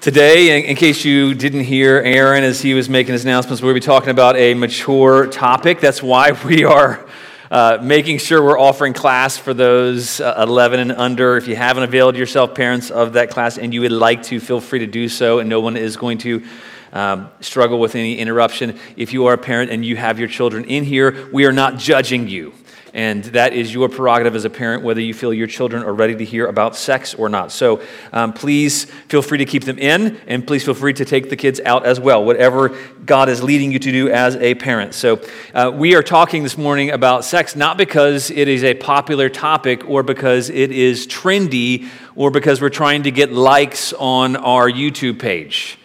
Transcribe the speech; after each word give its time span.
Today, 0.00 0.64
in, 0.70 0.76
case 0.76 1.04
you 1.04 1.34
didn't 1.34 1.64
hear 1.64 1.98
Aaron 1.98 2.44
as 2.44 2.62
he 2.62 2.72
was 2.72 2.88
making 2.88 3.14
his 3.14 3.24
announcements, 3.24 3.60
we'll 3.60 3.74
be 3.74 3.80
talking 3.80 4.10
about 4.10 4.36
a 4.36 4.54
mature 4.54 5.26
topic. 5.26 5.80
That's 5.80 6.00
why 6.00 6.30
we 6.44 6.62
are 6.62 7.04
uh, 7.50 7.78
making 7.82 8.18
sure 8.18 8.40
we're 8.40 8.60
offering 8.60 8.92
class 8.92 9.36
for 9.36 9.52
those 9.52 10.20
uh, 10.20 10.36
11 10.38 10.78
and 10.78 10.92
under. 10.92 11.36
If 11.36 11.48
you 11.48 11.56
haven't 11.56 11.82
availed 11.82 12.14
yourself, 12.14 12.54
parents 12.54 12.92
of 12.92 13.14
that 13.14 13.30
class, 13.30 13.58
and 13.58 13.74
you 13.74 13.80
would 13.80 13.90
like 13.90 14.22
to, 14.24 14.38
feel 14.38 14.60
free 14.60 14.78
to 14.78 14.86
do 14.86 15.08
so, 15.08 15.40
and 15.40 15.50
no 15.50 15.58
one 15.58 15.76
is 15.76 15.96
going 15.96 16.18
to 16.18 16.44
um, 16.92 17.28
struggle 17.40 17.80
with 17.80 17.96
any 17.96 18.18
interruption. 18.18 18.78
If 18.96 19.12
you 19.12 19.26
are 19.26 19.34
a 19.34 19.38
parent 19.38 19.72
and 19.72 19.84
you 19.84 19.96
have 19.96 20.20
your 20.20 20.28
children 20.28 20.64
in 20.66 20.84
here, 20.84 21.28
we 21.32 21.44
are 21.44 21.52
not 21.52 21.76
judging 21.76 22.28
you. 22.28 22.54
And 22.94 23.24
that 23.24 23.52
is 23.52 23.72
your 23.72 23.88
prerogative 23.88 24.34
as 24.34 24.44
a 24.44 24.50
parent, 24.50 24.82
whether 24.82 25.00
you 25.00 25.14
feel 25.14 25.32
your 25.32 25.46
children 25.46 25.82
are 25.82 25.92
ready 25.92 26.16
to 26.16 26.24
hear 26.24 26.46
about 26.46 26.76
sex 26.76 27.14
or 27.14 27.28
not. 27.28 27.52
So 27.52 27.82
um, 28.12 28.32
please 28.32 28.84
feel 29.08 29.22
free 29.22 29.38
to 29.38 29.44
keep 29.44 29.64
them 29.64 29.78
in, 29.78 30.18
and 30.26 30.46
please 30.46 30.64
feel 30.64 30.74
free 30.74 30.94
to 30.94 31.04
take 31.04 31.30
the 31.30 31.36
kids 31.36 31.60
out 31.64 31.84
as 31.84 32.00
well, 32.00 32.24
whatever 32.24 32.76
God 33.04 33.28
is 33.28 33.42
leading 33.42 33.72
you 33.72 33.78
to 33.78 33.92
do 33.92 34.10
as 34.10 34.36
a 34.36 34.54
parent. 34.54 34.94
So 34.94 35.20
uh, 35.54 35.70
we 35.74 35.94
are 35.94 36.02
talking 36.02 36.42
this 36.42 36.58
morning 36.58 36.90
about 36.90 37.24
sex, 37.24 37.56
not 37.56 37.76
because 37.76 38.30
it 38.30 38.48
is 38.48 38.64
a 38.64 38.74
popular 38.74 39.28
topic 39.28 39.88
or 39.88 40.02
because 40.02 40.50
it 40.50 40.72
is 40.72 41.06
trendy 41.06 41.88
or 42.14 42.30
because 42.30 42.60
we're 42.60 42.68
trying 42.68 43.04
to 43.04 43.10
get 43.10 43.32
likes 43.32 43.92
on 43.94 44.36
our 44.36 44.70
YouTube 44.70 45.18
page. 45.18 45.78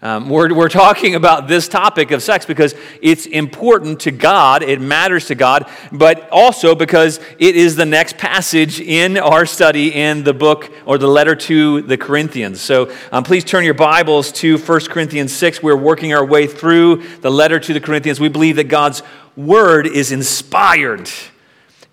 Um, 0.00 0.28
we're, 0.28 0.54
we're 0.54 0.68
talking 0.68 1.16
about 1.16 1.48
this 1.48 1.66
topic 1.66 2.12
of 2.12 2.22
sex 2.22 2.46
because 2.46 2.72
it's 3.02 3.26
important 3.26 3.98
to 4.00 4.12
God, 4.12 4.62
it 4.62 4.80
matters 4.80 5.26
to 5.26 5.34
God, 5.34 5.68
but 5.90 6.28
also 6.30 6.76
because 6.76 7.18
it 7.40 7.56
is 7.56 7.74
the 7.74 7.84
next 7.84 8.16
passage 8.16 8.80
in 8.80 9.18
our 9.18 9.44
study 9.44 9.92
in 9.92 10.22
the 10.22 10.32
book 10.32 10.70
or 10.86 10.98
the 10.98 11.08
letter 11.08 11.34
to 11.34 11.82
the 11.82 11.98
Corinthians. 11.98 12.60
So 12.60 12.94
um, 13.10 13.24
please 13.24 13.42
turn 13.42 13.64
your 13.64 13.74
Bibles 13.74 14.30
to 14.34 14.56
1 14.56 14.80
Corinthians 14.82 15.32
6. 15.32 15.64
We're 15.64 15.76
working 15.76 16.14
our 16.14 16.24
way 16.24 16.46
through 16.46 17.02
the 17.18 17.30
letter 17.30 17.58
to 17.58 17.72
the 17.72 17.80
Corinthians. 17.80 18.20
We 18.20 18.28
believe 18.28 18.54
that 18.54 18.68
God's 18.68 19.02
word 19.34 19.88
is 19.88 20.12
inspired 20.12 21.10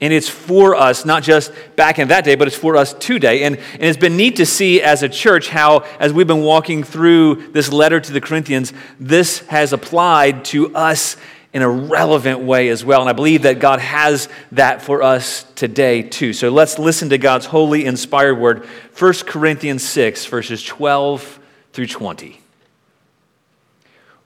and 0.01 0.11
it's 0.11 0.27
for 0.27 0.75
us, 0.75 1.05
not 1.05 1.23
just 1.23 1.53
back 1.75 1.99
in 1.99 2.09
that 2.09 2.25
day, 2.25 2.35
but 2.35 2.47
it's 2.47 2.57
for 2.57 2.75
us 2.75 2.93
today. 2.93 3.43
And, 3.43 3.57
and 3.57 3.83
it's 3.83 3.97
been 3.97 4.17
neat 4.17 4.35
to 4.37 4.45
see 4.45 4.81
as 4.81 5.03
a 5.03 5.09
church 5.09 5.47
how, 5.49 5.79
as 5.99 6.11
we've 6.11 6.27
been 6.27 6.43
walking 6.43 6.83
through 6.83 7.51
this 7.51 7.71
letter 7.71 7.99
to 8.01 8.11
the 8.11 8.19
Corinthians, 8.19 8.73
this 8.99 9.39
has 9.47 9.71
applied 9.71 10.43
to 10.45 10.75
us 10.75 11.15
in 11.53 11.61
a 11.61 11.69
relevant 11.69 12.41
way 12.41 12.67
as 12.67 12.83
well. 12.83 12.99
And 12.99 13.09
I 13.09 13.13
believe 13.13 13.43
that 13.43 13.59
God 13.59 13.79
has 13.79 14.27
that 14.51 14.81
for 14.81 15.01
us 15.01 15.43
today 15.55 16.01
too. 16.01 16.33
So 16.33 16.49
let's 16.49 16.77
listen 16.77 17.07
to 17.09 17.17
God's 17.17 17.45
holy, 17.45 17.85
inspired 17.85 18.35
word 18.35 18.65
1 18.99 19.13
Corinthians 19.25 19.81
6, 19.83 20.25
verses 20.25 20.61
12 20.61 21.39
through 21.71 21.87
20. 21.87 22.41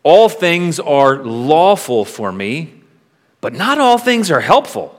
All 0.02 0.30
things 0.30 0.80
are 0.80 1.24
lawful 1.24 2.04
for 2.04 2.32
me, 2.32 2.74
but 3.42 3.54
not 3.54 3.78
all 3.78 4.00
things 4.00 4.32
are 4.32 4.42
helpful. 4.42 4.99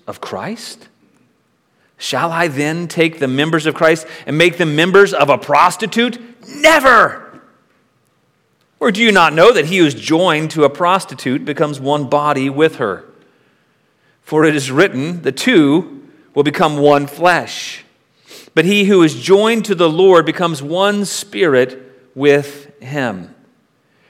of 0.11 0.19
Christ? 0.19 0.89
Shall 1.97 2.31
I 2.31 2.49
then 2.49 2.89
take 2.89 3.19
the 3.19 3.27
members 3.29 3.65
of 3.65 3.75
Christ 3.75 4.05
and 4.25 4.37
make 4.37 4.57
them 4.57 4.75
members 4.75 5.13
of 5.13 5.29
a 5.29 5.37
prostitute? 5.37 6.19
Never! 6.47 7.41
Or 8.77 8.91
do 8.91 9.01
you 9.01 9.13
not 9.13 9.33
know 9.33 9.53
that 9.53 9.65
he 9.65 9.77
who 9.77 9.85
is 9.85 9.93
joined 9.93 10.51
to 10.51 10.65
a 10.65 10.69
prostitute 10.69 11.45
becomes 11.45 11.79
one 11.79 12.09
body 12.09 12.49
with 12.49 12.75
her? 12.75 13.05
For 14.21 14.43
it 14.43 14.53
is 14.53 14.69
written, 14.69 15.21
the 15.21 15.31
two 15.31 16.09
will 16.33 16.43
become 16.43 16.77
one 16.77 17.07
flesh. 17.07 17.85
But 18.53 18.65
he 18.65 18.85
who 18.85 19.03
is 19.03 19.21
joined 19.21 19.63
to 19.65 19.75
the 19.75 19.89
Lord 19.89 20.25
becomes 20.25 20.61
one 20.61 21.05
spirit 21.05 22.11
with 22.15 22.77
him. 22.81 23.33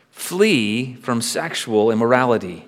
Flee 0.09 0.95
from 0.95 1.21
sexual 1.21 1.91
immorality. 1.91 2.67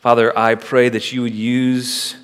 Father, 0.00 0.36
I 0.36 0.54
pray 0.54 0.88
that 0.88 1.12
you 1.12 1.20
would 1.20 1.34
use 1.34 2.16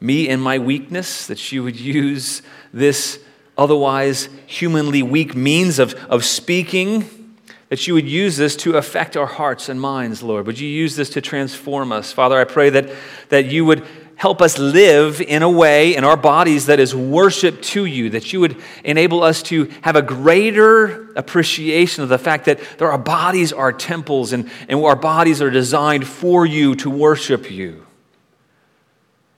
me 0.00 0.28
in 0.28 0.38
my 0.38 0.60
weakness, 0.60 1.26
that 1.26 1.50
you 1.50 1.64
would 1.64 1.74
use 1.74 2.42
this 2.72 3.18
otherwise 3.58 4.28
humanly 4.46 5.02
weak 5.02 5.34
means 5.34 5.80
of, 5.80 5.94
of 6.08 6.24
speaking, 6.24 7.36
that 7.70 7.88
you 7.88 7.94
would 7.94 8.08
use 8.08 8.36
this 8.36 8.54
to 8.54 8.76
affect 8.76 9.16
our 9.16 9.26
hearts 9.26 9.68
and 9.68 9.80
minds, 9.80 10.22
Lord. 10.22 10.46
Would 10.46 10.60
you 10.60 10.68
use 10.68 10.94
this 10.94 11.10
to 11.10 11.20
transform 11.20 11.90
us? 11.90 12.12
Father, 12.12 12.38
I 12.38 12.44
pray 12.44 12.70
that, 12.70 12.88
that 13.30 13.46
you 13.46 13.64
would 13.64 13.84
help 14.24 14.40
us 14.40 14.56
live 14.56 15.20
in 15.20 15.42
a 15.42 15.50
way 15.50 15.94
in 15.94 16.02
our 16.02 16.16
bodies 16.16 16.64
that 16.64 16.80
is 16.80 16.94
worship 16.94 17.60
to 17.60 17.84
you, 17.84 18.08
that 18.08 18.32
you 18.32 18.40
would 18.40 18.56
enable 18.82 19.22
us 19.22 19.42
to 19.42 19.70
have 19.82 19.96
a 19.96 20.00
greater 20.00 21.12
appreciation 21.12 22.02
of 22.02 22.08
the 22.08 22.16
fact 22.16 22.46
that 22.46 22.80
our 22.80 22.96
bodies 22.96 23.52
are 23.52 23.70
temples 23.70 24.32
and, 24.32 24.50
and 24.66 24.82
our 24.82 24.96
bodies 24.96 25.42
are 25.42 25.50
designed 25.50 26.06
for 26.06 26.46
you 26.46 26.74
to 26.74 26.88
worship 26.88 27.50
you. 27.50 27.84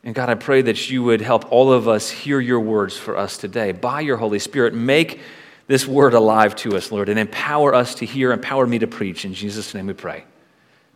And 0.04 0.14
God, 0.14 0.30
I 0.30 0.36
pray 0.36 0.62
that 0.62 0.88
you 0.88 1.02
would 1.02 1.20
help 1.20 1.50
all 1.50 1.72
of 1.72 1.88
us 1.88 2.08
hear 2.08 2.38
your 2.38 2.60
words 2.60 2.96
for 2.96 3.16
us 3.16 3.38
today. 3.38 3.72
By 3.72 4.02
your 4.02 4.19
Holy 4.19 4.38
Spirit, 4.38 4.72
make 4.72 5.19
this 5.66 5.84
word 5.84 6.14
alive 6.14 6.54
to 6.58 6.76
us, 6.76 6.92
Lord, 6.92 7.08
and 7.08 7.19
empower 7.19 7.75
us 7.75 7.96
to 7.96 8.06
hear, 8.06 8.30
empower 8.30 8.69
me 8.69 8.78
to 8.78 8.86
preach. 8.86 9.25
In 9.25 9.34
Jesus' 9.34 9.75
name 9.75 9.88
we 9.88 9.94
pray. 9.94 10.22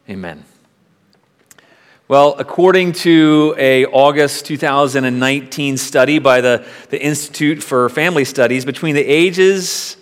Amen. 0.08 0.44
Well, 2.10 2.34
according 2.40 2.94
to 3.04 3.54
a 3.56 3.86
August 3.86 4.44
2019 4.46 5.76
study 5.76 6.18
by 6.18 6.40
the, 6.40 6.66
the 6.88 7.00
Institute 7.00 7.62
for 7.62 7.88
Family 7.88 8.24
Studies, 8.24 8.64
between 8.64 8.96
the 8.96 9.06
ages 9.06 9.96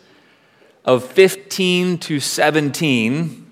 of 0.87 1.05
15 1.05 1.99
to 1.99 2.19
17, 2.19 3.51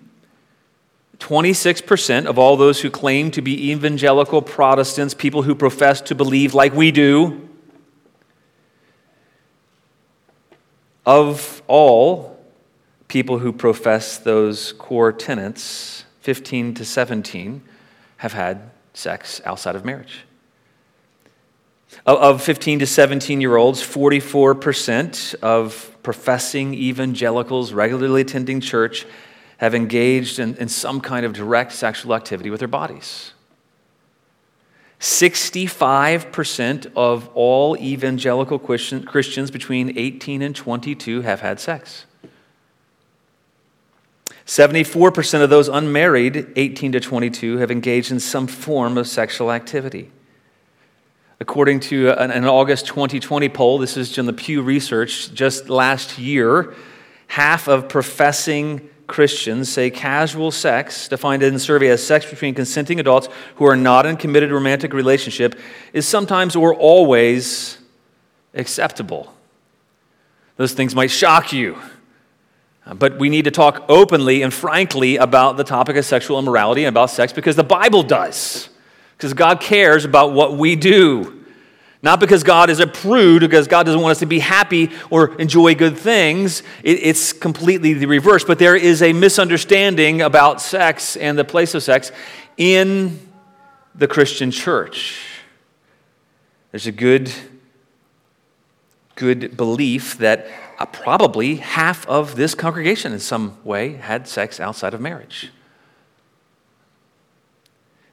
26% 1.18 2.24
of 2.24 2.38
all 2.38 2.56
those 2.56 2.80
who 2.80 2.88
claim 2.88 3.30
to 3.32 3.42
be 3.42 3.72
evangelical 3.72 4.40
Protestants, 4.40 5.12
people 5.12 5.42
who 5.42 5.54
profess 5.54 6.00
to 6.00 6.14
believe 6.14 6.54
like 6.54 6.72
we 6.72 6.90
do, 6.90 7.50
of 11.04 11.60
all 11.66 12.42
people 13.06 13.40
who 13.40 13.52
profess 13.52 14.16
those 14.16 14.72
core 14.72 15.12
tenets, 15.12 16.06
15 16.22 16.72
to 16.72 16.86
17, 16.86 17.60
have 18.18 18.32
had 18.32 18.70
sex 18.94 19.40
outside 19.44 19.76
of 19.76 19.84
marriage. 19.84 20.24
Of 22.04 22.42
15 22.42 22.80
to 22.80 22.86
17 22.86 23.40
year 23.40 23.56
olds, 23.56 23.82
44% 23.82 25.34
of 25.36 25.96
professing 26.02 26.74
evangelicals 26.74 27.72
regularly 27.72 28.20
attending 28.22 28.60
church 28.60 29.06
have 29.58 29.74
engaged 29.74 30.38
in, 30.38 30.56
in 30.56 30.68
some 30.68 31.00
kind 31.00 31.24
of 31.24 31.32
direct 31.32 31.72
sexual 31.72 32.14
activity 32.14 32.50
with 32.50 32.60
their 32.60 32.68
bodies. 32.68 33.32
65% 35.00 36.92
of 36.96 37.28
all 37.34 37.76
evangelical 37.76 38.58
Christians 38.58 39.50
between 39.50 39.98
18 39.98 40.42
and 40.42 40.56
22 40.56 41.20
have 41.22 41.40
had 41.40 41.60
sex. 41.60 42.06
74% 44.46 45.42
of 45.42 45.50
those 45.50 45.68
unmarried, 45.68 46.52
18 46.54 46.92
to 46.92 47.00
22, 47.00 47.58
have 47.58 47.70
engaged 47.70 48.12
in 48.12 48.20
some 48.20 48.46
form 48.46 48.96
of 48.96 49.08
sexual 49.08 49.50
activity. 49.50 50.10
According 51.40 51.80
to 51.80 52.10
an, 52.10 52.44
August 52.44 52.86
2020 52.86 53.48
poll, 53.48 53.78
this 53.78 53.96
is 53.96 54.16
in 54.16 54.26
the 54.26 54.32
Pew 54.32 54.62
Research, 54.62 55.32
just 55.34 55.68
last 55.68 56.18
year, 56.18 56.74
half 57.26 57.68
of 57.68 57.88
professing 57.88 58.88
Christians 59.06 59.68
say 59.68 59.90
casual 59.90 60.50
sex, 60.50 61.08
defined 61.08 61.42
in 61.42 61.54
the 61.54 61.60
survey 61.60 61.88
as 61.88 62.04
sex 62.04 62.28
between 62.28 62.54
consenting 62.54 62.98
adults 63.00 63.28
who 63.56 63.66
are 63.66 63.76
not 63.76 64.06
in 64.06 64.16
committed 64.16 64.50
romantic 64.50 64.92
relationship, 64.92 65.58
is 65.92 66.06
sometimes 66.06 66.56
or 66.56 66.74
always 66.74 67.78
acceptable. 68.54 69.32
Those 70.56 70.72
things 70.72 70.94
might 70.94 71.10
shock 71.10 71.52
you. 71.52 71.76
But 72.94 73.18
we 73.18 73.28
need 73.28 73.46
to 73.46 73.50
talk 73.50 73.84
openly 73.88 74.42
and 74.42 74.54
frankly 74.54 75.16
about 75.16 75.56
the 75.56 75.64
topic 75.64 75.96
of 75.96 76.04
sexual 76.04 76.38
immorality 76.38 76.84
and 76.84 76.88
about 76.88 77.10
sex 77.10 77.32
because 77.32 77.56
the 77.56 77.64
Bible 77.64 78.04
does. 78.04 78.68
Because 79.16 79.34
God 79.34 79.60
cares 79.60 80.04
about 80.04 80.32
what 80.32 80.56
we 80.56 80.76
do. 80.76 81.44
Not 82.02 82.20
because 82.20 82.44
God 82.44 82.70
is 82.70 82.78
a 82.78 82.86
prude, 82.86 83.40
because 83.40 83.66
God 83.66 83.84
doesn't 83.84 84.00
want 84.00 84.12
us 84.12 84.18
to 84.20 84.26
be 84.26 84.38
happy 84.38 84.90
or 85.10 85.34
enjoy 85.40 85.74
good 85.74 85.98
things. 85.98 86.62
It, 86.84 87.00
it's 87.02 87.32
completely 87.32 87.94
the 87.94 88.06
reverse. 88.06 88.44
But 88.44 88.60
there 88.60 88.76
is 88.76 89.02
a 89.02 89.12
misunderstanding 89.12 90.22
about 90.22 90.60
sex 90.60 91.16
and 91.16 91.36
the 91.36 91.44
place 91.44 91.74
of 91.74 91.82
sex 91.82 92.12
in 92.56 93.18
the 93.96 94.06
Christian 94.06 94.52
church. 94.52 95.18
There's 96.70 96.86
a 96.86 96.92
good, 96.92 97.32
good 99.16 99.56
belief 99.56 100.18
that 100.18 100.46
Uh, 100.78 100.86
probably 100.86 101.56
half 101.56 102.06
of 102.06 102.36
this 102.36 102.54
congregation 102.54 103.12
in 103.12 103.18
some 103.18 103.56
way 103.64 103.94
had 103.94 104.28
sex 104.28 104.60
outside 104.60 104.92
of 104.92 105.00
marriage. 105.00 105.50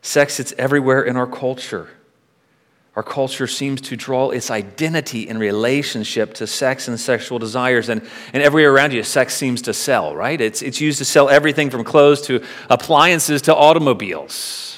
Sex, 0.01 0.39
it's 0.39 0.53
everywhere 0.57 1.01
in 1.01 1.17
our 1.17 1.27
culture. 1.27 1.89
Our 2.95 3.03
culture 3.03 3.47
seems 3.47 3.81
to 3.81 3.95
draw 3.95 4.29
its 4.29 4.51
identity 4.51 5.27
in 5.27 5.39
relationship 5.39 6.35
to 6.35 6.45
sex 6.45 6.87
and 6.87 6.99
sexual 6.99 7.39
desires. 7.39 7.89
And, 7.89 8.07
and 8.33 8.43
everywhere 8.43 8.71
around 8.71 8.93
you, 8.93 9.01
sex 9.03 9.33
seems 9.33 9.63
to 9.63 9.73
sell, 9.73 10.15
right? 10.15 10.39
It's, 10.39 10.61
it's 10.61 10.79
used 10.79 10.99
to 10.99 11.05
sell 11.05 11.27
everything 11.27 11.71
from 11.71 11.83
clothes 11.83 12.21
to 12.27 12.43
appliances 12.69 13.41
to 13.43 13.55
automobiles. 13.55 14.77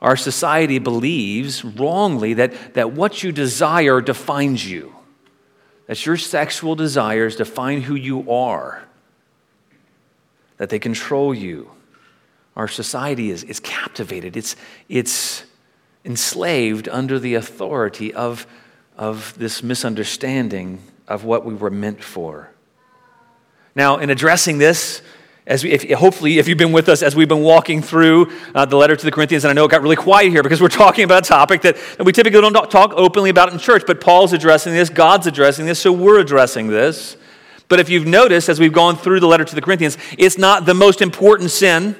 Our 0.00 0.16
society 0.16 0.78
believes 0.78 1.62
wrongly 1.64 2.34
that, 2.34 2.74
that 2.74 2.92
what 2.92 3.22
you 3.22 3.32
desire 3.32 4.00
defines 4.00 4.68
you, 4.68 4.94
that 5.90 6.06
your 6.06 6.16
sexual 6.16 6.76
desires 6.76 7.34
define 7.34 7.80
who 7.80 7.96
you 7.96 8.30
are, 8.30 8.84
that 10.56 10.68
they 10.68 10.78
control 10.78 11.34
you. 11.34 11.68
Our 12.54 12.68
society 12.68 13.32
is, 13.32 13.42
is 13.42 13.58
captivated, 13.58 14.36
it's, 14.36 14.54
it's 14.88 15.42
enslaved 16.04 16.88
under 16.88 17.18
the 17.18 17.34
authority 17.34 18.14
of, 18.14 18.46
of 18.96 19.36
this 19.36 19.64
misunderstanding 19.64 20.80
of 21.08 21.24
what 21.24 21.44
we 21.44 21.54
were 21.54 21.70
meant 21.70 22.04
for. 22.04 22.52
Now, 23.74 23.96
in 23.96 24.10
addressing 24.10 24.58
this, 24.58 25.02
as 25.50 25.64
we, 25.64 25.72
if, 25.72 25.90
hopefully, 25.98 26.38
if 26.38 26.46
you've 26.46 26.56
been 26.56 26.70
with 26.70 26.88
us 26.88 27.02
as 27.02 27.16
we've 27.16 27.28
been 27.28 27.42
walking 27.42 27.82
through 27.82 28.32
uh, 28.54 28.64
the 28.64 28.76
letter 28.76 28.94
to 28.94 29.04
the 29.04 29.10
Corinthians, 29.10 29.42
and 29.42 29.50
I 29.50 29.52
know 29.52 29.64
it 29.64 29.70
got 29.70 29.82
really 29.82 29.96
quiet 29.96 30.30
here 30.30 30.44
because 30.44 30.62
we're 30.62 30.68
talking 30.84 31.02
about 31.02 31.26
a 31.26 31.28
topic 31.28 31.62
that, 31.62 31.76
that 31.98 32.04
we 32.04 32.12
typically 32.12 32.40
don't 32.40 32.70
talk 32.70 32.92
openly 32.94 33.30
about 33.30 33.52
in 33.52 33.58
church, 33.58 33.82
but 33.84 34.00
Paul's 34.00 34.32
addressing 34.32 34.72
this, 34.72 34.88
God's 34.88 35.26
addressing 35.26 35.66
this, 35.66 35.80
so 35.80 35.90
we're 35.90 36.20
addressing 36.20 36.68
this. 36.68 37.16
But 37.66 37.80
if 37.80 37.88
you've 37.88 38.06
noticed 38.06 38.48
as 38.48 38.60
we've 38.60 38.72
gone 38.72 38.96
through 38.96 39.18
the 39.18 39.26
letter 39.26 39.44
to 39.44 39.54
the 39.56 39.60
Corinthians, 39.60 39.98
it's 40.16 40.38
not 40.38 40.66
the 40.66 40.74
most 40.74 41.02
important 41.02 41.50
sin, 41.50 41.96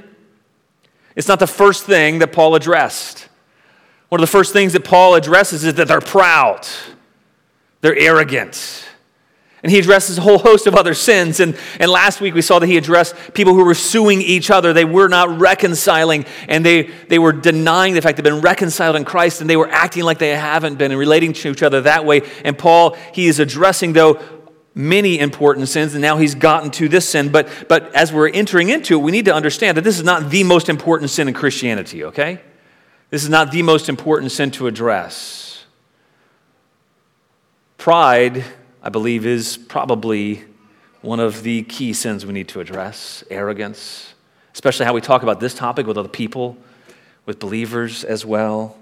it's 1.17 1.27
not 1.27 1.41
the 1.41 1.49
first 1.49 1.85
thing 1.85 2.21
that 2.21 2.33
Paul 2.33 2.55
addressed. 2.55 3.29
One 4.11 4.21
of 4.21 4.23
the 4.23 4.31
first 4.31 4.53
things 4.53 4.75
that 4.75 4.85
Paul 4.85 5.17
addresses 5.17 5.65
is 5.65 5.75
that 5.75 5.89
they're 5.89 6.01
proud, 6.01 6.69
they're 7.81 7.99
arrogant. 7.99 8.87
And 9.63 9.71
he 9.71 9.79
addresses 9.79 10.17
a 10.17 10.23
whole 10.23 10.39
host 10.39 10.67
of 10.67 10.75
other 10.75 10.95
sins. 10.95 11.39
And, 11.39 11.57
and 11.79 11.91
last 11.91 12.21
week 12.21 12.35
we 12.35 12.43
saw 12.43 12.59
that 12.59 12.67
he 12.67 12.77
addressed 12.79 13.15
people 13.35 13.55
who 13.55 13.65
were 13.65 13.75
suing 13.75 14.23
each 14.23 14.51
other. 14.51 14.73
They 14.73 14.87
were 14.87 15.09
not 15.09 15.39
reconciling, 15.39 16.25
and 16.49 16.65
they, 16.65 16.85
they 17.09 17.19
were 17.19 17.33
denying 17.33 17.95
the 17.95 18.01
fact 18.01 18.17
they've 18.17 18.25
been 18.25 18.41
reconciled 18.41 18.97
in 18.97 19.05
Christ, 19.05 19.41
and 19.41 19.51
they 19.51 19.57
were 19.57 19.69
acting 19.69 20.05
like 20.05 20.19
they 20.19 20.31
haven't 20.31 20.77
been 20.77 20.93
and 20.93 20.99
relating 20.99 21.33
to 21.35 21.51
each 21.51 21.63
other 21.63 21.83
that 21.83 22.07
way. 22.07 22.23
And 22.45 22.57
Paul, 22.57 22.97
he 23.13 23.27
is 23.27 23.39
addressing, 23.39 23.93
though, 23.93 24.21
many 24.75 25.19
important 25.19 25.69
sins, 25.69 25.95
and 25.95 26.01
now 26.01 26.17
he's 26.17 26.35
gotten 26.35 26.71
to 26.71 26.89
this 26.89 27.09
sin. 27.09 27.31
But, 27.31 27.49
but 27.69 27.95
as 27.95 28.13
we're 28.13 28.29
entering 28.29 28.71
into 28.71 28.95
it, 28.99 29.03
we 29.03 29.13
need 29.13 29.27
to 29.27 29.35
understand 29.35 29.77
that 29.77 29.85
this 29.85 29.99
is 29.99 30.05
not 30.05 30.31
the 30.31 30.45
most 30.45 30.69
important 30.69 31.11
sin 31.11 31.29
in 31.29 31.35
Christianity, 31.35 32.05
okay? 32.05 32.41
This 33.11 33.25
is 33.25 33.29
not 33.29 33.51
the 33.51 33.63
most 33.63 33.89
important 33.89 34.33
sin 34.33 34.51
to 34.53 34.69
address. 34.69 35.65
Pride, 37.77 38.45
I 38.83 38.89
believe, 38.89 39.27
is 39.27 39.57
probably 39.57 40.45
one 41.03 41.21
of 41.21 41.43
the 41.43 41.63
key 41.65 41.93
sins 41.93 42.25
we 42.25 42.33
need 42.33 42.49
to 42.49 42.61
address 42.61 43.25
arrogance, 43.31 44.15
especially 44.55 44.87
how 44.87 44.95
we 44.95 45.01
talk 45.01 45.23
about 45.23 45.41
this 45.41 45.55
topic 45.55 45.87
with 45.87 45.99
other 45.99 46.09
people, 46.09 46.57
with 47.27 47.39
believers 47.39 48.05
as 48.05 48.25
well. 48.25 48.77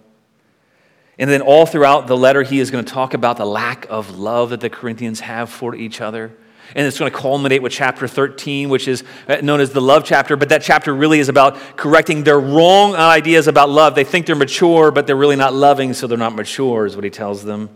And 1.18 1.28
then 1.28 1.42
all 1.42 1.66
throughout 1.66 2.06
the 2.06 2.16
letter, 2.16 2.42
he 2.42 2.60
is 2.60 2.70
going 2.70 2.84
to 2.84 2.92
talk 2.92 3.12
about 3.12 3.38
the 3.38 3.44
lack 3.44 3.86
of 3.90 4.18
love 4.18 4.50
that 4.50 4.60
the 4.60 4.70
Corinthians 4.70 5.20
have 5.20 5.50
for 5.50 5.74
each 5.74 6.00
other. 6.00 6.32
And 6.76 6.86
it's 6.86 6.98
going 6.98 7.10
to 7.10 7.16
culminate 7.16 7.62
with 7.62 7.72
chapter 7.72 8.06
13, 8.06 8.68
which 8.68 8.86
is 8.86 9.02
uh, 9.26 9.36
known 9.36 9.60
as 9.60 9.72
the 9.72 9.80
love 9.80 10.04
chapter. 10.04 10.36
But 10.36 10.50
that 10.50 10.62
chapter 10.62 10.94
really 10.94 11.18
is 11.18 11.28
about 11.28 11.56
correcting 11.76 12.24
their 12.24 12.38
wrong 12.38 12.94
ideas 12.94 13.48
about 13.48 13.70
love. 13.70 13.94
They 13.94 14.04
think 14.04 14.26
they're 14.26 14.36
mature, 14.36 14.90
but 14.90 15.06
they're 15.06 15.16
really 15.16 15.34
not 15.34 15.54
loving, 15.54 15.94
so 15.94 16.06
they're 16.06 16.18
not 16.18 16.34
mature, 16.34 16.86
is 16.86 16.94
what 16.94 17.04
he 17.04 17.10
tells 17.10 17.42
them. 17.42 17.70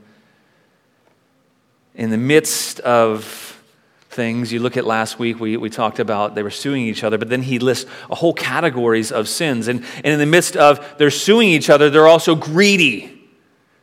In 1.95 2.11
the 2.11 2.19
midst 2.19 2.81
of 2.81 3.63
things, 4.09 4.53
you 4.53 4.61
look 4.61 4.77
at 4.77 4.85
last 4.85 5.19
week, 5.19 5.41
we, 5.41 5.57
we 5.57 5.71
talked 5.71 5.99
about 5.99 6.35
they 6.35 6.43
were 6.43 6.51
suing 6.51 6.83
each 6.83 7.05
other, 7.05 7.19
but 7.19 7.29
then 7.29 7.43
he 7.43 7.59
lists 7.59 7.91
a 8.11 8.15
whole 8.15 8.35
categories 8.35 9.11
of 9.13 9.29
sins. 9.29 9.69
And, 9.69 9.85
and 9.97 10.07
in 10.07 10.19
the 10.19 10.27
midst 10.27 10.57
of 10.57 10.97
they're 10.99 11.11
suing 11.11 11.49
each 11.49 11.71
other, 11.71 11.91
they're 11.91 12.09
also 12.09 12.35
greedy 12.35 13.31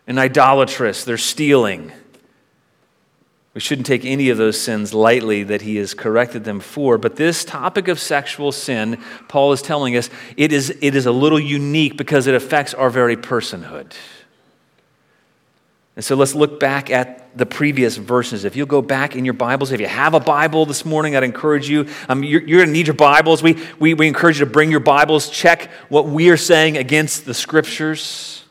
and 0.07 0.17
idolatrous, 0.17 1.03
they're 1.03 1.17
stealing. 1.17 1.91
We 3.53 3.61
shouldn't 3.61 3.87
take 3.87 4.05
any 4.05 4.29
of 4.29 4.37
those 4.37 4.59
sins 4.59 4.93
lightly 4.93 5.43
that 5.43 5.63
he 5.63 5.77
has 5.77 5.93
corrected 5.93 6.43
them 6.45 6.59
for. 6.59 6.97
But 6.97 7.15
this 7.15 7.43
topic 7.43 7.87
of 7.87 7.99
sexual 7.99 8.51
sin, 8.51 9.01
Paul 9.27 9.51
is 9.51 9.61
telling 9.61 9.97
us, 9.97 10.09
it 10.37 10.53
is, 10.53 10.69
it 10.81 10.95
is 10.95 11.05
a 11.05 11.11
little 11.11 11.39
unique 11.39 11.97
because 11.97 12.27
it 12.27 12.35
affects 12.35 12.73
our 12.73 12.89
very 12.89 13.17
personhood. 13.17 13.93
And 15.99 16.05
so 16.05 16.15
let's 16.15 16.33
look 16.33 16.61
back 16.61 16.89
at 16.89 17.37
the 17.37 17.45
previous 17.45 17.97
verses. 17.97 18.45
If 18.45 18.55
you'll 18.55 18.67
go 18.67 18.81
back 18.81 19.17
in 19.17 19.25
your 19.25 19.33
Bibles, 19.33 19.73
if 19.73 19.81
you 19.81 19.87
have 19.87 20.13
a 20.13 20.19
Bible 20.21 20.65
this 20.65 20.85
morning, 20.85 21.13
I'd 21.13 21.25
encourage 21.25 21.67
you. 21.67 21.89
Um, 22.07 22.23
you're, 22.23 22.41
you're 22.41 22.59
going 22.59 22.69
to 22.69 22.71
need 22.71 22.87
your 22.87 22.93
Bibles. 22.93 23.43
We, 23.43 23.61
we, 23.79 23.93
we 23.95 24.07
encourage 24.07 24.39
you 24.39 24.45
to 24.45 24.49
bring 24.49 24.71
your 24.71 24.79
Bibles, 24.79 25.29
check 25.29 25.69
what 25.89 26.05
we 26.05 26.29
are 26.29 26.37
saying 26.37 26.77
against 26.77 27.25
the 27.25 27.33
Scriptures. 27.33 28.45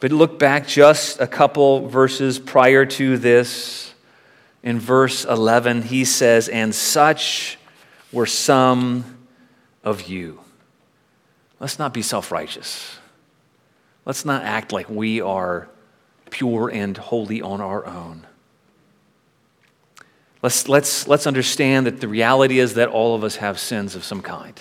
But 0.00 0.12
look 0.12 0.38
back 0.38 0.66
just 0.66 1.20
a 1.20 1.26
couple 1.26 1.88
verses 1.88 2.38
prior 2.38 2.86
to 2.86 3.18
this. 3.18 3.92
In 4.62 4.80
verse 4.80 5.26
11, 5.26 5.82
he 5.82 6.06
says, 6.06 6.48
And 6.48 6.74
such 6.74 7.58
were 8.12 8.24
some 8.24 9.18
of 9.84 10.08
you. 10.08 10.40
Let's 11.60 11.78
not 11.78 11.92
be 11.92 12.00
self 12.00 12.32
righteous. 12.32 12.95
Let's 14.06 14.24
not 14.24 14.44
act 14.44 14.72
like 14.72 14.88
we 14.88 15.20
are 15.20 15.68
pure 16.30 16.68
and 16.68 16.96
holy 16.96 17.42
on 17.42 17.60
our 17.60 17.84
own. 17.84 18.26
Let's, 20.42 20.68
let's, 20.68 21.06
let's 21.08 21.26
understand 21.26 21.86
that 21.86 22.00
the 22.00 22.08
reality 22.08 22.58
is 22.58 22.74
that 22.74 22.88
all 22.88 23.14
of 23.14 23.24
us 23.24 23.36
have 23.36 23.58
sins 23.58 23.94
of 23.94 24.04
some 24.04 24.22
kind. 24.22 24.58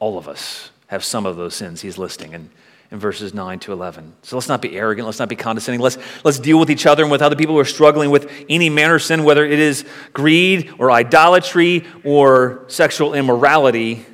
All 0.00 0.18
of 0.18 0.28
us 0.28 0.70
have 0.88 1.04
some 1.04 1.24
of 1.24 1.36
those 1.36 1.54
sins 1.54 1.80
he's 1.80 1.96
listing. 1.96 2.34
And 2.34 2.50
in 2.90 2.98
verses 2.98 3.34
9 3.34 3.58
to 3.60 3.72
11. 3.72 4.14
So 4.22 4.36
let's 4.36 4.48
not 4.48 4.62
be 4.62 4.76
arrogant. 4.76 5.06
Let's 5.06 5.18
not 5.18 5.28
be 5.28 5.36
condescending. 5.36 5.80
Let's, 5.80 5.98
let's 6.24 6.38
deal 6.38 6.58
with 6.58 6.70
each 6.70 6.86
other 6.86 7.02
and 7.02 7.12
with 7.12 7.20
other 7.20 7.36
people 7.36 7.54
who 7.54 7.60
are 7.60 7.66
struggling 7.66 8.10
with 8.10 8.30
any 8.48 8.70
manner 8.70 8.94
of 8.94 9.02
sin, 9.02 9.24
whether 9.24 9.44
it 9.44 9.58
is 9.58 9.84
greed 10.14 10.72
or 10.78 10.90
idolatry 10.90 11.84
or 12.02 12.64
sexual 12.68 13.14
immorality, 13.14 14.06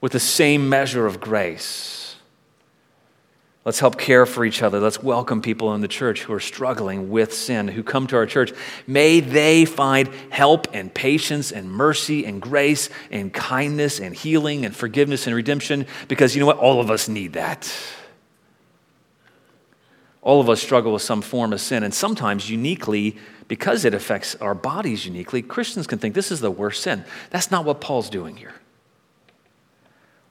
with 0.00 0.12
the 0.12 0.20
same 0.20 0.68
measure 0.68 1.06
of 1.06 1.20
grace. 1.20 2.05
Let's 3.66 3.80
help 3.80 3.98
care 3.98 4.26
for 4.26 4.44
each 4.44 4.62
other. 4.62 4.78
Let's 4.78 5.02
welcome 5.02 5.42
people 5.42 5.74
in 5.74 5.80
the 5.80 5.88
church 5.88 6.22
who 6.22 6.32
are 6.32 6.38
struggling 6.38 7.10
with 7.10 7.34
sin, 7.34 7.66
who 7.66 7.82
come 7.82 8.06
to 8.06 8.16
our 8.16 8.24
church. 8.24 8.52
May 8.86 9.18
they 9.18 9.64
find 9.64 10.08
help 10.30 10.68
and 10.72 10.94
patience 10.94 11.50
and 11.50 11.68
mercy 11.68 12.24
and 12.24 12.40
grace 12.40 12.90
and 13.10 13.32
kindness 13.32 13.98
and 13.98 14.14
healing 14.14 14.64
and 14.64 14.74
forgiveness 14.74 15.26
and 15.26 15.34
redemption 15.34 15.88
because 16.06 16.36
you 16.36 16.40
know 16.40 16.46
what? 16.46 16.58
All 16.58 16.80
of 16.80 16.92
us 16.92 17.08
need 17.08 17.32
that. 17.32 17.68
All 20.22 20.40
of 20.40 20.48
us 20.48 20.62
struggle 20.62 20.92
with 20.92 21.02
some 21.02 21.20
form 21.20 21.52
of 21.52 21.60
sin, 21.60 21.82
and 21.82 21.92
sometimes 21.92 22.48
uniquely, 22.48 23.16
because 23.48 23.84
it 23.84 23.94
affects 23.94 24.36
our 24.36 24.54
bodies 24.54 25.06
uniquely, 25.06 25.42
Christians 25.42 25.88
can 25.88 25.98
think 25.98 26.14
this 26.14 26.30
is 26.30 26.40
the 26.40 26.52
worst 26.52 26.82
sin. 26.82 27.04
That's 27.30 27.50
not 27.50 27.64
what 27.64 27.80
Paul's 27.80 28.10
doing 28.10 28.36
here. 28.36 28.54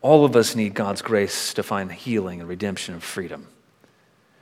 All 0.06 0.24
of 0.24 0.36
us 0.36 0.56
need 0.56 0.76
God's 0.76 1.02
grace 1.02 1.52
to 1.56 1.64
find 1.64 1.92
healing 1.92 2.40
and 2.40 2.48
redemption 2.48 2.94
and 2.94 3.02
freedom. 3.02 3.48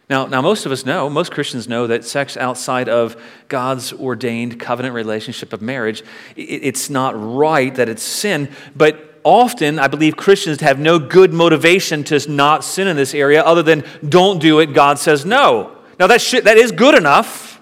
Now, 0.09 0.25
now, 0.25 0.41
most 0.41 0.65
of 0.65 0.73
us 0.73 0.85
know, 0.85 1.09
most 1.09 1.31
Christians 1.31 1.69
know 1.69 1.87
that 1.87 2.03
sex 2.03 2.35
outside 2.35 2.89
of 2.89 3.15
God's 3.47 3.93
ordained 3.93 4.59
covenant 4.59 4.93
relationship 4.93 5.53
of 5.53 5.61
marriage, 5.61 6.03
it, 6.35 6.41
it's 6.41 6.89
not 6.89 7.13
right, 7.15 7.73
that 7.75 7.87
it's 7.87 8.03
sin, 8.03 8.51
but 8.75 9.21
often 9.23 9.79
I 9.79 9.87
believe 9.87 10.17
Christians 10.17 10.59
have 10.59 10.79
no 10.79 10.99
good 10.99 11.31
motivation 11.31 12.03
to 12.03 12.29
not 12.29 12.65
sin 12.65 12.89
in 12.89 12.97
this 12.97 13.13
area 13.13 13.41
other 13.41 13.63
than 13.63 13.85
don't 14.05 14.41
do 14.41 14.59
it, 14.59 14.73
God 14.73 14.99
says 14.99 15.25
no. 15.25 15.77
Now, 15.97 16.07
that, 16.07 16.19
should, 16.19 16.43
that 16.43 16.57
is 16.57 16.73
good 16.73 16.93
enough 16.93 17.61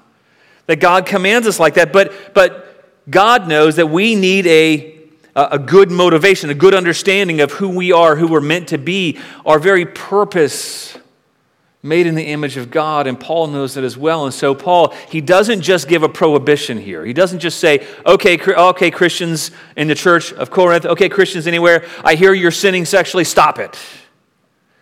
that 0.65 0.79
God 0.79 1.05
commands 1.05 1.47
us 1.47 1.59
like 1.59 1.75
that, 1.75 1.93
but, 1.93 2.33
but 2.33 3.11
God 3.11 3.47
knows 3.47 3.75
that 3.75 3.91
we 3.91 4.15
need 4.15 4.47
a 4.47 5.00
a 5.35 5.59
good 5.59 5.91
motivation, 5.91 6.49
a 6.49 6.53
good 6.53 6.73
understanding 6.73 7.41
of 7.41 7.53
who 7.53 7.69
we 7.69 7.91
are, 7.91 8.15
who 8.15 8.27
we're 8.27 8.41
meant 8.41 8.69
to 8.69 8.77
be, 8.77 9.19
our 9.45 9.59
very 9.59 9.85
purpose 9.85 10.97
made 11.83 12.05
in 12.05 12.13
the 12.13 12.25
image 12.25 12.57
of 12.57 12.69
God, 12.69 13.07
and 13.07 13.19
Paul 13.19 13.47
knows 13.47 13.73
that 13.73 13.83
as 13.83 13.97
well. 13.97 14.25
And 14.25 14.33
so, 14.33 14.53
Paul, 14.53 14.93
he 15.09 15.19
doesn't 15.19 15.61
just 15.61 15.87
give 15.87 16.03
a 16.03 16.09
prohibition 16.09 16.77
here. 16.77 17.03
He 17.03 17.13
doesn't 17.13 17.39
just 17.39 17.59
say, 17.59 17.87
okay, 18.05 18.39
okay, 18.39 18.91
Christians 18.91 19.51
in 19.75 19.87
the 19.87 19.95
church 19.95 20.31
of 20.33 20.51
Corinth, 20.51 20.85
okay, 20.85 21.09
Christians 21.09 21.47
anywhere, 21.47 21.85
I 22.03 22.15
hear 22.15 22.33
you're 22.33 22.51
sinning 22.51 22.85
sexually, 22.85 23.23
stop 23.23 23.57
it. 23.57 23.79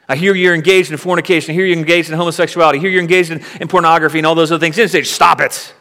I 0.10 0.15
hear 0.15 0.34
you're 0.34 0.56
engaged 0.56 0.91
in 0.91 0.98
fornication. 0.98 1.51
I 1.51 1.53
hear 1.53 1.65
you're 1.65 1.77
engaged 1.77 2.10
in 2.10 2.18
homosexuality. 2.18 2.79
I 2.79 2.82
hear 2.82 2.89
you're 2.89 3.01
engaged 3.01 3.29
in, 3.29 3.44
in 3.62 3.68
pornography 3.68 4.18
and 4.18 4.25
all 4.25 4.34
those 4.34 4.51
other 4.51 4.60
things. 4.60 4.75
He 4.75 4.88
say, 4.88 5.03
stop 5.03 5.39
it. 5.39 5.74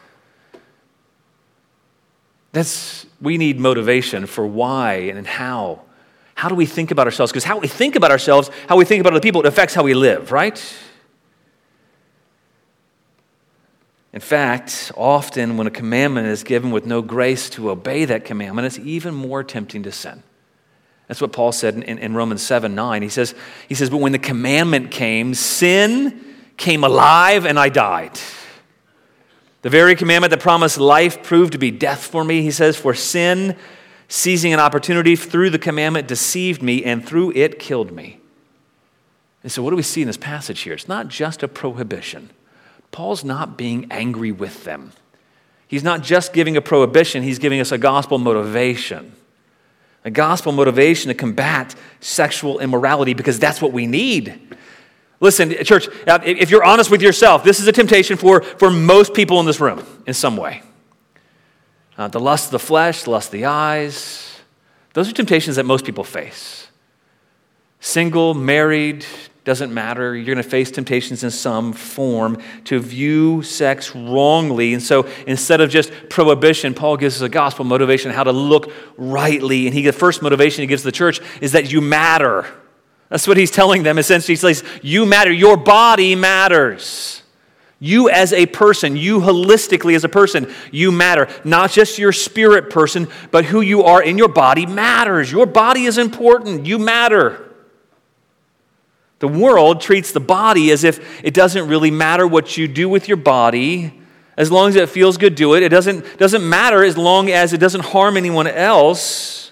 That's, 2.51 3.05
we 3.21 3.37
need 3.37 3.59
motivation 3.59 4.25
for 4.25 4.45
why 4.45 4.93
and 4.93 5.25
how. 5.25 5.81
How 6.35 6.49
do 6.49 6.55
we 6.55 6.65
think 6.65 6.89
about 6.89 7.05
ourselves? 7.05 7.31
Because 7.31 7.43
how 7.43 7.59
we 7.59 7.67
think 7.67 7.95
about 7.95 8.11
ourselves, 8.11 8.49
how 8.67 8.77
we 8.77 8.85
think 8.85 9.01
about 9.01 9.13
other 9.13 9.21
people, 9.21 9.41
it 9.41 9.47
affects 9.47 9.73
how 9.73 9.83
we 9.83 9.93
live, 9.93 10.31
right? 10.31 10.61
In 14.11 14.21
fact, 14.21 14.91
often 14.97 15.57
when 15.57 15.67
a 15.67 15.71
commandment 15.71 16.27
is 16.27 16.43
given 16.43 16.71
with 16.71 16.85
no 16.85 17.01
grace 17.01 17.49
to 17.51 17.69
obey 17.69 18.05
that 18.05 18.25
commandment, 18.25 18.65
it's 18.65 18.79
even 18.79 19.13
more 19.13 19.43
tempting 19.43 19.83
to 19.83 19.91
sin. 19.91 20.23
That's 21.07 21.21
what 21.21 21.31
Paul 21.31 21.51
said 21.51 21.75
in, 21.75 21.97
in, 21.97 22.15
Romans 22.15 22.41
7 22.41 22.73
9. 22.73 23.01
He 23.01 23.09
says, 23.09 23.35
he 23.67 23.75
says, 23.75 23.89
But 23.89 23.97
when 23.97 24.11
the 24.11 24.19
commandment 24.19 24.91
came, 24.91 25.33
sin 25.33 26.23
came 26.55 26.83
alive 26.83 27.45
and 27.45 27.59
I 27.59 27.69
died. 27.69 28.19
The 29.61 29.69
very 29.69 29.95
commandment 29.95 30.31
that 30.31 30.39
promised 30.39 30.77
life 30.77 31.21
proved 31.23 31.51
to 31.53 31.57
be 31.57 31.71
death 31.71 32.05
for 32.05 32.23
me. 32.23 32.41
He 32.41 32.51
says, 32.51 32.77
For 32.77 32.93
sin, 32.93 33.57
seizing 34.07 34.53
an 34.53 34.59
opportunity 34.59 35.15
through 35.15 35.49
the 35.49 35.59
commandment, 35.59 36.07
deceived 36.07 36.61
me, 36.61 36.83
and 36.83 37.05
through 37.05 37.33
it 37.35 37.59
killed 37.59 37.91
me. 37.91 38.19
And 39.43 39.51
so, 39.51 39.61
what 39.61 39.69
do 39.71 39.75
we 39.75 39.83
see 39.83 40.01
in 40.01 40.07
this 40.07 40.17
passage 40.17 40.61
here? 40.61 40.73
It's 40.73 40.87
not 40.87 41.07
just 41.07 41.43
a 41.43 41.47
prohibition. 41.47 42.29
Paul's 42.91 43.23
not 43.23 43.57
being 43.57 43.87
angry 43.91 44.31
with 44.31 44.63
them. 44.63 44.91
He's 45.67 45.83
not 45.83 46.01
just 46.01 46.33
giving 46.33 46.57
a 46.57 46.61
prohibition, 46.61 47.21
he's 47.23 47.39
giving 47.39 47.59
us 47.59 47.71
a 47.71 47.77
gospel 47.77 48.17
motivation. 48.17 49.13
A 50.05 50.09
gospel 50.09 50.53
motivation 50.53 51.09
to 51.09 51.13
combat 51.13 51.75
sexual 51.99 52.59
immorality 52.59 53.13
because 53.13 53.37
that's 53.37 53.61
what 53.61 53.73
we 53.73 53.85
need. 53.85 54.55
Listen, 55.21 55.51
church, 55.65 55.87
if 56.07 56.49
you're 56.49 56.63
honest 56.63 56.89
with 56.89 57.01
yourself, 57.01 57.43
this 57.43 57.59
is 57.59 57.67
a 57.67 57.71
temptation 57.71 58.15
for, 58.15 58.41
for 58.41 58.71
most 58.71 59.13
people 59.13 59.39
in 59.39 59.45
this 59.45 59.59
room 59.59 59.83
in 60.07 60.13
some 60.13 60.37
way. 60.37 60.61
Uh, 61.97 62.07
the 62.07 62.19
lust 62.19 62.45
of 62.45 62.51
the 62.51 62.59
flesh, 62.59 63.03
the 63.03 63.09
lust 63.09 63.27
of 63.27 63.33
the 63.33 63.45
eyes, 63.45 64.39
those 64.93 65.09
are 65.09 65.11
temptations 65.11 65.57
that 65.57 65.65
most 65.65 65.83
people 65.83 66.05
face. 66.05 66.67
Single, 67.81 68.33
married, 68.33 69.05
doesn't 69.43 69.73
matter. 69.73 70.15
You're 70.15 70.25
going 70.25 70.37
to 70.37 70.43
face 70.43 70.69
temptations 70.69 71.23
in 71.23 71.31
some 71.31 71.73
form 71.73 72.41
to 72.65 72.79
view 72.79 73.41
sex 73.41 73.95
wrongly. 73.95 74.73
And 74.73 74.83
so 74.83 75.07
instead 75.25 75.59
of 75.59 75.69
just 75.69 75.91
prohibition, 76.09 76.73
Paul 76.73 76.97
gives 76.97 77.15
us 77.15 77.21
a 77.21 77.29
gospel 77.29 77.65
motivation 77.65 78.11
how 78.11 78.23
to 78.23 78.31
look 78.31 78.71
rightly. 78.95 79.65
And 79.65 79.73
he, 79.73 79.81
the 79.83 79.93
first 79.93 80.21
motivation 80.21 80.61
he 80.61 80.67
gives 80.67 80.83
the 80.83 80.91
church 80.91 81.19
is 81.41 81.53
that 81.53 81.71
you 81.71 81.81
matter. 81.81 82.45
That's 83.09 83.27
what 83.27 83.37
he's 83.37 83.51
telling 83.51 83.83
them. 83.83 83.97
Essentially, 83.97 84.33
he 84.33 84.37
says, 84.37 84.63
You 84.81 85.05
matter. 85.05 85.31
Your 85.31 85.57
body 85.57 86.15
matters. 86.15 87.23
You 87.81 88.09
as 88.09 88.33
a 88.33 88.45
person, 88.45 88.97
you 88.97 89.21
holistically 89.21 89.95
as 89.95 90.03
a 90.03 90.09
person, 90.09 90.53
you 90.69 90.91
matter. 90.91 91.29
Not 91.45 91.71
just 91.71 91.97
your 91.97 92.11
spirit 92.11 92.69
person, 92.69 93.07
but 93.31 93.45
who 93.45 93.61
you 93.61 93.83
are 93.83 94.03
in 94.03 94.17
your 94.17 94.27
body 94.27 94.65
matters. 94.65 95.31
Your 95.31 95.45
body 95.45 95.85
is 95.85 95.97
important. 95.97 96.65
You 96.65 96.77
matter. 96.77 97.45
The 99.19 99.29
world 99.29 99.81
treats 99.81 100.11
the 100.11 100.19
body 100.19 100.71
as 100.71 100.83
if 100.83 101.23
it 101.23 101.33
doesn't 101.33 101.67
really 101.67 101.91
matter 101.91 102.27
what 102.27 102.57
you 102.57 102.67
do 102.67 102.89
with 102.89 103.07
your 103.07 103.17
body. 103.17 103.93
As 104.35 104.51
long 104.51 104.69
as 104.69 104.75
it 104.75 104.89
feels 104.89 105.17
good, 105.17 105.35
do 105.35 105.53
it. 105.55 105.63
It 105.63 105.69
doesn't, 105.69 106.17
doesn't 106.17 106.47
matter 106.47 106.83
as 106.83 106.97
long 106.97 107.29
as 107.29 107.53
it 107.53 107.57
doesn't 107.59 107.85
harm 107.85 108.17
anyone 108.17 108.47
else. 108.47 109.48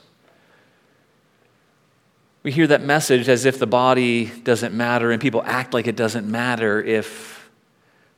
We 2.48 2.54
hear 2.54 2.68
that 2.68 2.82
message 2.82 3.28
as 3.28 3.44
if 3.44 3.60
the 3.60 3.68
body 3.68 4.28
doesn't 4.28 4.74
matter, 4.74 5.12
and 5.12 5.22
people 5.22 5.44
act 5.44 5.74
like 5.74 5.86
it 5.86 5.98
doesn't 5.98 6.26
matter 6.26 6.82
if 6.82 7.50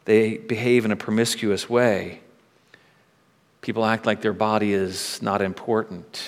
they 0.06 0.38
behave 0.38 0.86
in 0.86 0.92
a 0.92 0.96
promiscuous 0.96 1.68
way. 1.68 2.22
People 3.62 3.84
act 3.84 4.06
like 4.06 4.22
their 4.22 4.34
body 4.34 4.72
is 4.72 5.20
not 5.24 5.42
important 5.42 6.22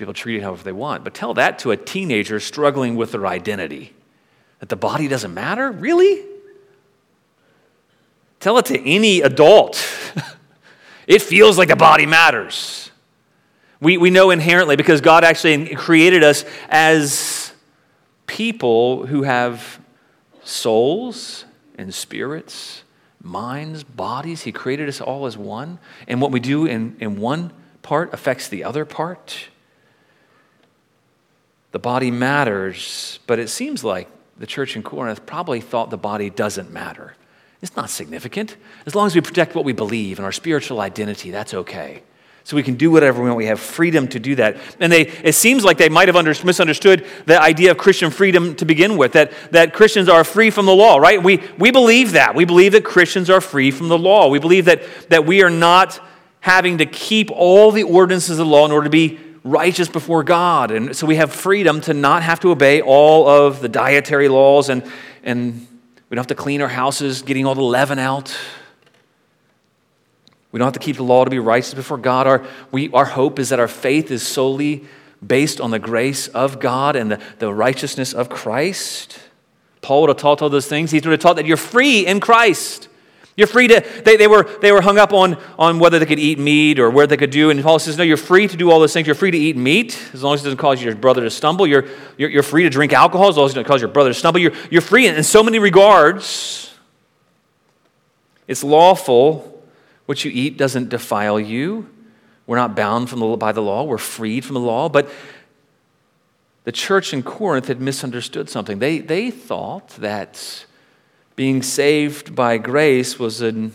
able 0.00 0.14
to 0.14 0.20
treat 0.20 0.36
it 0.36 0.42
however 0.44 0.62
they 0.62 0.70
want. 0.70 1.02
But 1.02 1.12
tell 1.12 1.34
that 1.34 1.58
to 1.58 1.72
a 1.72 1.76
teenager 1.76 2.38
struggling 2.38 2.94
with 2.94 3.10
their 3.10 3.26
identity 3.26 3.92
that 4.60 4.68
the 4.68 4.76
body 4.76 5.08
doesn't 5.08 5.34
matter? 5.34 5.72
Really? 5.72 6.24
Tell 8.38 8.58
it 8.58 8.66
to 8.66 8.80
any 8.88 9.22
adult. 9.22 9.74
it 11.08 11.20
feels 11.20 11.58
like 11.58 11.66
the 11.66 11.74
body 11.74 12.06
matters. 12.06 12.89
We, 13.80 13.96
we 13.96 14.10
know 14.10 14.30
inherently 14.30 14.76
because 14.76 15.00
God 15.00 15.24
actually 15.24 15.74
created 15.74 16.22
us 16.22 16.44
as 16.68 17.52
people 18.26 19.06
who 19.06 19.22
have 19.22 19.80
souls 20.44 21.44
and 21.78 21.94
spirits, 21.94 22.82
minds, 23.22 23.82
bodies. 23.82 24.42
He 24.42 24.52
created 24.52 24.88
us 24.88 25.00
all 25.00 25.26
as 25.26 25.36
one. 25.36 25.78
And 26.06 26.20
what 26.20 26.30
we 26.30 26.40
do 26.40 26.66
in, 26.66 26.96
in 27.00 27.18
one 27.20 27.52
part 27.82 28.12
affects 28.12 28.48
the 28.48 28.64
other 28.64 28.84
part. 28.84 29.48
The 31.72 31.78
body 31.78 32.10
matters, 32.10 33.20
but 33.26 33.38
it 33.38 33.48
seems 33.48 33.82
like 33.82 34.08
the 34.38 34.46
church 34.46 34.76
in 34.76 34.82
Corinth 34.82 35.24
probably 35.24 35.60
thought 35.60 35.90
the 35.90 35.96
body 35.96 36.28
doesn't 36.28 36.70
matter. 36.70 37.14
It's 37.62 37.76
not 37.76 37.90
significant. 37.90 38.56
As 38.86 38.94
long 38.94 39.06
as 39.06 39.14
we 39.14 39.20
protect 39.20 39.54
what 39.54 39.64
we 39.64 39.72
believe 39.72 40.18
and 40.18 40.26
our 40.26 40.32
spiritual 40.32 40.80
identity, 40.80 41.30
that's 41.30 41.54
okay. 41.54 42.02
So 42.44 42.56
we 42.56 42.62
can 42.62 42.74
do 42.74 42.90
whatever 42.90 43.22
we 43.22 43.28
want. 43.28 43.36
We 43.36 43.46
have 43.46 43.60
freedom 43.60 44.08
to 44.08 44.18
do 44.18 44.34
that. 44.36 44.56
And 44.80 44.90
they, 44.90 45.02
it 45.02 45.34
seems 45.34 45.62
like 45.62 45.78
they 45.78 45.88
might 45.88 46.08
have 46.08 46.16
under, 46.16 46.34
misunderstood 46.44 47.06
the 47.26 47.40
idea 47.40 47.70
of 47.70 47.78
Christian 47.78 48.10
freedom 48.10 48.54
to 48.56 48.64
begin 48.64 48.96
with, 48.96 49.12
that, 49.12 49.32
that 49.50 49.72
Christians 49.74 50.08
are 50.08 50.24
free 50.24 50.50
from 50.50 50.66
the 50.66 50.74
law, 50.74 50.96
right? 50.96 51.22
We, 51.22 51.42
we 51.58 51.70
believe 51.70 52.12
that. 52.12 52.34
We 52.34 52.44
believe 52.44 52.72
that 52.72 52.84
Christians 52.84 53.30
are 53.30 53.40
free 53.40 53.70
from 53.70 53.88
the 53.88 53.98
law. 53.98 54.28
We 54.28 54.38
believe 54.38 54.64
that, 54.64 54.82
that 55.10 55.26
we 55.26 55.42
are 55.42 55.50
not 55.50 56.00
having 56.40 56.78
to 56.78 56.86
keep 56.86 57.30
all 57.30 57.70
the 57.70 57.82
ordinances 57.82 58.38
of 58.38 58.46
the 58.46 58.46
law 58.46 58.64
in 58.64 58.72
order 58.72 58.84
to 58.84 58.90
be 58.90 59.20
righteous 59.44 59.88
before 59.88 60.22
God. 60.22 60.70
And 60.70 60.96
so 60.96 61.06
we 61.06 61.16
have 61.16 61.32
freedom 61.32 61.80
to 61.82 61.94
not 61.94 62.22
have 62.22 62.40
to 62.40 62.50
obey 62.50 62.80
all 62.80 63.28
of 63.28 63.60
the 63.60 63.68
dietary 63.68 64.28
laws, 64.28 64.68
and, 64.68 64.82
and 65.22 65.66
we 66.08 66.14
don't 66.14 66.18
have 66.18 66.26
to 66.28 66.34
clean 66.34 66.62
our 66.62 66.68
houses, 66.68 67.22
getting 67.22 67.46
all 67.46 67.54
the 67.54 67.62
leaven 67.62 67.98
out. 67.98 68.36
We 70.52 70.58
don't 70.58 70.66
have 70.66 70.74
to 70.74 70.80
keep 70.80 70.96
the 70.96 71.04
law 71.04 71.24
to 71.24 71.30
be 71.30 71.38
righteous 71.38 71.74
before 71.74 71.98
God. 71.98 72.26
Our, 72.26 72.46
we, 72.72 72.90
our 72.92 73.04
hope 73.04 73.38
is 73.38 73.50
that 73.50 73.60
our 73.60 73.68
faith 73.68 74.10
is 74.10 74.26
solely 74.26 74.84
based 75.24 75.60
on 75.60 75.70
the 75.70 75.78
grace 75.78 76.28
of 76.28 76.58
God 76.60 76.96
and 76.96 77.12
the, 77.12 77.20
the 77.38 77.52
righteousness 77.52 78.12
of 78.12 78.28
Christ. 78.28 79.20
Paul 79.80 80.02
would 80.02 80.08
have 80.08 80.16
taught 80.16 80.42
all 80.42 80.48
those 80.48 80.66
things. 80.66 80.90
He 80.90 80.98
would 80.98 81.06
have 81.06 81.20
taught 81.20 81.36
that 81.36 81.46
you're 81.46 81.56
free 81.56 82.06
in 82.06 82.20
Christ. 82.20 82.88
You're 83.36 83.46
free 83.46 83.68
to, 83.68 83.80
they, 84.04 84.16
they, 84.16 84.26
were, 84.26 84.42
they 84.60 84.72
were 84.72 84.82
hung 84.82 84.98
up 84.98 85.12
on, 85.12 85.38
on 85.58 85.78
whether 85.78 85.98
they 85.98 86.04
could 86.04 86.18
eat 86.18 86.38
meat 86.38 86.78
or 86.78 86.90
where 86.90 87.06
they 87.06 87.16
could 87.16 87.30
do. 87.30 87.48
And 87.48 87.62
Paul 87.62 87.78
says, 87.78 87.96
no, 87.96 88.02
you're 88.02 88.16
free 88.16 88.48
to 88.48 88.56
do 88.56 88.70
all 88.70 88.80
those 88.80 88.92
things. 88.92 89.06
You're 89.06 89.14
free 89.14 89.30
to 89.30 89.38
eat 89.38 89.56
meat 89.56 89.98
as 90.12 90.22
long 90.22 90.34
as 90.34 90.40
it 90.40 90.44
doesn't 90.44 90.58
cause 90.58 90.82
your 90.82 90.94
brother 90.94 91.22
to 91.22 91.30
stumble. 91.30 91.66
You're, 91.66 91.86
you're, 92.18 92.28
you're 92.28 92.42
free 92.42 92.64
to 92.64 92.70
drink 92.70 92.92
alcohol 92.92 93.28
as 93.28 93.36
long 93.36 93.46
as 93.46 93.52
it 93.52 93.54
doesn't 93.54 93.68
cause 93.68 93.80
your 93.80 93.88
brother 93.88 94.10
to 94.10 94.14
stumble. 94.14 94.40
You're, 94.40 94.52
you're 94.70 94.82
free 94.82 95.06
in, 95.06 95.14
in 95.14 95.22
so 95.22 95.42
many 95.42 95.58
regards. 95.58 96.74
It's 98.46 98.64
lawful. 98.64 99.59
What 100.10 100.24
you 100.24 100.32
eat 100.34 100.56
doesn't 100.56 100.88
defile 100.88 101.38
you. 101.38 101.88
We're 102.48 102.56
not 102.56 102.74
bound 102.74 103.06
the, 103.06 103.36
by 103.36 103.52
the 103.52 103.62
law. 103.62 103.84
We're 103.84 103.96
freed 103.96 104.44
from 104.44 104.54
the 104.54 104.60
law. 104.60 104.88
But 104.88 105.08
the 106.64 106.72
church 106.72 107.12
in 107.12 107.22
Corinth 107.22 107.68
had 107.68 107.80
misunderstood 107.80 108.50
something. 108.50 108.80
They, 108.80 108.98
they 108.98 109.30
thought 109.30 109.90
that 109.98 110.66
being 111.36 111.62
saved 111.62 112.34
by 112.34 112.58
grace 112.58 113.20
was, 113.20 113.40
in, 113.40 113.72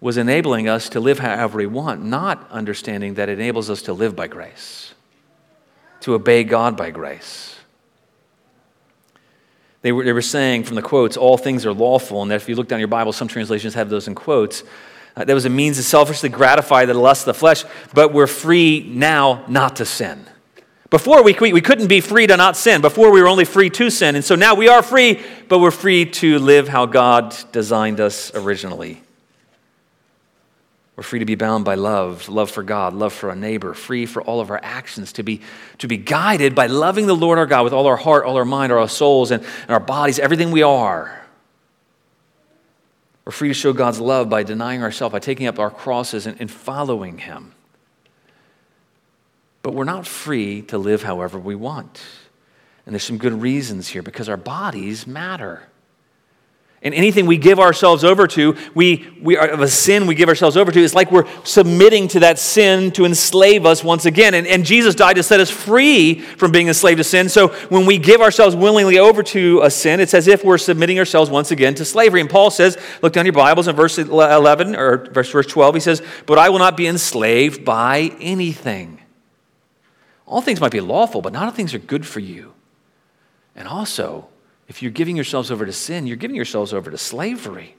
was 0.00 0.16
enabling 0.16 0.68
us 0.68 0.88
to 0.88 0.98
live 0.98 1.20
however 1.20 1.58
we 1.58 1.66
want, 1.66 2.04
not 2.04 2.50
understanding 2.50 3.14
that 3.14 3.28
it 3.28 3.38
enables 3.38 3.70
us 3.70 3.82
to 3.82 3.92
live 3.92 4.16
by 4.16 4.26
grace, 4.26 4.92
to 6.00 6.14
obey 6.14 6.42
God 6.42 6.76
by 6.76 6.90
grace. 6.90 7.54
They 9.82 9.92
were, 9.92 10.02
they 10.02 10.12
were 10.12 10.20
saying 10.20 10.64
from 10.64 10.74
the 10.74 10.82
quotes, 10.82 11.16
all 11.16 11.38
things 11.38 11.64
are 11.64 11.72
lawful. 11.72 12.22
And 12.22 12.30
that 12.32 12.42
if 12.42 12.48
you 12.48 12.56
look 12.56 12.66
down 12.66 12.80
your 12.80 12.88
Bible, 12.88 13.12
some 13.12 13.28
translations 13.28 13.74
have 13.74 13.88
those 13.88 14.08
in 14.08 14.16
quotes. 14.16 14.64
Uh, 15.18 15.24
that 15.24 15.34
was 15.34 15.44
a 15.44 15.50
means 15.50 15.76
to 15.78 15.82
selfishly 15.82 16.28
gratify 16.28 16.84
the 16.84 16.94
lust 16.94 17.22
of 17.22 17.34
the 17.34 17.34
flesh, 17.34 17.64
but 17.92 18.12
we're 18.12 18.28
free 18.28 18.88
now 18.88 19.44
not 19.48 19.74
to 19.76 19.84
sin. 19.84 20.24
Before 20.90 21.24
we, 21.24 21.34
we 21.34 21.60
couldn't 21.60 21.88
be 21.88 22.00
free 22.00 22.28
to 22.28 22.36
not 22.36 22.56
sin. 22.56 22.80
Before 22.80 23.10
we 23.10 23.20
were 23.20 23.26
only 23.26 23.44
free 23.44 23.68
to 23.70 23.90
sin. 23.90 24.14
And 24.14 24.24
so 24.24 24.36
now 24.36 24.54
we 24.54 24.68
are 24.68 24.80
free, 24.80 25.20
but 25.48 25.58
we're 25.58 25.72
free 25.72 26.06
to 26.06 26.38
live 26.38 26.68
how 26.68 26.86
God 26.86 27.36
designed 27.50 27.98
us 27.98 28.32
originally. 28.32 29.02
We're 30.94 31.02
free 31.02 31.18
to 31.18 31.24
be 31.24 31.34
bound 31.34 31.64
by 31.64 31.74
love, 31.74 32.28
love 32.28 32.50
for 32.50 32.62
God, 32.62 32.94
love 32.94 33.12
for 33.12 33.30
our 33.30 33.36
neighbor, 33.36 33.74
free 33.74 34.06
for 34.06 34.22
all 34.22 34.40
of 34.40 34.50
our 34.50 34.60
actions, 34.62 35.12
to 35.14 35.24
be, 35.24 35.40
to 35.78 35.88
be 35.88 35.96
guided 35.96 36.54
by 36.54 36.68
loving 36.68 37.06
the 37.06 37.14
Lord 37.14 37.38
our 37.38 37.46
God 37.46 37.64
with 37.64 37.72
all 37.72 37.86
our 37.86 37.96
heart, 37.96 38.24
all 38.24 38.36
our 38.36 38.44
mind, 38.44 38.72
all 38.72 38.78
our 38.78 38.88
souls, 38.88 39.32
and, 39.32 39.42
and 39.42 39.70
our 39.70 39.80
bodies, 39.80 40.20
everything 40.20 40.52
we 40.52 40.62
are. 40.62 41.17
We're 43.28 43.32
free 43.32 43.48
to 43.48 43.54
show 43.54 43.74
God's 43.74 44.00
love 44.00 44.30
by 44.30 44.42
denying 44.42 44.82
ourselves, 44.82 45.12
by 45.12 45.18
taking 45.18 45.46
up 45.48 45.58
our 45.58 45.70
crosses 45.70 46.26
and, 46.26 46.40
and 46.40 46.50
following 46.50 47.18
Him. 47.18 47.52
But 49.60 49.74
we're 49.74 49.84
not 49.84 50.06
free 50.06 50.62
to 50.62 50.78
live 50.78 51.02
however 51.02 51.38
we 51.38 51.54
want. 51.54 52.00
And 52.86 52.94
there's 52.94 53.02
some 53.02 53.18
good 53.18 53.42
reasons 53.42 53.88
here 53.88 54.00
because 54.00 54.30
our 54.30 54.38
bodies 54.38 55.06
matter. 55.06 55.68
And 56.80 56.94
anything 56.94 57.26
we 57.26 57.38
give 57.38 57.58
ourselves 57.58 58.04
over 58.04 58.28
to, 58.28 58.56
we, 58.72 59.08
we 59.20 59.36
are, 59.36 59.48
of 59.48 59.60
a 59.60 59.66
sin 59.66 60.06
we 60.06 60.14
give 60.14 60.28
ourselves 60.28 60.56
over 60.56 60.70
to, 60.70 60.80
it's 60.80 60.94
like 60.94 61.10
we're 61.10 61.26
submitting 61.42 62.06
to 62.08 62.20
that 62.20 62.38
sin 62.38 62.92
to 62.92 63.04
enslave 63.04 63.66
us 63.66 63.82
once 63.82 64.06
again. 64.06 64.34
And, 64.34 64.46
and 64.46 64.64
Jesus 64.64 64.94
died 64.94 65.16
to 65.16 65.24
set 65.24 65.40
us 65.40 65.50
free 65.50 66.20
from 66.20 66.52
being 66.52 66.68
enslaved 66.68 66.98
to 66.98 67.04
sin. 67.04 67.28
So 67.28 67.48
when 67.68 67.84
we 67.84 67.98
give 67.98 68.20
ourselves 68.20 68.54
willingly 68.54 68.96
over 68.96 69.24
to 69.24 69.62
a 69.62 69.70
sin, 69.70 69.98
it's 69.98 70.14
as 70.14 70.28
if 70.28 70.44
we're 70.44 70.56
submitting 70.56 71.00
ourselves 71.00 71.30
once 71.30 71.50
again 71.50 71.74
to 71.74 71.84
slavery. 71.84 72.20
And 72.20 72.30
Paul 72.30 72.50
says, 72.50 72.78
look 73.02 73.12
down 73.12 73.26
your 73.26 73.32
Bibles 73.32 73.66
in 73.66 73.74
verse 73.74 73.98
11 73.98 74.76
or 74.76 74.98
verse, 75.06 75.32
verse 75.32 75.46
12, 75.46 75.74
he 75.74 75.80
says, 75.80 76.00
But 76.26 76.38
I 76.38 76.48
will 76.48 76.60
not 76.60 76.76
be 76.76 76.86
enslaved 76.86 77.64
by 77.64 78.12
anything. 78.20 79.00
All 80.26 80.42
things 80.42 80.60
might 80.60 80.70
be 80.70 80.80
lawful, 80.80 81.22
but 81.22 81.32
not 81.32 81.46
all 81.46 81.50
things 81.50 81.74
are 81.74 81.78
good 81.78 82.06
for 82.06 82.20
you. 82.20 82.52
And 83.56 83.66
also, 83.66 84.28
if 84.68 84.82
you're 84.82 84.92
giving 84.92 85.16
yourselves 85.16 85.50
over 85.50 85.66
to 85.66 85.72
sin, 85.72 86.06
you're 86.06 86.16
giving 86.16 86.36
yourselves 86.36 86.72
over 86.72 86.90
to 86.90 86.98
slavery. 86.98 87.74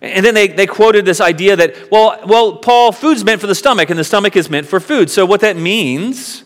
And 0.00 0.24
then 0.24 0.34
they, 0.34 0.46
they 0.46 0.66
quoted 0.66 1.04
this 1.04 1.20
idea 1.20 1.56
that, 1.56 1.90
well, 1.90 2.20
well, 2.24 2.56
Paul, 2.58 2.92
food's 2.92 3.24
meant 3.24 3.40
for 3.40 3.48
the 3.48 3.54
stomach, 3.54 3.90
and 3.90 3.98
the 3.98 4.04
stomach 4.04 4.36
is 4.36 4.48
meant 4.48 4.66
for 4.66 4.78
food. 4.78 5.10
So 5.10 5.26
what 5.26 5.40
that 5.40 5.56
means 5.56 6.44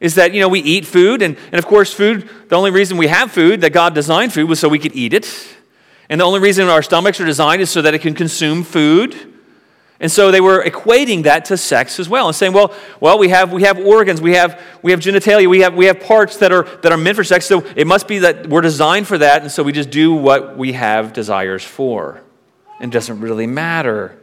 is 0.00 0.14
that, 0.14 0.32
you 0.32 0.40
know, 0.40 0.48
we 0.48 0.60
eat 0.60 0.86
food, 0.86 1.20
and, 1.20 1.36
and 1.46 1.54
of 1.56 1.66
course, 1.66 1.92
food, 1.92 2.28
the 2.48 2.56
only 2.56 2.70
reason 2.70 2.96
we 2.96 3.08
have 3.08 3.30
food, 3.30 3.60
that 3.60 3.70
God 3.70 3.94
designed 3.94 4.32
food, 4.32 4.48
was 4.48 4.60
so 4.60 4.68
we 4.68 4.78
could 4.78 4.94
eat 4.94 5.12
it. 5.12 5.28
And 6.08 6.20
the 6.20 6.24
only 6.24 6.40
reason 6.40 6.68
our 6.68 6.82
stomachs 6.82 7.20
are 7.20 7.26
designed 7.26 7.60
is 7.60 7.70
so 7.70 7.82
that 7.82 7.94
it 7.94 8.00
can 8.00 8.14
consume 8.14 8.62
food. 8.62 9.33
And 10.04 10.12
so 10.12 10.30
they 10.30 10.42
were 10.42 10.62
equating 10.62 11.22
that 11.22 11.46
to 11.46 11.56
sex 11.56 11.98
as 11.98 12.10
well 12.10 12.26
and 12.26 12.36
saying, 12.36 12.52
well, 12.52 12.74
well 13.00 13.18
we, 13.18 13.30
have, 13.30 13.54
we 13.54 13.62
have 13.62 13.78
organs, 13.78 14.20
we 14.20 14.34
have, 14.34 14.60
we 14.82 14.90
have 14.90 15.00
genitalia, 15.00 15.46
we 15.46 15.60
have, 15.60 15.74
we 15.74 15.86
have 15.86 15.98
parts 15.98 16.36
that 16.36 16.52
are, 16.52 16.64
that 16.82 16.92
are 16.92 16.98
meant 16.98 17.16
for 17.16 17.24
sex, 17.24 17.46
so 17.46 17.64
it 17.74 17.86
must 17.86 18.06
be 18.06 18.18
that 18.18 18.46
we're 18.46 18.60
designed 18.60 19.06
for 19.06 19.16
that, 19.16 19.40
and 19.40 19.50
so 19.50 19.62
we 19.62 19.72
just 19.72 19.88
do 19.88 20.12
what 20.12 20.58
we 20.58 20.74
have 20.74 21.14
desires 21.14 21.64
for. 21.64 22.20
And 22.80 22.92
it 22.92 22.94
doesn't 22.94 23.18
really 23.22 23.46
matter. 23.46 24.20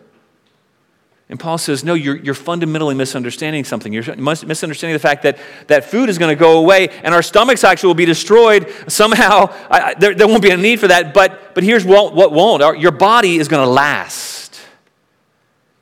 And 1.29 1.39
Paul 1.39 1.57
says, 1.57 1.83
no, 1.83 1.95
you're, 1.95 2.17
you're 2.17 2.35
fundamentally 2.35 2.93
misunderstanding 2.93 3.63
something. 3.63 3.91
You're 3.91 4.15
misunderstanding 4.17 4.93
the 4.93 4.99
fact 4.99 5.23
that, 5.23 5.39
that 5.65 5.85
food 5.85 6.09
is 6.09 6.19
going 6.19 6.29
to 6.29 6.39
go 6.39 6.59
away 6.59 6.89
and 6.89 7.11
our 7.11 7.23
stomachs 7.23 7.63
actually 7.63 7.87
will 7.87 7.95
be 7.95 8.05
destroyed. 8.05 8.71
Somehow, 8.87 9.51
I, 9.71 9.95
there, 9.95 10.13
there 10.13 10.27
won't 10.27 10.43
be 10.43 10.51
a 10.51 10.57
need 10.57 10.79
for 10.79 10.89
that. 10.89 11.15
But, 11.15 11.55
but 11.55 11.63
here's 11.63 11.83
what, 11.83 12.13
what 12.13 12.31
won't 12.31 12.79
your 12.79 12.91
body 12.91 13.37
is 13.37 13.47
going 13.47 13.65
to 13.65 13.69
last. 13.71 14.40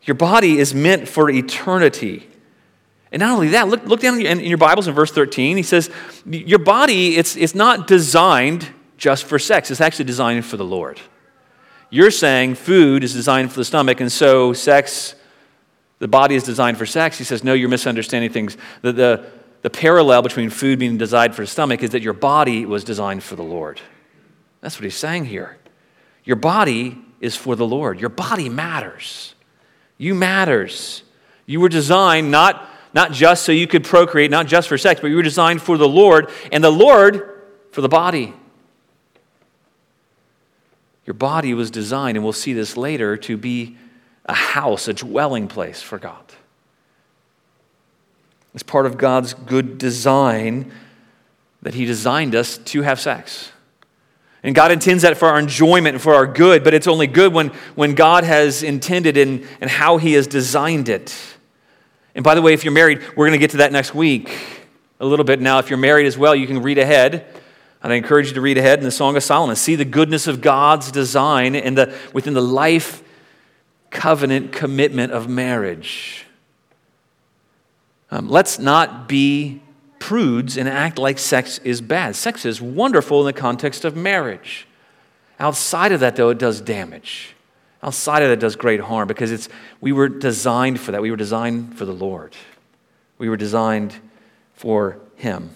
Your 0.10 0.16
body 0.16 0.58
is 0.58 0.74
meant 0.74 1.08
for 1.08 1.30
eternity. 1.30 2.28
And 3.12 3.20
not 3.20 3.32
only 3.32 3.50
that, 3.50 3.68
look, 3.68 3.86
look 3.86 4.00
down 4.00 4.20
in 4.20 4.40
your 4.40 4.58
Bibles 4.58 4.88
in 4.88 4.96
verse 4.96 5.12
13. 5.12 5.56
He 5.56 5.62
says, 5.62 5.92
Your 6.26 6.58
body, 6.58 7.16
it's, 7.16 7.36
it's 7.36 7.54
not 7.54 7.86
designed 7.86 8.68
just 8.98 9.26
for 9.26 9.38
sex, 9.38 9.70
it's 9.70 9.82
actually 9.82 10.06
designed 10.06 10.46
for 10.46 10.58
the 10.58 10.66
Lord. 10.66 11.00
You're 11.92 12.10
saying 12.10 12.56
food 12.56 13.04
is 13.04 13.14
designed 13.14 13.52
for 13.52 13.60
the 13.60 13.66
stomach, 13.66 14.02
and 14.02 14.12
so 14.12 14.52
sex, 14.52 15.14
the 16.00 16.08
body 16.08 16.34
is 16.34 16.42
designed 16.42 16.80
for 16.80 16.88
sex. 16.88 17.20
He 17.20 17.24
says, 17.24 17.44
No, 17.44 17.54
you're 17.54 17.70
misunderstanding 17.70 18.32
things. 18.32 18.58
The, 18.82 18.92
the, 18.92 19.32
the 19.62 19.70
parallel 19.70 20.24
between 20.24 20.50
food 20.50 20.80
being 20.80 20.98
designed 20.98 21.36
for 21.36 21.44
the 21.44 21.48
stomach 21.48 21.84
is 21.84 21.92
that 21.92 22.02
your 22.02 22.14
body 22.14 22.66
was 22.66 22.84
designed 22.84 23.22
for 23.22 23.36
the 23.36 23.44
Lord. 23.44 23.80
That's 24.62 24.76
what 24.76 24.86
he's 24.86 24.98
saying 24.98 25.26
here. 25.26 25.60
Your 26.24 26.36
body 26.36 26.98
is 27.22 27.36
for 27.36 27.56
the 27.56 27.68
Lord, 27.68 28.00
your 28.00 28.10
body 28.10 28.50
matters. 28.50 29.36
You 30.00 30.16
matters. 30.16 31.04
You 31.46 31.60
were 31.60 31.70
designed 31.70 32.32
not, 32.32 32.68
not 32.94 33.12
just 33.12 33.44
so 33.44 33.52
you 33.52 33.68
could 33.68 33.84
procreate, 33.84 34.32
not 34.32 34.48
just 34.48 34.68
for 34.68 34.78
sex, 34.80 35.00
but 35.00 35.08
you 35.08 35.18
were 35.18 35.22
designed 35.22 35.62
for 35.62 35.78
the 35.78 35.88
Lord, 35.88 36.32
and 36.52 36.64
the 36.64 36.72
Lord 36.72 37.44
for 37.72 37.82
the 37.82 37.90
body. 37.90 38.34
Your 41.06 41.14
body 41.14 41.54
was 41.54 41.70
designed, 41.70 42.18
and 42.18 42.24
we'll 42.24 42.34
see 42.34 42.54
this 42.54 42.78
later, 42.78 43.18
to 43.18 43.38
be 43.38 43.78
a 44.26 44.34
house, 44.34 44.88
a 44.88 44.94
dwelling 44.94 45.48
place 45.48 45.82
for 45.82 46.00
God. 46.00 46.24
It's 48.54 48.64
part 48.64 48.86
of 48.86 48.98
God's 48.98 49.34
good 49.34 49.78
design 49.78 50.72
that 51.62 51.74
He 51.74 51.86
designed 51.86 52.36
us 52.36 52.58
to 52.58 52.84
have 52.84 53.00
sex. 53.00 53.52
And 54.44 54.56
God 54.56 54.72
intends 54.72 55.04
that 55.04 55.18
for 55.18 55.28
our 55.28 55.38
enjoyment 55.38 55.96
and 55.96 56.02
for 56.02 56.14
our 56.14 56.26
good, 56.26 56.64
but 56.64 56.74
it's 56.74 56.88
only 56.88 57.08
good 57.08 57.34
when, 57.34 57.50
when 57.76 57.94
God 57.94 58.24
has 58.24 58.64
intended 58.64 59.18
and, 59.18 59.46
and 59.60 59.70
how 59.70 59.98
He 59.98 60.14
has 60.14 60.28
designed 60.28 60.88
it. 60.88 61.16
And 62.16 62.24
by 62.24 62.36
the 62.36 62.42
way, 62.42 62.54
if 62.54 62.64
you're 62.64 62.74
married, 62.74 63.02
we're 63.16 63.28
going 63.28 63.34
to 63.34 63.38
get 63.38 63.52
to 63.52 63.58
that 63.58 63.72
next 63.72 63.94
week 63.94 64.66
a 65.00 65.06
little 65.06 65.26
bit. 65.26 65.42
Now, 65.42 65.60
if 65.60 65.70
you're 65.70 65.78
married 65.78 66.06
as 66.06 66.18
well, 66.18 66.36
you 66.36 66.48
can 66.48 66.62
read 66.62 66.78
ahead. 66.78 67.26
And 67.82 67.94
I 67.94 67.96
encourage 67.96 68.28
you 68.28 68.34
to 68.34 68.42
read 68.42 68.58
ahead 68.58 68.80
in 68.80 68.86
the 68.86 68.92
Song 68.92 69.16
of 69.16 69.24
Solomon. 69.24 69.56
See 69.56 69.76
the 69.76 69.86
goodness 69.86 70.28
of 70.28 70.42
God's 70.42 70.92
design 70.92 71.56
in 71.56 71.76
the, 71.76 71.96
within 72.14 72.34
the 72.34 72.42
life 72.42 73.04
covenant 73.90 74.52
commitment 74.52 75.14
of 75.14 75.30
marriage. 75.30 76.26
Um, 78.12 78.28
let's 78.28 78.60
not 78.60 79.08
be 79.08 79.62
prudes 80.00 80.58
and 80.58 80.68
act 80.68 80.98
like 80.98 81.20
sex 81.20 81.60
is 81.60 81.82
bad. 81.82 82.16
Sex 82.16 82.46
is 82.46 82.62
wonderful 82.62 83.20
in 83.20 83.26
the 83.26 83.34
context 83.34 83.86
of 83.86 83.96
marriage. 83.96 84.68
Outside 85.40 85.92
of 85.92 86.00
that, 86.00 86.16
though, 86.16 86.30
it 86.30 86.38
does 86.38 86.62
damage. 86.62 87.36
Outside 87.82 88.24
of 88.24 88.30
that, 88.30 88.34
it 88.34 88.40
does 88.40 88.56
great 88.56 88.82
harm 88.82 89.08
because 89.08 89.32
it's, 89.32 89.48
we 89.80 89.92
were 89.92 90.10
designed 90.10 90.80
for 90.80 90.92
that. 90.92 91.02
We 91.02 91.12
were 91.12 91.18
designed 91.18 91.78
for 91.78 91.86
the 91.86 91.94
Lord, 91.94 92.36
we 93.18 93.30
were 93.30 93.38
designed 93.38 93.96
for 94.54 95.00
Him. 95.16 95.56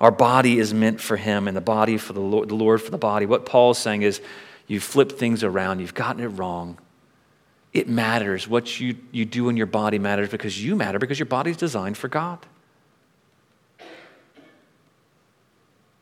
Our 0.00 0.10
body 0.10 0.58
is 0.58 0.74
meant 0.74 1.00
for 1.00 1.16
Him, 1.16 1.46
and 1.46 1.56
the 1.56 1.60
body 1.60 1.96
for 1.96 2.12
the 2.12 2.20
Lord, 2.20 2.48
the 2.48 2.56
Lord 2.56 2.82
for 2.82 2.90
the 2.90 2.98
body. 2.98 3.24
What 3.24 3.46
Paul's 3.46 3.78
saying 3.78 4.02
is, 4.02 4.20
you've 4.66 4.82
flipped 4.82 5.12
things 5.12 5.44
around, 5.44 5.78
you've 5.78 5.94
gotten 5.94 6.22
it 6.22 6.28
wrong. 6.28 6.78
It 7.72 7.88
matters. 7.88 8.48
What 8.48 8.80
you, 8.80 8.96
you 9.12 9.24
do 9.24 9.48
in 9.48 9.56
your 9.56 9.66
body 9.66 9.98
matters 9.98 10.28
because 10.28 10.62
you 10.62 10.76
matter, 10.76 10.98
because 10.98 11.18
your 11.18 11.26
body's 11.26 11.56
designed 11.56 11.96
for 11.96 12.08
God. 12.08 12.38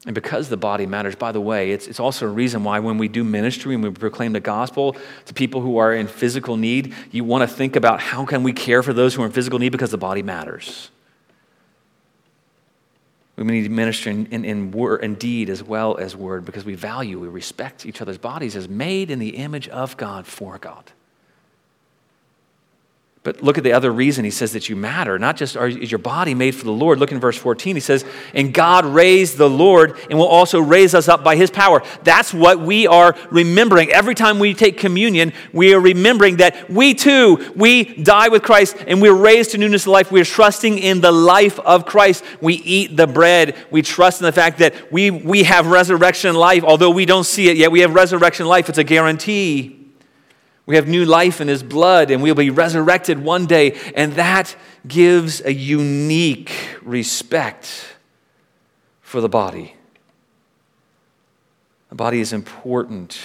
And 0.06 0.14
because 0.14 0.48
the 0.48 0.56
body 0.56 0.86
matters, 0.86 1.14
by 1.14 1.30
the 1.30 1.40
way, 1.40 1.72
it's, 1.72 1.86
it's 1.86 2.00
also 2.00 2.26
a 2.26 2.30
reason 2.30 2.64
why 2.64 2.78
when 2.78 2.96
we 2.96 3.06
do 3.06 3.22
ministry 3.22 3.74
and 3.74 3.84
we 3.84 3.90
proclaim 3.90 4.32
the 4.32 4.40
gospel 4.40 4.96
to 5.26 5.34
people 5.34 5.60
who 5.60 5.76
are 5.76 5.92
in 5.92 6.06
physical 6.06 6.56
need, 6.56 6.94
you 7.10 7.22
want 7.22 7.48
to 7.48 7.54
think 7.54 7.76
about 7.76 8.00
how 8.00 8.24
can 8.24 8.42
we 8.42 8.54
care 8.54 8.82
for 8.82 8.94
those 8.94 9.14
who 9.14 9.22
are 9.22 9.26
in 9.26 9.32
physical 9.32 9.58
need 9.58 9.72
because 9.72 9.90
the 9.90 9.98
body 9.98 10.22
matters. 10.22 10.90
We 13.36 13.44
need 13.44 13.64
to 13.64 13.68
minister 13.70 14.10
in, 14.10 14.26
in, 14.26 14.44
in, 14.44 14.70
word, 14.70 15.02
in 15.02 15.14
deed 15.14 15.48
as 15.48 15.62
well 15.62 15.96
as 15.96 16.14
word 16.14 16.44
because 16.44 16.64
we 16.64 16.74
value, 16.74 17.18
we 17.18 17.28
respect 17.28 17.86
each 17.86 18.00
other's 18.00 18.18
bodies 18.18 18.56
as 18.56 18.68
made 18.68 19.10
in 19.10 19.18
the 19.18 19.36
image 19.36 19.68
of 19.68 19.96
God 19.96 20.26
for 20.26 20.58
God. 20.58 20.92
But 23.22 23.42
look 23.42 23.58
at 23.58 23.64
the 23.64 23.74
other 23.74 23.92
reason 23.92 24.24
he 24.24 24.30
says 24.30 24.54
that 24.54 24.70
you 24.70 24.76
matter. 24.76 25.18
Not 25.18 25.36
just 25.36 25.54
are, 25.54 25.68
is 25.68 25.92
your 25.92 25.98
body 25.98 26.32
made 26.32 26.54
for 26.54 26.64
the 26.64 26.72
Lord. 26.72 26.98
Look 26.98 27.12
in 27.12 27.20
verse 27.20 27.36
14. 27.36 27.76
He 27.76 27.80
says, 27.80 28.02
And 28.32 28.54
God 28.54 28.86
raised 28.86 29.36
the 29.36 29.50
Lord 29.50 29.98
and 30.08 30.18
will 30.18 30.26
also 30.26 30.58
raise 30.58 30.94
us 30.94 31.06
up 31.06 31.22
by 31.22 31.36
his 31.36 31.50
power. 31.50 31.82
That's 32.02 32.32
what 32.32 32.60
we 32.60 32.86
are 32.86 33.14
remembering. 33.30 33.90
Every 33.90 34.14
time 34.14 34.38
we 34.38 34.54
take 34.54 34.78
communion, 34.78 35.34
we 35.52 35.74
are 35.74 35.80
remembering 35.80 36.38
that 36.38 36.70
we 36.70 36.94
too, 36.94 37.52
we 37.54 37.84
die 37.84 38.28
with 38.28 38.42
Christ 38.42 38.76
and 38.86 39.02
we're 39.02 39.12
raised 39.12 39.50
to 39.50 39.58
newness 39.58 39.82
of 39.82 39.88
life. 39.88 40.10
We're 40.10 40.24
trusting 40.24 40.78
in 40.78 41.02
the 41.02 41.12
life 41.12 41.60
of 41.60 41.84
Christ. 41.84 42.24
We 42.40 42.54
eat 42.54 42.96
the 42.96 43.06
bread. 43.06 43.54
We 43.70 43.82
trust 43.82 44.22
in 44.22 44.24
the 44.24 44.32
fact 44.32 44.60
that 44.60 44.90
we, 44.90 45.10
we 45.10 45.42
have 45.42 45.66
resurrection 45.66 46.34
life. 46.36 46.64
Although 46.64 46.90
we 46.90 47.04
don't 47.04 47.24
see 47.24 47.50
it 47.50 47.58
yet, 47.58 47.70
we 47.70 47.80
have 47.80 47.94
resurrection 47.94 48.46
life. 48.46 48.70
It's 48.70 48.78
a 48.78 48.84
guarantee. 48.84 49.79
We 50.66 50.76
have 50.76 50.86
new 50.86 51.04
life 51.04 51.40
in 51.40 51.48
his 51.48 51.62
blood, 51.62 52.10
and 52.10 52.22
we'll 52.22 52.34
be 52.34 52.50
resurrected 52.50 53.18
one 53.18 53.46
day. 53.46 53.78
And 53.94 54.12
that 54.14 54.54
gives 54.86 55.40
a 55.40 55.52
unique 55.52 56.52
respect 56.82 57.96
for 59.00 59.20
the 59.20 59.28
body. 59.28 59.74
The 61.88 61.96
body 61.96 62.20
is 62.20 62.32
important. 62.32 63.18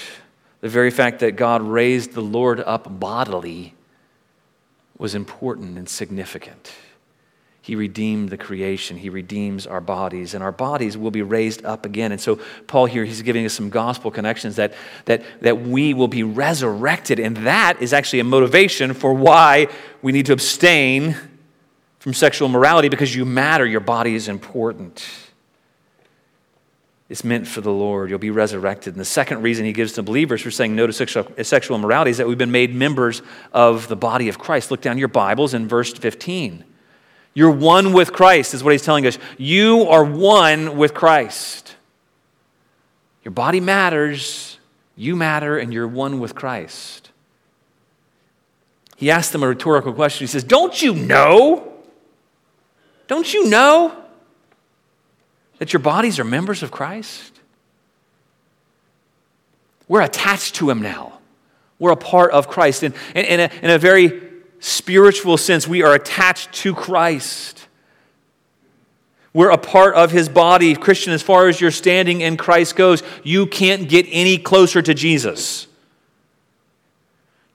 The 0.62 0.70
very 0.70 0.90
fact 0.90 1.20
that 1.20 1.36
God 1.36 1.62
raised 1.62 2.14
the 2.14 2.22
Lord 2.22 2.60
up 2.60 3.00
bodily 3.00 3.76
was 4.98 5.14
important 5.14 5.78
and 5.78 5.88
significant. 5.88 6.72
He 7.66 7.76
redeemed 7.76 8.30
the 8.30 8.38
creation. 8.38 8.96
He 8.96 9.10
redeems 9.10 9.66
our 9.66 9.82
bodies, 9.82 10.36
and 10.36 10.44
our 10.44 10.52
bodies 10.52 10.96
will 10.96 11.10
be 11.10 11.24
raised 11.24 11.66
up 11.66 11.84
again. 11.84 12.12
And 12.12 12.22
so, 12.22 12.40
Paul 12.68 12.86
here, 12.86 13.04
he's 13.04 13.24
giving 13.24 13.44
us 13.44 13.54
some 13.54 13.72
gospel 13.72 14.12
connections 14.12 14.58
that, 14.58 14.76
that, 15.06 15.24
that 15.42 15.62
we 15.62 15.96
will 15.96 16.08
be 16.08 16.22
resurrected. 16.22 17.20
And 17.20 17.38
that 17.38 17.82
is 17.82 17.92
actually 17.92 18.20
a 18.20 18.24
motivation 18.24 18.94
for 18.94 19.16
why 19.16 19.68
we 20.04 20.12
need 20.12 20.28
to 20.28 20.34
abstain 20.34 21.16
from 21.98 22.14
sexual 22.14 22.50
morality 22.50 22.88
because 22.88 23.16
you 23.16 23.26
matter. 23.26 23.66
Your 23.66 23.80
body 23.80 24.14
is 24.14 24.28
important. 24.28 25.04
It's 27.10 27.24
meant 27.24 27.48
for 27.48 27.62
the 27.62 27.72
Lord. 27.72 28.12
You'll 28.12 28.20
be 28.20 28.30
resurrected. 28.30 28.94
And 28.94 29.02
the 29.02 29.06
second 29.06 29.42
reason 29.42 29.66
he 29.66 29.74
gives 29.74 29.94
to 29.94 30.04
believers 30.04 30.44
for 30.44 30.52
saying 30.52 30.76
no 30.76 30.86
to 30.86 30.94
sexual, 30.94 31.26
sexual 31.42 31.78
immorality 31.78 32.12
is 32.12 32.18
that 32.18 32.28
we've 32.28 32.38
been 32.38 32.52
made 32.52 32.76
members 32.76 33.24
of 33.54 33.88
the 33.88 33.96
body 33.96 34.30
of 34.30 34.38
Christ. 34.38 34.70
Look 34.70 34.82
down 34.82 35.00
your 35.00 35.08
Bibles 35.08 35.56
in 35.56 35.68
verse 35.68 35.92
15. 35.94 36.64
You're 37.36 37.52
one 37.52 37.92
with 37.92 38.14
Christ, 38.14 38.54
is 38.54 38.64
what 38.64 38.72
he's 38.72 38.82
telling 38.82 39.06
us. 39.06 39.20
You 39.38 39.84
are 39.90 40.04
one 40.04 40.78
with 40.78 40.94
Christ. 40.94 41.76
Your 43.26 43.34
body 43.34 43.60
matters, 43.60 44.58
you 44.96 45.18
matter, 45.18 45.58
and 45.58 45.74
you're 45.74 45.88
one 45.88 46.22
with 46.22 46.34
Christ. 46.34 47.12
He 48.96 49.12
asked 49.12 49.34
them 49.34 49.44
a 49.44 49.48
rhetorical 49.50 49.94
question. 49.94 50.24
He 50.24 50.32
says, 50.32 50.46
Don't 50.46 50.82
you 50.82 50.96
know? 50.96 51.74
Don't 53.08 53.32
you 53.34 53.50
know 53.50 53.96
that 55.58 55.74
your 55.74 55.82
bodies 55.82 56.20
are 56.20 56.24
members 56.24 56.64
of 56.64 56.72
Christ? 56.72 57.42
We're 59.90 60.02
attached 60.02 60.56
to 60.56 60.70
Him 60.70 60.82
now. 60.82 61.20
We're 61.80 61.92
a 61.92 61.98
part 61.98 62.32
of 62.32 62.48
Christ. 62.48 62.84
And 62.84 62.96
in, 63.14 63.42
a, 63.42 63.52
in 63.62 63.70
a 63.70 63.78
very 63.78 64.22
spiritual 64.66 65.38
sense, 65.38 65.68
we 65.68 65.84
are 65.84 65.94
attached 65.94 66.52
to 66.52 66.74
Christ. 66.74 67.68
We're 69.32 69.52
a 69.52 69.60
part 69.60 69.94
of 69.94 70.10
his 70.12 70.28
body. 70.28 70.74
Christian, 70.76 71.14
as 71.14 71.22
far 71.22 71.48
as 71.48 71.62
your 71.62 71.70
standing 71.70 72.22
in 72.22 72.36
Christ 72.36 72.76
goes, 72.76 73.04
you 73.24 73.46
can't 73.46 73.88
get 73.88 74.08
any 74.10 74.40
closer 74.40 74.82
to 74.82 74.94
Jesus. 74.96 75.68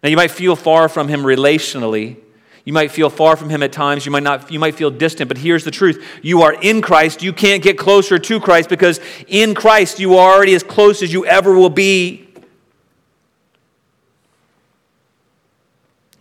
Now, 0.04 0.08
you 0.08 0.16
might 0.16 0.30
feel 0.30 0.54
far 0.54 0.88
from 0.88 1.08
him 1.08 1.22
relationally. 1.22 2.16
You 2.64 2.72
might 2.72 2.92
feel 2.92 3.10
far 3.10 3.36
from 3.36 3.50
him 3.50 3.64
at 3.64 3.72
times. 3.72 4.06
You 4.06 4.12
might, 4.12 4.22
not, 4.22 4.52
you 4.52 4.60
might 4.60 4.76
feel 4.76 4.90
distant, 4.90 5.26
but 5.26 5.38
here's 5.38 5.64
the 5.64 5.72
truth. 5.72 6.06
You 6.22 6.42
are 6.42 6.52
in 6.52 6.80
Christ. 6.80 7.24
You 7.24 7.32
can't 7.32 7.62
get 7.62 7.76
closer 7.76 8.20
to 8.20 8.40
Christ 8.40 8.68
because 8.68 9.00
in 9.26 9.56
Christ 9.56 9.98
you 9.98 10.14
are 10.14 10.32
already 10.32 10.54
as 10.54 10.62
close 10.62 11.02
as 11.02 11.12
you 11.12 11.26
ever 11.26 11.54
will 11.54 11.70
be. 11.70 12.29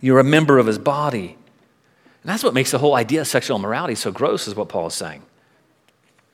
You're 0.00 0.18
a 0.18 0.24
member 0.24 0.58
of 0.58 0.66
his 0.66 0.78
body. 0.78 1.36
And 2.22 2.30
that's 2.30 2.42
what 2.42 2.54
makes 2.54 2.70
the 2.70 2.78
whole 2.78 2.94
idea 2.94 3.22
of 3.22 3.26
sexual 3.26 3.58
immorality 3.58 3.94
so 3.94 4.10
gross, 4.10 4.46
is 4.46 4.54
what 4.54 4.68
Paul 4.68 4.88
is 4.88 4.94
saying. 4.94 5.22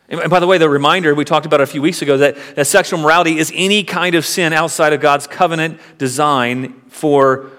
And 0.09 0.31
by 0.31 0.39
the 0.39 0.47
way, 0.47 0.59
the 0.59 0.69
reminder, 0.69 1.15
we 1.15 1.25
talked 1.25 1.47
about 1.47 1.61
a 1.61 1.67
few 1.67 1.83
weeks 1.83 2.01
ago 2.01 2.17
that, 2.19 2.37
that 2.55 2.67
sexual 2.67 3.01
morality 3.01 3.39
is 3.39 3.53
any 3.55 3.83
kind 3.83 4.15
of 4.15 4.25
sin 4.25 4.53
outside 4.53 4.93
of 4.93 5.01
God's 5.01 5.27
covenant 5.27 5.81
design 5.99 6.81
for 6.89 7.51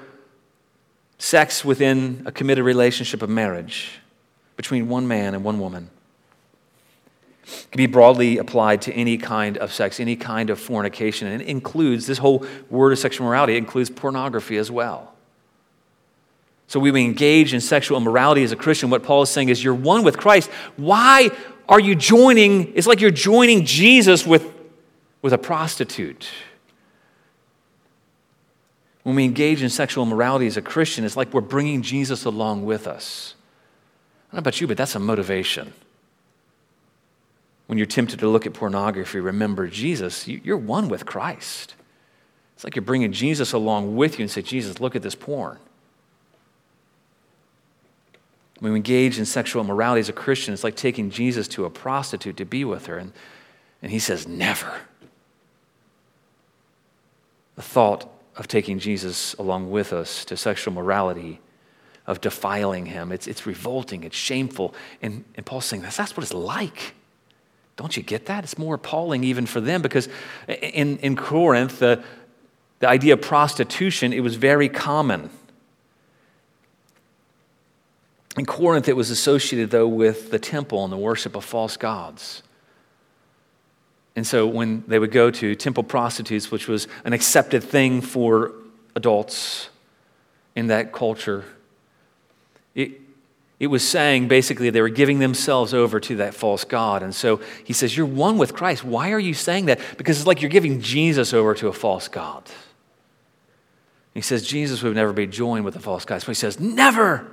sex 1.17 1.65
within 1.65 2.23
a 2.25 2.31
committed 2.31 2.63
relationship 2.63 3.21
of 3.21 3.29
marriage 3.29 3.99
between 4.55 4.87
one 4.87 5.07
man 5.07 5.33
and 5.33 5.43
one 5.43 5.59
woman. 5.59 5.89
It 7.43 7.67
can 7.71 7.77
be 7.77 7.87
broadly 7.87 8.37
applied 8.37 8.81
to 8.83 8.93
any 8.93 9.17
kind 9.17 9.57
of 9.57 9.73
sex, 9.73 9.99
any 9.99 10.15
kind 10.15 10.49
of 10.49 10.59
fornication. 10.59 11.27
And 11.27 11.41
it 11.41 11.47
includes, 11.47 12.07
this 12.07 12.17
whole 12.17 12.45
word 12.69 12.93
of 12.93 12.99
sexual 12.99 13.27
morality 13.27 13.55
it 13.55 13.57
includes 13.57 13.89
pornography 13.89 14.57
as 14.57 14.71
well. 14.71 15.13
So 16.67 16.81
when 16.81 16.93
we 16.93 17.05
engage 17.05 17.53
in 17.53 17.61
sexual 17.61 17.97
immorality 17.97 18.43
as 18.43 18.51
a 18.51 18.57
Christian. 18.57 18.89
What 18.89 19.03
Paul 19.03 19.21
is 19.21 19.29
saying 19.29 19.49
is, 19.49 19.63
you're 19.63 19.73
one 19.73 20.03
with 20.03 20.17
Christ. 20.17 20.49
Why 20.75 21.31
are 21.69 21.79
you 21.79 21.95
joining? 21.95 22.75
It's 22.75 22.87
like 22.87 22.99
you're 22.99 23.09
joining 23.09 23.65
Jesus 23.65 24.27
with, 24.27 24.53
with 25.21 25.31
a 25.31 25.37
prostitute. 25.37 26.29
When 29.03 29.15
we 29.15 29.23
engage 29.23 29.63
in 29.63 29.69
sexual 29.69 30.05
immorality 30.05 30.47
as 30.47 30.57
a 30.57 30.61
Christian, 30.61 31.05
it's 31.05 31.15
like 31.15 31.33
we're 31.33 31.39
bringing 31.39 31.81
Jesus 31.81 32.25
along 32.25 32.65
with 32.65 32.85
us. 32.85 33.35
I 34.29 34.35
don't 34.35 34.39
know 34.39 34.39
about 34.39 34.59
you, 34.59 34.67
but 34.67 34.75
that's 34.75 34.95
a 34.95 34.99
motivation. 34.99 35.71
When 37.67 37.77
you're 37.77 37.87
tempted 37.87 38.19
to 38.19 38.27
look 38.27 38.45
at 38.45 38.53
pornography, 38.53 39.21
remember 39.21 39.67
Jesus, 39.67 40.27
you're 40.27 40.57
one 40.57 40.89
with 40.89 41.05
Christ. 41.05 41.75
It's 42.55 42.65
like 42.65 42.75
you're 42.75 42.83
bringing 42.83 43.13
Jesus 43.13 43.53
along 43.53 43.95
with 43.95 44.19
you 44.19 44.23
and 44.23 44.31
say, 44.31 44.41
Jesus, 44.41 44.81
look 44.81 44.97
at 44.97 45.01
this 45.01 45.15
porn. 45.15 45.59
When 48.59 48.73
we 48.73 48.77
engage 48.77 49.19
in 49.19 49.25
sexual 49.25 49.63
immorality 49.63 49.99
as 49.99 50.09
a 50.09 50.13
Christian, 50.13 50.53
it's 50.53 50.63
like 50.63 50.75
taking 50.75 51.09
Jesus 51.09 51.47
to 51.49 51.65
a 51.65 51.69
prostitute 51.69 52.37
to 52.37 52.45
be 52.45 52.65
with 52.65 52.87
her. 52.87 52.97
And, 52.97 53.13
and 53.81 53.91
he 53.91 53.99
says, 53.99 54.27
never. 54.27 54.73
The 57.55 57.61
thought 57.61 58.09
of 58.35 58.47
taking 58.47 58.79
Jesus 58.79 59.33
along 59.35 59.71
with 59.71 59.93
us 59.93 60.25
to 60.25 60.37
sexual 60.37 60.73
morality, 60.73 61.39
of 62.07 62.21
defiling 62.21 62.85
him. 62.85 63.11
It's, 63.11 63.27
it's 63.27 63.45
revolting, 63.45 64.03
it's 64.05 64.15
shameful. 64.15 64.73
And, 65.01 65.25
and 65.35 65.45
Paul's 65.45 65.65
saying 65.65 65.81
that's, 65.81 65.97
that's 65.97 66.15
what 66.15 66.23
it's 66.23 66.33
like. 66.33 66.93
Don't 67.75 67.95
you 67.95 68.01
get 68.01 68.25
that? 68.27 68.43
It's 68.43 68.57
more 68.57 68.75
appalling 68.75 69.23
even 69.23 69.45
for 69.45 69.59
them 69.59 69.81
because 69.81 70.07
in, 70.47 70.97
in 70.99 71.15
Corinth, 71.15 71.79
the, 71.79 72.03
the 72.79 72.87
idea 72.87 73.13
of 73.13 73.21
prostitution, 73.21 74.13
it 74.13 74.21
was 74.21 74.35
very 74.35 74.69
common. 74.69 75.29
In 78.37 78.45
Corinth, 78.45 78.87
it 78.87 78.95
was 78.95 79.09
associated, 79.09 79.71
though, 79.71 79.87
with 79.87 80.29
the 80.29 80.39
temple 80.39 80.83
and 80.83 80.93
the 80.93 80.97
worship 80.97 81.35
of 81.35 81.43
false 81.43 81.75
gods. 81.75 82.43
And 84.15 84.25
so 84.25 84.47
when 84.47 84.83
they 84.87 84.99
would 84.99 85.11
go 85.11 85.29
to 85.29 85.55
temple 85.55 85.83
prostitutes, 85.83 86.51
which 86.51 86.67
was 86.67 86.87
an 87.05 87.13
accepted 87.13 87.63
thing 87.63 88.01
for 88.01 88.51
adults 88.95 89.69
in 90.55 90.67
that 90.67 90.91
culture, 90.91 91.45
it, 92.73 92.99
it 93.59 93.67
was 93.67 93.87
saying 93.87 94.27
basically 94.27 94.69
they 94.69 94.81
were 94.81 94.89
giving 94.89 95.19
themselves 95.19 95.73
over 95.73 95.99
to 95.99 96.15
that 96.17 96.33
false 96.33 96.63
God. 96.63 97.03
And 97.03 97.13
so 97.13 97.41
he 97.63 97.73
says, 97.73 97.95
You're 97.95 98.05
one 98.05 98.37
with 98.37 98.53
Christ. 98.53 98.83
Why 98.83 99.11
are 99.11 99.19
you 99.19 99.33
saying 99.33 99.65
that? 99.65 99.79
Because 99.97 100.17
it's 100.17 100.27
like 100.27 100.41
you're 100.41 100.49
giving 100.49 100.81
Jesus 100.81 101.33
over 101.33 101.53
to 101.55 101.67
a 101.67 101.73
false 101.73 102.07
God. 102.07 102.43
He 104.15 104.21
says, 104.21 104.47
Jesus 104.47 104.81
would 104.81 104.95
never 104.95 105.13
be 105.13 105.27
joined 105.27 105.63
with 105.63 105.75
a 105.75 105.79
false 105.79 106.05
God. 106.05 106.23
So 106.23 106.27
he 106.27 106.33
says, 106.33 106.59
Never. 106.59 107.27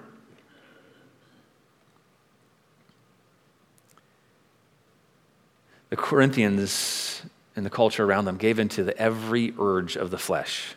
The 5.95 6.03
Corinthians 6.03 7.23
and 7.55 7.65
the 7.65 7.71
culture 7.71 8.05
around 8.05 8.25
them 8.25 8.37
gave 8.37 8.59
into 8.59 8.83
the 8.83 8.99
every 8.99 9.55
urge 9.61 9.95
of 9.95 10.11
the 10.11 10.19
flesh. 10.19 10.75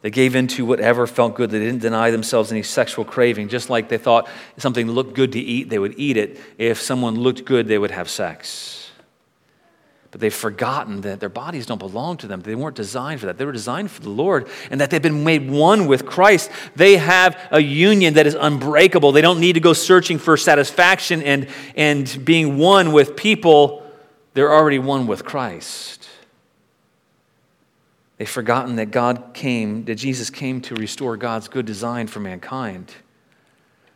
They 0.00 0.08
gave 0.08 0.34
into 0.34 0.64
whatever 0.64 1.06
felt 1.06 1.34
good. 1.34 1.50
They 1.50 1.58
didn't 1.58 1.82
deny 1.82 2.10
themselves 2.10 2.50
any 2.50 2.62
sexual 2.62 3.04
craving, 3.04 3.50
just 3.50 3.68
like 3.68 3.90
they 3.90 3.98
thought 3.98 4.26
something 4.56 4.90
looked 4.90 5.12
good 5.12 5.32
to 5.32 5.38
eat, 5.38 5.68
they 5.68 5.78
would 5.78 5.98
eat 5.98 6.16
it. 6.16 6.40
If 6.56 6.80
someone 6.80 7.16
looked 7.16 7.44
good, 7.44 7.68
they 7.68 7.76
would 7.76 7.90
have 7.90 8.08
sex. 8.08 8.90
But 10.12 10.22
they've 10.22 10.34
forgotten 10.34 11.02
that 11.02 11.20
their 11.20 11.28
bodies 11.28 11.66
don't 11.66 11.78
belong 11.78 12.16
to 12.16 12.26
them. 12.26 12.40
They 12.40 12.54
weren't 12.54 12.76
designed 12.76 13.20
for 13.20 13.26
that. 13.26 13.36
They 13.36 13.44
were 13.44 13.52
designed 13.52 13.90
for 13.90 14.00
the 14.00 14.08
Lord 14.08 14.48
and 14.70 14.80
that 14.80 14.90
they've 14.90 15.02
been 15.02 15.24
made 15.24 15.50
one 15.50 15.86
with 15.86 16.06
Christ. 16.06 16.50
They 16.74 16.96
have 16.96 17.38
a 17.50 17.60
union 17.60 18.14
that 18.14 18.26
is 18.26 18.34
unbreakable. 18.34 19.12
They 19.12 19.20
don't 19.20 19.40
need 19.40 19.52
to 19.52 19.60
go 19.60 19.74
searching 19.74 20.16
for 20.16 20.38
satisfaction 20.38 21.22
and, 21.22 21.48
and 21.76 22.24
being 22.24 22.56
one 22.56 22.92
with 22.92 23.14
people 23.14 23.79
they're 24.40 24.54
already 24.54 24.78
one 24.78 25.06
with 25.06 25.22
Christ. 25.22 26.08
They've 28.16 28.26
forgotten 28.26 28.76
that 28.76 28.90
God 28.90 29.34
came, 29.34 29.84
that 29.84 29.96
Jesus 29.96 30.30
came 30.30 30.62
to 30.62 30.74
restore 30.74 31.18
God's 31.18 31.46
good 31.46 31.66
design 31.66 32.06
for 32.06 32.20
mankind. 32.20 32.90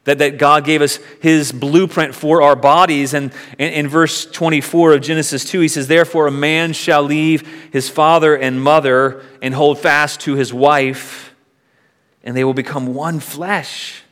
That, 0.05 0.19
that 0.19 0.37
God 0.37 0.67
gave 0.67 0.83
us 0.83 0.97
his 1.23 1.51
blueprint 1.51 2.15
for 2.15 2.43
our 2.43 2.57
bodies. 2.57 3.15
And 3.15 3.33
in, 3.59 3.89
verse 3.89 4.27
24 4.27 4.93
of 4.93 5.01
Genesis 5.01 5.47
2, 5.47 5.61
he 5.61 5.69
says, 5.69 5.89
Therefore, 5.89 6.27
a 6.27 6.31
man 6.31 6.75
shall 6.75 7.03
leave 7.03 7.71
his 7.73 7.89
father 7.89 8.37
and 8.37 8.63
mother 8.63 9.23
and 9.41 9.55
hold 9.55 9.79
fast 9.79 10.21
to 10.21 10.35
his 10.35 10.53
wife, 10.53 11.35
and 12.23 12.37
they 12.37 12.45
will 12.45 12.53
become 12.53 12.93
one 12.93 13.19
flesh. 13.19 14.03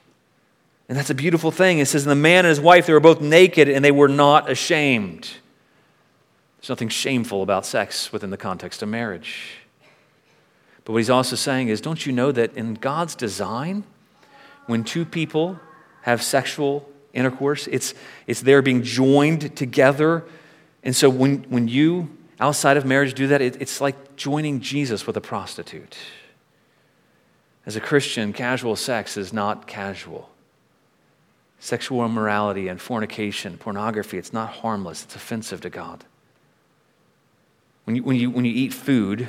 And 0.89 0.97
that's 0.97 1.11
a 1.11 1.15
beautiful 1.15 1.51
thing. 1.51 1.79
It 1.79 1.89
says, 1.89 2.07
the 2.07 2.15
man 2.15 2.47
and 2.47 2.49
his 2.49 2.59
wife, 2.59 2.87
they 2.87 2.95
were 2.95 3.01
both 3.01 3.21
naked, 3.21 3.69
and 3.69 3.85
they 3.85 3.93
were 3.93 4.09
not 4.09 4.51
ashamed. 4.51 5.29
There's 6.63 6.69
nothing 6.69 6.91
shameful 6.91 7.43
about 7.43 7.67
sex 7.67 8.13
within 8.13 8.31
the 8.31 8.37
context 8.37 8.85
of 8.85 8.89
marriage. 8.89 9.55
But 10.85 10.93
what 10.93 10.99
he's 10.99 11.11
also 11.11 11.35
saying 11.35 11.69
is 11.69 11.81
don't 11.81 12.07
you 12.07 12.13
know 12.13 12.31
that 12.31 12.57
in 12.57 12.75
God's 12.75 13.17
design, 13.17 13.83
when 14.67 14.85
two 14.85 15.05
people 15.05 15.59
have 16.03 16.23
sexual 16.23 16.89
intercourse, 17.13 17.67
it's, 17.67 17.95
it's 18.29 18.43
they're 18.43 18.63
being 18.63 18.85
joined 18.85 19.57
together. 19.57 20.23
And 20.85 20.95
so 20.95 21.11
when, 21.11 21.43
when 21.49 21.67
you 21.67 22.17
outside 22.39 22.77
of 22.77 22.85
marriage 22.85 23.15
do 23.15 23.27
that, 23.27 23.43
it, 23.43 23.61
it's 23.61 23.81
like 23.81 24.15
joining 24.15 24.61
Jesus 24.61 25.05
with 25.05 25.17
a 25.17 25.21
prostitute. 25.21 25.97
As 27.67 27.75
a 27.75 27.81
Christian, 27.81 28.33
casual 28.33 28.77
sex 28.77 29.17
is 29.17 29.33
not 29.33 29.67
casual. 29.67 30.31
Sexual 31.59 32.05
immorality 32.05 32.69
and 32.69 32.81
fornication, 32.81 33.59
pornography, 33.59 34.17
it's 34.17 34.33
not 34.33 34.51
harmless, 34.51 35.03
it's 35.03 35.17
offensive 35.17 35.61
to 35.63 35.71
God. 35.71 36.05
When 37.85 37.97
you, 37.97 38.03
when 38.03 38.17
you, 38.17 38.31
when 38.31 38.45
you 38.45 38.53
eat 38.53 38.73
food, 38.73 39.29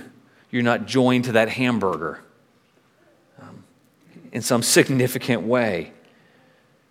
you're 0.51 0.63
not 0.63 0.85
joined 0.85 1.25
to 1.25 1.31
that 1.33 1.49
hamburger 1.49 2.21
um, 3.41 3.63
in 4.31 4.41
some 4.41 4.61
significant 4.61 5.41
way. 5.41 5.93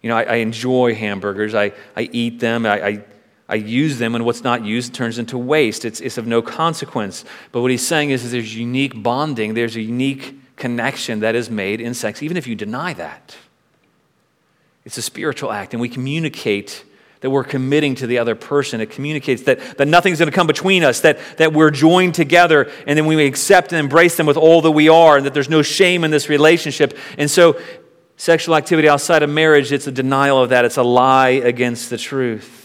You 0.03 0.09
know, 0.09 0.17
I, 0.17 0.23
I 0.25 0.35
enjoy 0.37 0.95
hamburgers, 0.95 1.55
I, 1.55 1.73
I 1.97 2.09
eat 2.13 2.41
them, 2.41 2.67
I, 2.67 2.87
I, 2.87 3.05
I, 3.49 3.55
use 3.55 3.99
them, 3.99 4.17
and 4.17 4.25
what's 4.25 4.43
not 4.43 4.65
used 4.65 4.95
turns 4.95 5.19
into 5.19 5.39
waste. 5.39 5.85
It's, 5.85 6.01
it's 6.01 6.19
of 6.19 6.27
no 6.27 6.43
consequence. 6.43 7.25
But 7.53 7.61
what 7.61 7.71
he's 7.71 7.87
saying 7.87 8.11
is, 8.11 8.25
is 8.25 8.33
there's 8.33 8.57
unique 8.57 9.01
bonding, 9.01 9.55
there's 9.55 9.77
a 9.77 9.81
unique 9.81 10.57
connection 10.57 11.21
that 11.21 11.37
is 11.37 11.49
made 11.51 11.81
in 11.81 11.95
sex, 11.95 12.21
even 12.23 12.37
if 12.37 12.49
you 12.49 12.57
deny 12.57 12.93
that. 12.95 13.37
It's 14.85 14.99
a 14.99 15.03
spiritual 15.03 15.53
act, 15.53 15.73
and 15.73 15.81
we 15.81 15.89
communicate 15.89 16.85
that 17.23 17.31
we're 17.31 17.45
committing 17.45 17.95
to 17.95 18.07
the 18.07 18.19
other 18.19 18.35
person. 18.35 18.81
It 18.81 18.91
communicates 18.91 19.45
that, 19.45 19.79
that 19.79 19.89
nothing's 19.89 20.19
going 20.19 20.31
to 20.31 20.35
come 20.35 20.49
between 20.49 20.85
us, 20.85 21.01
that, 21.01 21.19
that 21.39 21.53
we're 21.53 21.71
joined 21.71 22.15
together, 22.15 22.71
and 22.87 22.99
then 22.99 23.07
we 23.07 23.25
accept 23.25 23.73
and 23.73 23.79
embrace 23.79 24.17
them 24.17 24.27
with 24.27 24.37
all 24.37 24.61
that 24.63 24.73
we 24.73 24.89
are, 24.89 25.17
and 25.17 25.25
that 25.25 25.33
there's 25.33 25.49
no 25.49 25.63
shame 25.63 26.05
in 26.05 26.11
this 26.11 26.29
relationship. 26.29 26.99
And 27.17 27.31
so, 27.31 27.59
sexual 28.17 28.57
activity 28.57 28.89
outside 28.89 29.23
of 29.23 29.31
marriage, 29.31 29.73
it's 29.73 29.87
a 29.87 29.93
denial 29.93 30.43
of 30.43 30.51
that, 30.51 30.65
it's 30.65 30.77
a 30.77 30.83
lie 30.83 31.31
against 31.31 31.91
the 31.91 31.97
truth. 31.99 32.59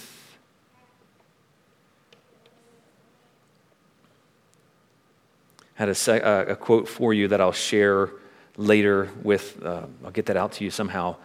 I 5.77 5.85
had 5.85 5.89
a, 5.89 6.51
a, 6.51 6.55
quote 6.55 6.89
for 6.89 7.13
you 7.13 7.27
that 7.27 7.39
I'll 7.39 7.51
share 7.51 8.09
later 8.57 9.11
with, 9.21 9.63
uh, 9.63 9.85
I'll 10.03 10.09
get 10.09 10.25
that 10.25 10.35
out 10.35 10.53
to 10.53 10.63
you 10.63 10.71
somehow 10.71 11.17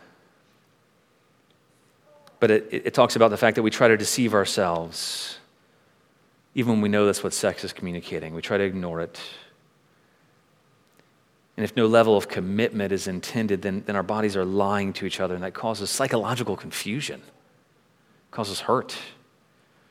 but 2.42 2.50
it, 2.50 2.68
it 2.72 2.92
talks 2.92 3.14
about 3.14 3.28
the 3.28 3.36
fact 3.36 3.54
that 3.54 3.62
we 3.62 3.70
try 3.70 3.86
to 3.86 3.96
deceive 3.96 4.34
ourselves, 4.34 5.38
even 6.56 6.72
when 6.72 6.80
we 6.80 6.88
know 6.88 7.06
that's 7.06 7.22
what 7.22 7.32
sex 7.32 7.62
is 7.62 7.72
communicating. 7.72 8.34
We 8.34 8.42
try 8.42 8.58
to 8.58 8.64
ignore 8.64 9.00
it. 9.00 9.20
And 11.56 11.62
if 11.62 11.76
no 11.76 11.86
level 11.86 12.16
of 12.16 12.26
commitment 12.26 12.90
is 12.90 13.06
intended, 13.06 13.62
then, 13.62 13.84
then 13.86 13.94
our 13.94 14.02
bodies 14.02 14.36
are 14.36 14.44
lying 14.44 14.92
to 14.94 15.06
each 15.06 15.20
other, 15.20 15.36
and 15.36 15.44
that 15.44 15.54
causes 15.54 15.88
psychological 15.88 16.56
confusion, 16.56 17.22
causes 18.32 18.58
hurt. 18.58 18.96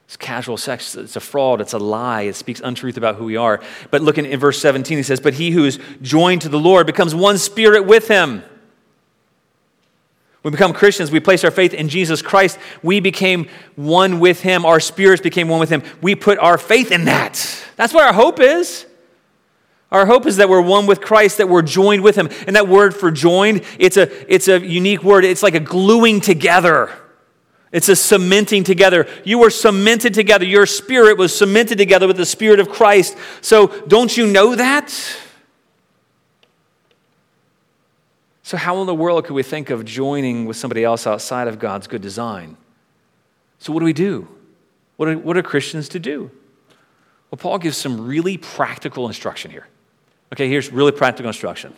It's 0.04 0.18
casual 0.18 0.58
sex, 0.58 0.94
it's 0.96 1.16
a 1.16 1.22
fraud, 1.22 1.62
it's 1.62 1.72
a 1.72 1.80
lie, 1.80 2.24
it 2.24 2.36
speaks 2.36 2.60
untruth 2.60 2.98
about 2.98 3.16
who 3.16 3.24
we 3.24 3.38
are. 3.38 3.62
But 3.92 4.02
look 4.02 4.18
in, 4.18 4.26
in 4.26 4.42
verse 4.42 4.60
17, 4.60 4.98
he 4.98 5.04
says, 5.04 5.22
But 5.22 5.36
he 5.36 5.52
who 5.52 5.64
is 5.64 5.80
joined 6.02 6.42
to 6.42 6.50
the 6.50 6.60
Lord 6.60 6.86
becomes 6.86 7.16
one 7.16 7.38
spirit 7.38 7.86
with 7.86 8.10
him. 8.10 8.44
We 10.44 10.50
become 10.50 10.74
Christians, 10.74 11.12
we 11.12 11.20
place 11.20 11.44
our 11.44 11.52
faith 11.52 11.74
in 11.74 11.88
Jesus 11.88 12.22
Christ. 12.22 12.58
We 12.82 13.00
became 13.00 13.48
one 13.76 14.20
with 14.20 14.42
Him. 14.42 14.66
Our 14.66 14.80
spirits 14.80 15.22
became 15.22 15.48
one 15.48 15.60
with 15.60 15.70
Him. 15.70 15.84
We 16.02 16.16
put 16.16 16.40
our 16.40 16.58
faith 16.58 16.92
in 16.92 17.06
that. 17.06 17.64
That's 17.76 17.94
what 17.94 18.06
our 18.06 18.14
hope 18.14 18.40
is. 18.40 18.88
Our 19.92 20.06
hope 20.06 20.26
is 20.26 20.38
that 20.38 20.50
we're 20.50 20.62
one 20.62 20.88
with 20.88 21.02
Christ, 21.02 21.38
that 21.38 21.50
we're 21.50 21.62
joined 21.62 22.02
with 22.02 22.16
Him. 22.16 22.30
And 22.48 22.56
that 22.56 22.68
word 22.68 22.96
for 22.96 23.12
joined, 23.12 23.64
it's 23.78 23.98
a, 23.98 24.34
it's 24.34 24.48
a 24.48 24.60
unique 24.66 25.04
word. 25.04 25.26
It's 25.26 25.44
like 25.44 25.54
a 25.54 25.60
gluing 25.60 26.22
together, 26.22 26.90
it's 27.72 27.88
a 27.88 27.96
cementing 27.96 28.64
together. 28.64 29.08
You 29.24 29.38
were 29.38 29.50
cemented 29.50 30.14
together. 30.14 30.44
Your 30.44 30.66
spirit 30.66 31.18
was 31.18 31.38
cemented 31.38 31.78
together 31.78 32.08
with 32.08 32.18
the 32.18 32.26
Spirit 32.26 32.60
of 32.60 32.68
Christ. 32.68 33.16
So 33.42 33.68
don't 33.88 34.16
you 34.18 34.28
know 34.28 34.56
that? 34.56 35.18
So, 38.52 38.58
how 38.58 38.82
in 38.82 38.86
the 38.86 38.94
world 38.94 39.24
could 39.24 39.34
we 39.34 39.44
think 39.44 39.70
of 39.70 39.86
joining 39.86 40.46
with 40.46 40.58
somebody 40.58 40.84
else 40.84 41.08
outside 41.08 41.48
of 41.48 41.58
God's 41.58 41.88
good 41.88 42.02
design? 42.02 42.58
So, 43.60 43.72
what 43.72 43.80
do 43.80 43.86
we 43.86 43.94
do? 43.94 44.28
What 44.98 45.08
are, 45.08 45.18
what 45.18 45.38
are 45.38 45.42
Christians 45.42 45.88
to 45.88 46.00
do? 46.00 46.30
Well, 47.30 47.38
Paul 47.38 47.60
gives 47.60 47.78
some 47.78 48.06
really 48.06 48.36
practical 48.36 49.08
instruction 49.08 49.52
here. 49.52 49.70
Okay, 50.34 50.50
here's 50.50 50.70
really 50.70 50.92
practical 50.92 51.30
instruction. 51.30 51.74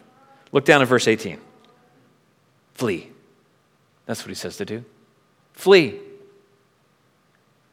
Look 0.52 0.66
down 0.66 0.82
at 0.82 0.88
verse 0.88 1.08
18. 1.08 1.40
Flee. 2.74 3.12
That's 4.08 4.22
what 4.22 4.30
he 4.30 4.34
says 4.34 4.58
to 4.58 4.66
do. 4.66 4.84
Flee. 5.54 6.00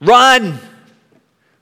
Run. 0.02 0.58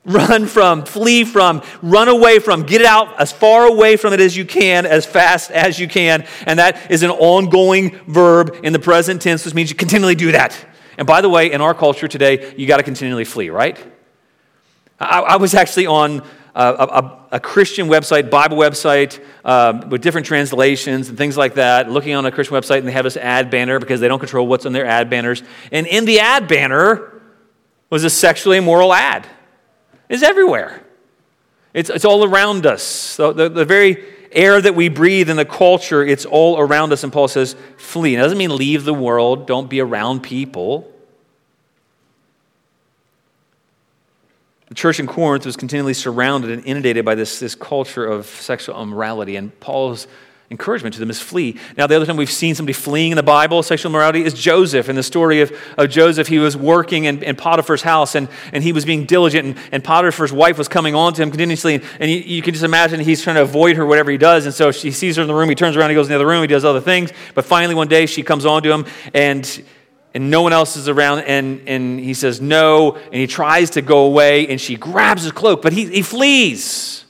Run 0.09 0.47
from, 0.47 0.85
flee 0.87 1.25
from, 1.25 1.63
run 1.83 2.09
away 2.09 2.39
from, 2.39 2.63
get 2.63 2.83
out 2.83 3.21
as 3.21 3.31
far 3.31 3.67
away 3.67 3.99
from 3.99 4.15
it 4.15 4.21
as 4.21 4.35
you 4.35 4.47
can, 4.47 4.87
as 4.87 5.05
fast 5.05 5.51
as 5.51 5.79
you 5.79 5.87
can. 5.87 6.27
And 6.47 6.59
that 6.59 6.91
is 6.91 7.03
an 7.03 7.11
ongoing 7.11 7.91
verb 8.07 8.57
in 8.63 8.73
the 8.73 8.79
present 8.79 9.21
tense, 9.21 9.45
which 9.45 9.53
means 9.53 9.69
you 9.69 9.77
continually 9.77 10.15
do 10.15 10.33
that. 10.33 10.57
And 10.97 11.07
by 11.07 11.21
the 11.21 11.29
way, 11.29 11.53
in 11.53 11.61
our 11.61 11.75
culture 11.75 12.09
today, 12.09 12.55
you 12.57 12.67
got 12.67 12.79
to 12.79 12.83
continually 12.83 13.27
flee, 13.27 13.51
right? 13.51 13.79
I, 14.99 15.21
I 15.21 15.37
was 15.37 15.55
actually 15.55 15.87
on 15.87 16.23
a, 16.55 16.65
a, 16.65 17.27
a, 17.33 17.41
Christian 17.41 17.87
website, 17.89 18.31
Bible 18.31 18.57
website, 18.57 19.23
um, 19.45 19.91
with 19.91 20.01
different 20.01 20.27
translations 20.27 21.09
and 21.09 21.17
things 21.17 21.37
like 21.37 21.55
that, 21.55 21.91
looking 21.91 22.15
on 22.15 22.27
a 22.27 22.33
Christian 22.33 22.57
website, 22.57 22.79
and 22.79 22.89
they 22.89 22.93
have 22.93 23.05
this 23.05 23.17
ad 23.17 23.51
banner 23.51 23.79
because 23.79 24.01
they 24.01 24.09
don't 24.09 24.19
control 24.19 24.47
what's 24.47 24.67
on 24.67 24.73
their 24.73 24.87
ad 24.87 25.09
banners. 25.09 25.43
And 25.71 25.87
in 25.87 26.05
the 26.05 26.19
ad 26.19 26.49
banner 26.49 27.21
was 27.91 28.05
a 28.05 28.11
sexually 28.11 28.57
immoral 28.57 28.93
ad 28.93 29.27
is 30.09 30.23
everywhere. 30.23 30.83
It's, 31.75 31.91
it's 31.91 32.05
all 32.05 32.25
around 32.25 32.67
us. 32.67 33.17
The, 33.17 33.33
the 33.33 33.65
very 33.65 34.05
air 34.33 34.61
that 34.61 34.75
we 34.75 34.89
breathe 34.89 35.31
in 35.31 35.37
the 35.37 35.45
culture, 35.45 36.05
it's 36.05 36.25
all 36.25 36.59
around 36.59 36.93
us. 36.93 37.05
And 37.05 37.13
Paul 37.13 37.29
says, 37.29 37.57
flee. 37.77 38.15
It 38.15 38.19
doesn't 38.19 38.39
mean 38.39 38.57
leave 38.57 38.85
the 38.85 38.95
world, 38.95 39.47
don't 39.47 39.69
be 39.69 39.81
around 39.81 40.23
people. 40.23 40.93
The 44.69 44.75
church 44.75 45.01
in 45.01 45.07
Corinth 45.07 45.47
was 45.47 45.57
continually 45.57 45.95
surrounded 45.95 46.51
and 46.51 46.65
inundated 46.65 47.05
by 47.05 47.15
this, 47.15 47.39
this 47.39 47.55
culture 47.55 48.05
of 48.05 48.27
sexual 48.27 48.81
immorality. 48.83 49.37
And 49.37 49.59
Paul's 49.61 50.07
encouragement 50.51 50.95
to 50.95 51.01
them 51.01 51.11
is 51.11 51.21
flee. 51.21 51.57
Now, 51.77 51.87
the 51.87 51.95
other 51.97 52.07
time 52.07 52.17
we've 52.17 52.31
seen 52.31 52.55
somebody 52.55 52.73
fleeing 52.73 53.13
in 53.13 53.17
the 53.17 53.23
Bible, 53.23 53.63
sexual 53.63 53.91
immorality, 53.91 54.25
is 54.25 54.33
Joseph. 54.33 54.89
In 54.89 54.97
the 54.97 55.03
story 55.03 55.43
of, 55.43 55.53
of 55.77 55.91
Joseph, 55.91 56.27
he 56.27 56.39
was 56.39 56.57
working 56.57 57.05
in, 57.05 57.23
in 57.23 57.37
Potiphar's 57.37 57.83
house 57.83 58.15
and, 58.15 58.29
and 58.53 58.65
he 58.65 58.73
was 58.73 58.87
being 58.87 59.05
diligent, 59.05 59.47
and, 59.47 59.59
and 59.73 59.85
Potiphar's 59.85 60.33
wife 60.33 60.57
was 60.57 60.67
coming 60.67 60.95
on 60.95 61.13
to 61.15 61.23
him 61.23 61.31
continuously. 61.31 61.75
And, 61.75 61.85
and 62.01 62.11
you, 62.11 62.19
you, 62.19 62.43
can 62.43 62.55
just 62.55 62.65
imagine 62.65 63.01
he's 63.01 63.23
trying 63.23 63.37
to 63.37 63.43
avoid 63.43 63.77
her, 63.77 63.85
whatever 63.85 64.11
he 64.11 64.17
does. 64.17 64.47
And 64.47 64.55
so 64.55 64.73
she 64.73 64.91
sees 64.91 65.17
her 65.17 65.23
in 65.23 65.29
the 65.29 65.35
room, 65.35 65.51
he 65.51 65.55
turns 65.55 65.77
around, 65.77 65.91
he 65.91 65.95
goes 65.95 66.07
in 66.07 66.11
the 66.11 66.17
other 66.17 66.27
room, 66.27 66.41
he 66.41 66.47
does 66.47 66.65
other 66.65 66.81
things. 66.81 67.13
But 67.35 67.45
finally, 67.45 67.75
one 67.75 67.89
day, 67.89 68.07
she 68.07 68.23
comes 68.23 68.47
on 68.47 68.63
to 68.63 68.73
him 68.73 68.87
and 69.13 69.65
and 70.15 70.31
no 70.31 70.41
one 70.41 70.55
else 70.55 70.77
is 70.77 70.89
around 70.89 71.21
and, 71.21 71.69
and 71.69 72.01
he 72.01 72.15
says 72.15 72.41
no 72.41 72.97
and 72.97 73.15
he 73.15 73.27
tries 73.27 73.71
to 73.71 73.83
go 73.83 74.07
away 74.07 74.49
and 74.49 74.59
she 74.59 74.75
grabs 74.75 75.23
his 75.23 75.33
cloak 75.33 75.61
but 75.61 75.73
he, 75.75 75.85
he 75.85 76.03
flees 76.03 77.05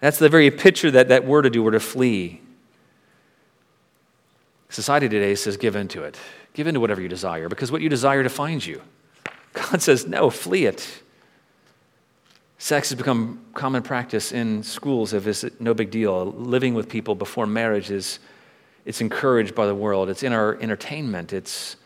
That's 0.00 0.18
the 0.18 0.28
very 0.28 0.50
picture 0.50 0.90
that 0.90 1.08
that 1.08 1.24
word 1.24 1.42
to 1.42 1.50
do, 1.50 1.62
were 1.62 1.72
to 1.72 1.80
flee. 1.80 2.40
Society 4.70 5.08
today 5.08 5.34
says, 5.34 5.56
give 5.56 5.76
in 5.76 5.88
to 5.88 6.02
it. 6.04 6.18
Give 6.54 6.66
in 6.66 6.74
to 6.74 6.80
whatever 6.80 7.00
you 7.00 7.08
desire, 7.08 7.48
because 7.48 7.70
what 7.70 7.82
you 7.82 7.88
desire 7.88 8.22
defines 8.22 8.66
you. 8.66 8.82
God 9.52 9.82
says, 9.82 10.06
no, 10.06 10.30
flee 10.30 10.66
it. 10.66 11.02
Sex 12.58 12.90
has 12.90 12.98
become 12.98 13.40
common 13.54 13.82
practice 13.82 14.32
in 14.32 14.62
schools 14.62 15.12
if 15.12 15.26
it's 15.26 15.44
no 15.58 15.72
big 15.72 15.90
deal. 15.90 16.26
Living 16.26 16.74
with 16.74 16.88
people 16.88 17.14
before 17.14 17.46
marriage 17.46 17.90
is 17.90 18.18
it's 18.84 19.00
encouraged 19.00 19.54
by 19.54 19.66
the 19.66 19.74
world. 19.74 20.10
It's 20.10 20.22
in 20.22 20.32
our 20.32 20.56
entertainment. 20.60 21.32
It's 21.32 21.76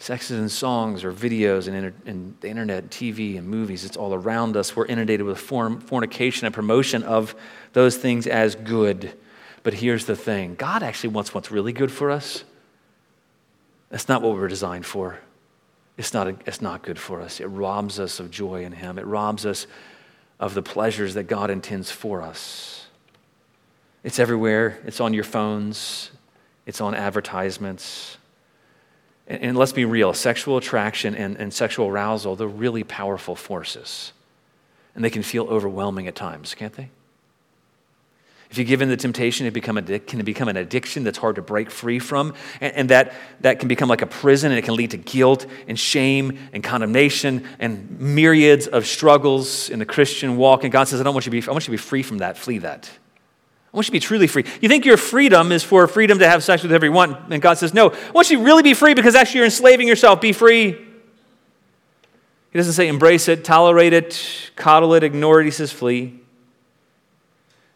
Sex 0.00 0.30
is 0.30 0.40
in 0.40 0.48
songs 0.48 1.04
or 1.04 1.12
videos 1.12 1.68
and, 1.68 1.76
inter- 1.76 1.94
and 2.06 2.34
the 2.40 2.48
internet, 2.48 2.88
TV, 2.88 3.36
and 3.36 3.46
movies. 3.46 3.84
It's 3.84 3.98
all 3.98 4.14
around 4.14 4.56
us. 4.56 4.74
We're 4.74 4.86
inundated 4.86 5.26
with 5.26 5.36
form, 5.36 5.78
fornication 5.78 6.46
and 6.46 6.54
promotion 6.54 7.02
of 7.02 7.34
those 7.74 7.98
things 7.98 8.26
as 8.26 8.54
good. 8.54 9.12
But 9.62 9.74
here's 9.74 10.06
the 10.06 10.16
thing 10.16 10.54
God 10.54 10.82
actually 10.82 11.10
wants 11.10 11.34
what's 11.34 11.50
really 11.50 11.74
good 11.74 11.92
for 11.92 12.10
us. 12.10 12.44
That's 13.90 14.08
not 14.08 14.22
what 14.22 14.36
we're 14.36 14.48
designed 14.48 14.86
for. 14.86 15.20
It's 15.98 16.14
not, 16.14 16.28
a, 16.28 16.36
it's 16.46 16.62
not 16.62 16.80
good 16.80 16.98
for 16.98 17.20
us. 17.20 17.38
It 17.38 17.48
robs 17.48 18.00
us 18.00 18.20
of 18.20 18.30
joy 18.30 18.64
in 18.64 18.72
Him, 18.72 18.98
it 18.98 19.04
robs 19.04 19.44
us 19.44 19.66
of 20.40 20.54
the 20.54 20.62
pleasures 20.62 21.12
that 21.12 21.24
God 21.24 21.50
intends 21.50 21.90
for 21.90 22.22
us. 22.22 22.86
It's 24.02 24.18
everywhere, 24.18 24.80
it's 24.86 24.98
on 24.98 25.12
your 25.12 25.24
phones, 25.24 26.10
it's 26.64 26.80
on 26.80 26.94
advertisements. 26.94 28.16
And, 29.30 29.42
and 29.42 29.56
let's 29.56 29.72
be 29.72 29.86
real 29.86 30.12
sexual 30.12 30.58
attraction 30.58 31.14
and, 31.14 31.36
and 31.36 31.54
sexual 31.54 31.88
arousal, 31.88 32.36
they're 32.36 32.48
really 32.48 32.84
powerful 32.84 33.36
forces. 33.36 34.12
And 34.94 35.04
they 35.04 35.10
can 35.10 35.22
feel 35.22 35.44
overwhelming 35.44 36.08
at 36.08 36.16
times, 36.16 36.54
can't 36.54 36.74
they? 36.74 36.90
If 38.50 38.58
you 38.58 38.64
give 38.64 38.82
in 38.82 38.88
to 38.88 38.96
temptation, 38.96 39.46
it 39.46 39.52
become 39.52 39.78
a, 39.78 39.82
can 40.00 40.24
become 40.24 40.48
an 40.48 40.56
addiction 40.56 41.04
that's 41.04 41.18
hard 41.18 41.36
to 41.36 41.42
break 41.42 41.70
free 41.70 42.00
from. 42.00 42.34
And, 42.60 42.74
and, 42.74 42.90
that, 42.90 43.12
that 43.42 43.60
can 43.60 43.68
become 43.68 43.88
like 43.88 44.02
a 44.02 44.08
prison 44.08 44.50
and 44.50 44.58
it 44.58 44.62
can 44.62 44.74
lead 44.74 44.90
to 44.90 44.96
guilt 44.96 45.46
and 45.68 45.78
shame 45.78 46.36
and 46.52 46.64
condemnation 46.64 47.46
and 47.60 48.00
myriads 48.00 48.66
of 48.66 48.88
struggles 48.88 49.70
in 49.70 49.78
the 49.78 49.86
Christian 49.86 50.36
walk. 50.36 50.64
And 50.64 50.72
God 50.72 50.88
says, 50.88 51.00
I 51.00 51.04
don't 51.04 51.14
want 51.14 51.26
you 51.26 51.30
to 51.30 51.40
be, 51.40 51.48
I 51.48 51.52
want 51.52 51.62
you 51.62 51.66
to 51.66 51.70
be 51.70 51.76
free 51.76 52.02
from 52.02 52.18
that. 52.18 52.36
Flee 52.36 52.58
that. 52.58 52.90
I 53.72 53.76
want 53.76 53.86
you 53.86 53.90
to 53.90 53.92
be 53.92 54.00
truly 54.00 54.26
free. 54.26 54.44
You 54.60 54.68
think 54.68 54.84
your 54.84 54.96
freedom 54.96 55.52
is 55.52 55.62
for 55.62 55.86
freedom 55.86 56.18
to 56.18 56.28
have 56.28 56.42
sex 56.42 56.62
with 56.62 56.72
everyone. 56.72 57.16
And 57.30 57.40
God 57.40 57.56
says, 57.56 57.72
No, 57.72 57.90
I 57.90 58.10
want 58.10 58.28
you 58.28 58.38
to 58.38 58.44
really 58.44 58.64
be 58.64 58.74
free 58.74 58.94
because 58.94 59.14
actually 59.14 59.38
you're 59.38 59.44
enslaving 59.44 59.86
yourself. 59.86 60.20
Be 60.20 60.32
free. 60.32 60.72
He 62.50 62.58
doesn't 62.58 62.72
say 62.72 62.88
embrace 62.88 63.28
it, 63.28 63.44
tolerate 63.44 63.92
it, 63.92 64.50
coddle 64.56 64.94
it, 64.94 65.04
ignore 65.04 65.40
it. 65.40 65.44
He 65.44 65.52
says 65.52 65.70
flee. 65.70 66.20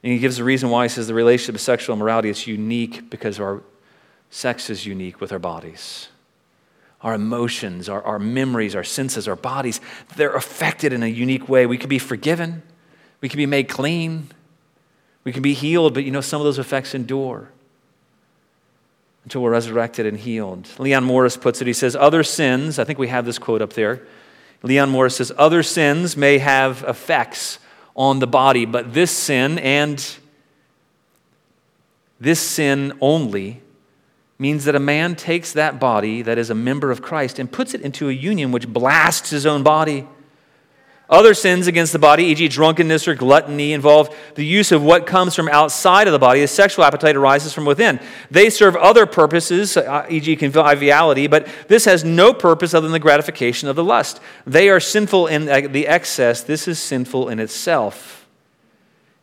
And 0.03 0.13
he 0.13 0.19
gives 0.19 0.37
the 0.37 0.45
reason 0.45 0.69
why 0.69 0.85
he 0.85 0.89
says 0.89 1.07
the 1.07 1.15
relationship 1.15 1.55
of 1.55 1.61
sexual 1.61 1.95
immorality 1.95 2.29
is 2.29 2.47
unique 2.47 3.09
because 3.09 3.39
our 3.39 3.63
sex 4.31 4.69
is 4.69 4.85
unique 4.85 5.21
with 5.21 5.31
our 5.31 5.39
bodies. 5.39 6.09
Our 7.03 7.15
emotions, 7.15 7.89
our, 7.89 8.03
our 8.03 8.19
memories, 8.19 8.75
our 8.75 8.83
senses, 8.83 9.29
our 9.29 9.37
bodies, 9.37 9.81
they're 10.17 10.35
affected 10.35 10.93
in 10.93 11.05
a 11.05 11.07
unique 11.07 11.49
way. 11.49 11.67
We 11.67 11.79
can 11.79 11.89
be 11.89 12.01
forgiven, 12.01 12.63
we 13.21 13.29
can 13.29 13.39
be 13.39 13.47
made 13.47 13.69
clean, 13.69 14.31
we 15.25 15.33
can 15.33 15.43
be 15.43 15.55
healed, 15.55 15.95
but 15.95 16.05
you 16.05 16.11
know, 16.11 16.21
some 16.21 16.41
of 16.41 16.45
those 16.45 16.59
effects 16.59 16.95
endure 16.95 17.51
until 19.25 19.43
we're 19.43 19.51
resurrected 19.51 20.07
and 20.07 20.19
healed. 20.19 20.69
Leon 20.79 21.03
Morris 21.03 21.37
puts 21.37 21.61
it, 21.61 21.67
he 21.67 21.73
says, 21.73 21.97
Other 21.97 22.23
sins, 22.23 22.79
I 22.79 22.85
think 22.85 22.99
we 22.99 23.09
have 23.09 23.25
this 23.25 23.39
quote 23.39 23.63
up 23.63 23.73
there. 23.73 24.07
Leon 24.63 24.91
Morris 24.91 25.17
says, 25.17 25.33
Other 25.37 25.63
sins 25.63 26.17
may 26.17 26.39
have 26.39 26.85
effects 26.87 27.59
on 27.97 28.19
the 28.19 28.27
body, 28.27 28.67
but 28.67 28.93
this 28.93 29.11
sin 29.11 29.59
and 29.59 30.17
this 32.21 32.41
sin 32.41 32.93
only 33.01 33.63
means 34.39 34.65
that 34.65 34.75
a 34.75 34.81
man 34.81 35.15
takes 35.15 35.53
that 35.53 35.79
body 35.79 36.23
that 36.23 36.39
is 36.39 36.51
a 36.51 36.55
member 36.55 36.91
of 36.91 37.01
Christ 37.01 37.39
and 37.39 37.51
puts 37.51 37.75
it 37.75 37.81
into 37.81 38.09
a 38.09 38.13
union 38.13 38.53
which 38.53 38.69
blasts 38.69 39.31
his 39.31 39.47
own 39.47 39.63
body. 39.63 40.07
Other 41.09 41.35
sins 41.35 41.67
against 41.67 41.93
the 41.93 41.99
body, 41.99 42.25
e.g., 42.25 42.49
drunkenness 42.49 43.07
or 43.07 43.15
gluttony, 43.15 43.75
involve 43.75 44.17
the 44.37 44.45
use 44.45 44.73
of 44.73 44.83
what 44.83 45.07
comes 45.07 45.35
from 45.35 45.49
outside 45.51 46.07
of 46.09 46.13
the 46.15 46.19
body. 46.19 46.41
The 46.41 46.49
sexual 46.49 46.85
appetite 46.85 47.15
arises 47.15 47.53
from 47.53 47.67
within. 47.67 48.01
They 48.31 48.49
serve 48.49 48.75
other 48.75 49.05
purposes, 49.05 49.77
uh, 49.77 50.07
e.g., 50.09 50.35
conviviality, 50.37 51.27
but 51.27 51.47
this 51.69 51.85
has 51.85 52.05
no 52.05 52.33
purpose 52.33 52.73
other 52.73 52.87
than 52.87 52.93
the 52.93 52.99
gratification 52.99 53.69
of 53.69 53.77
the 53.77 53.85
lust. 53.85 54.19
They 54.47 54.71
are 54.71 54.81
sinful 54.81 55.27
in 55.27 55.47
uh, 55.47 55.69
the 55.69 55.87
excess. 55.87 56.43
This 56.43 56.67
is 56.67 56.79
sinful 56.79 57.29
in 57.29 57.39
itself. 57.39 58.27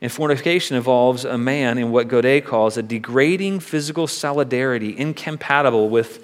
And 0.02 0.12
fornication 0.12 0.78
involves 0.78 1.26
a 1.26 1.38
man 1.38 1.80
in 1.80 1.92
what 1.92 2.08
Godet 2.08 2.46
calls 2.46 2.78
a 2.78 2.84
degrading 2.84 3.60
physical 3.60 4.06
solidarity, 4.06 4.98
incompatible 4.98 5.90
with 5.90 6.24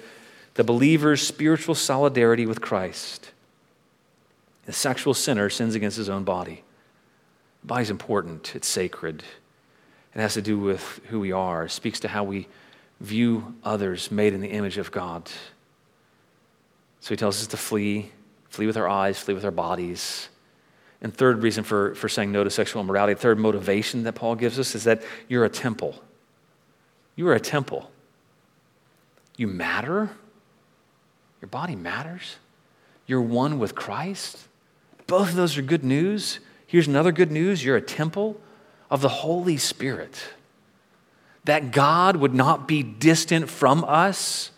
the 0.54 0.62
believer's 0.62 1.26
spiritual 1.26 1.74
solidarity 1.74 2.46
with 2.46 2.60
Christ. 2.60 3.32
The 4.68 4.74
sexual 4.74 5.14
sinner 5.14 5.48
sins 5.48 5.74
against 5.74 5.96
his 5.96 6.10
own 6.10 6.24
body. 6.24 6.62
The 7.62 7.66
body's 7.66 7.88
important, 7.88 8.54
it's 8.54 8.68
sacred. 8.68 9.22
It 10.14 10.20
has 10.20 10.34
to 10.34 10.42
do 10.42 10.58
with 10.58 11.00
who 11.06 11.20
we 11.20 11.32
are, 11.32 11.64
it 11.64 11.70
speaks 11.70 12.00
to 12.00 12.08
how 12.08 12.22
we 12.22 12.48
view 13.00 13.54
others 13.64 14.10
made 14.10 14.34
in 14.34 14.42
the 14.42 14.50
image 14.50 14.76
of 14.76 14.90
God. 14.90 15.26
So 17.00 17.08
he 17.08 17.16
tells 17.16 17.40
us 17.40 17.46
to 17.46 17.56
flee, 17.56 18.12
flee 18.50 18.66
with 18.66 18.76
our 18.76 18.86
eyes, 18.86 19.18
flee 19.18 19.32
with 19.32 19.46
our 19.46 19.50
bodies. 19.50 20.28
And 21.00 21.14
third 21.14 21.42
reason 21.42 21.64
for, 21.64 21.94
for 21.94 22.10
saying 22.10 22.30
no 22.30 22.44
to 22.44 22.50
sexual 22.50 22.82
immorality, 22.82 23.14
third 23.14 23.38
motivation 23.38 24.02
that 24.02 24.16
Paul 24.16 24.34
gives 24.34 24.58
us 24.58 24.74
is 24.74 24.84
that 24.84 25.02
you're 25.28 25.46
a 25.46 25.48
temple. 25.48 25.94
You 27.16 27.26
are 27.28 27.34
a 27.34 27.40
temple. 27.40 27.90
You 29.38 29.46
matter. 29.46 30.10
Your 31.40 31.48
body 31.48 31.74
matters. 31.74 32.36
You're 33.06 33.22
one 33.22 33.58
with 33.58 33.74
Christ. 33.74 34.47
Both 35.08 35.30
of 35.30 35.36
those 35.36 35.58
are 35.58 35.62
good 35.62 35.84
news. 35.84 36.38
Here's 36.66 36.86
another 36.86 37.12
good 37.12 37.32
news 37.32 37.64
you're 37.64 37.76
a 37.76 37.82
temple 37.82 38.40
of 38.90 39.00
the 39.00 39.08
Holy 39.08 39.56
Spirit. 39.56 40.16
That 41.44 41.72
God 41.72 42.16
would 42.16 42.34
not 42.34 42.68
be 42.68 42.82
distant 42.82 43.48
from 43.48 43.82
us, 43.84 44.50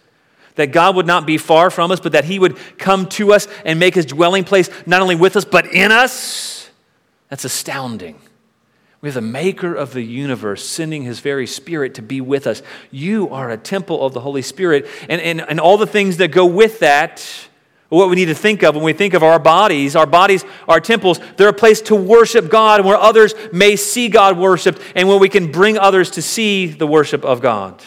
that 0.56 0.72
God 0.72 0.96
would 0.96 1.06
not 1.06 1.24
be 1.24 1.38
far 1.38 1.70
from 1.70 1.92
us, 1.92 2.00
but 2.00 2.12
that 2.12 2.24
He 2.24 2.40
would 2.40 2.58
come 2.78 3.06
to 3.10 3.32
us 3.32 3.46
and 3.64 3.78
make 3.78 3.94
His 3.94 4.04
dwelling 4.04 4.42
place 4.42 4.68
not 4.86 5.00
only 5.00 5.14
with 5.14 5.36
us, 5.36 5.44
but 5.44 5.72
in 5.72 5.92
us. 5.92 6.68
That's 7.28 7.44
astounding. 7.44 8.20
We 9.00 9.08
have 9.08 9.14
the 9.14 9.20
maker 9.20 9.72
of 9.72 9.94
the 9.94 10.02
universe 10.02 10.66
sending 10.66 11.04
his 11.04 11.20
very 11.20 11.46
spirit 11.46 11.94
to 11.94 12.02
be 12.02 12.20
with 12.20 12.46
us. 12.46 12.60
You 12.90 13.30
are 13.30 13.50
a 13.50 13.56
temple 13.56 14.04
of 14.04 14.12
the 14.12 14.20
Holy 14.20 14.42
Spirit, 14.42 14.86
and, 15.08 15.22
and, 15.22 15.40
and 15.40 15.58
all 15.58 15.78
the 15.78 15.86
things 15.86 16.18
that 16.18 16.32
go 16.32 16.44
with 16.44 16.80
that 16.80 17.48
what 17.98 18.08
we 18.08 18.16
need 18.16 18.26
to 18.26 18.34
think 18.34 18.62
of 18.62 18.74
when 18.74 18.84
we 18.84 18.92
think 18.92 19.14
of 19.14 19.22
our 19.22 19.38
bodies. 19.38 19.96
Our 19.96 20.06
bodies 20.06 20.44
our 20.68 20.80
temples. 20.80 21.20
They're 21.36 21.48
a 21.48 21.52
place 21.52 21.80
to 21.82 21.96
worship 21.96 22.48
God 22.48 22.80
and 22.80 22.88
where 22.88 22.96
others 22.96 23.34
may 23.52 23.76
see 23.76 24.08
God 24.08 24.38
worshiped 24.38 24.80
and 24.94 25.08
where 25.08 25.18
we 25.18 25.28
can 25.28 25.50
bring 25.50 25.76
others 25.76 26.10
to 26.12 26.22
see 26.22 26.66
the 26.66 26.86
worship 26.86 27.24
of 27.24 27.40
God. 27.40 27.82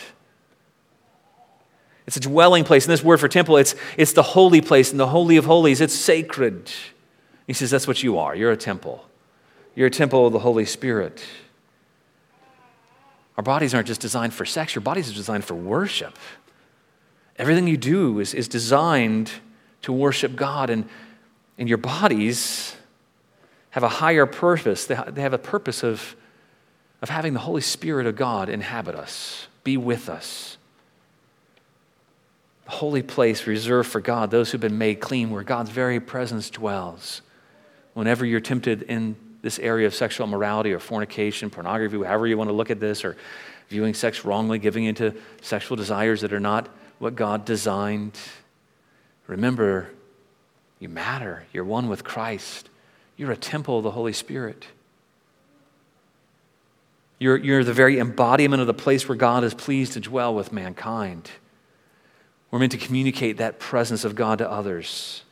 It's 2.05 2.17
a 2.17 2.19
dwelling 2.19 2.65
place. 2.65 2.85
And 2.85 2.91
this 2.91 3.03
word 3.03 3.19
for 3.19 3.29
temple, 3.29 3.57
it's, 3.57 3.75
it's 3.97 4.13
the 4.13 4.23
holy 4.23 4.61
place 4.61 4.91
and 4.91 4.99
the 4.99 5.07
holy 5.07 5.37
of 5.37 5.45
holies. 5.45 5.79
It's 5.79 5.95
sacred. 5.95 6.69
He 7.47 7.53
says 7.53 7.71
that's 7.71 7.87
what 7.87 8.03
you 8.03 8.17
are. 8.17 8.35
You're 8.35 8.51
a 8.51 8.57
temple. 8.57 9.05
You're 9.75 9.87
a 9.87 9.91
temple 9.91 10.27
of 10.27 10.33
the 10.33 10.39
Holy 10.39 10.65
Spirit. 10.65 11.23
Our 13.37 13.43
bodies 13.43 13.73
aren't 13.73 13.87
just 13.87 14.01
designed 14.01 14.33
for 14.33 14.45
sex, 14.45 14.75
your 14.75 14.81
bodies 14.81 15.09
are 15.09 15.15
designed 15.15 15.45
for 15.45 15.55
worship. 15.55 16.17
Everything 17.37 17.67
you 17.67 17.77
do 17.77 18.19
is, 18.19 18.35
is 18.35 18.47
designed 18.47 19.31
to 19.83 19.93
worship 19.93 20.35
God. 20.35 20.69
And, 20.69 20.89
and 21.57 21.69
your 21.69 21.77
bodies 21.77 22.75
have 23.69 23.83
a 23.83 23.89
higher 23.89 24.25
purpose. 24.25 24.85
They 24.85 24.95
have 24.95 25.33
a 25.33 25.37
purpose 25.37 25.83
of, 25.83 26.15
of 27.01 27.09
having 27.09 27.33
the 27.33 27.39
Holy 27.39 27.61
Spirit 27.61 28.05
of 28.07 28.15
God 28.15 28.49
inhabit 28.49 28.95
us, 28.95 29.47
be 29.63 29.77
with 29.77 30.09
us. 30.09 30.57
The 32.65 32.71
holy 32.71 33.03
place 33.03 33.45
reserved 33.45 33.89
for 33.89 33.99
God, 33.99 34.31
those 34.31 34.51
who've 34.51 34.61
been 34.61 34.77
made 34.77 35.01
clean, 35.01 35.31
where 35.31 35.43
God's 35.43 35.69
very 35.69 35.99
presence 35.99 36.49
dwells. 36.49 37.21
Whenever 37.93 38.25
you're 38.25 38.39
tempted 38.39 38.83
in 38.83 39.15
this 39.41 39.59
area 39.59 39.85
of 39.85 39.93
sexual 39.93 40.25
immorality 40.25 40.71
or 40.71 40.79
fornication, 40.79 41.49
pornography, 41.49 41.97
however 41.97 42.25
you 42.25 42.37
want 42.37 42.49
to 42.49 42.55
look 42.55 42.71
at 42.71 42.79
this, 42.79 43.03
or 43.03 43.17
viewing 43.67 43.93
sex 43.93 44.23
wrongly, 44.23 44.59
giving 44.59 44.85
into 44.85 45.13
sexual 45.41 45.75
desires 45.75 46.21
that 46.21 46.31
are 46.31 46.39
not 46.39 46.69
what 46.99 47.15
God 47.15 47.43
designed. 47.43 48.17
Remember, 49.27 49.89
you 50.79 50.89
matter. 50.89 51.45
You're 51.53 51.63
one 51.63 51.87
with 51.87 52.03
Christ. 52.03 52.69
You're 53.15 53.31
a 53.31 53.37
temple 53.37 53.77
of 53.77 53.83
the 53.83 53.91
Holy 53.91 54.13
Spirit. 54.13 54.65
You're, 57.19 57.37
you're 57.37 57.63
the 57.63 57.73
very 57.73 57.99
embodiment 57.99 58.59
of 58.59 58.67
the 58.67 58.73
place 58.73 59.07
where 59.07 59.15
God 59.15 59.43
is 59.43 59.53
pleased 59.53 59.93
to 59.93 60.01
dwell 60.01 60.35
with 60.35 60.51
mankind. 60.51 61.31
We're 62.51 62.59
meant 62.59 62.73
to 62.73 62.77
communicate 62.77 63.37
that 63.37 63.59
presence 63.59 64.03
of 64.03 64.15
God 64.15 64.39
to 64.39 64.51
others. 64.51 65.23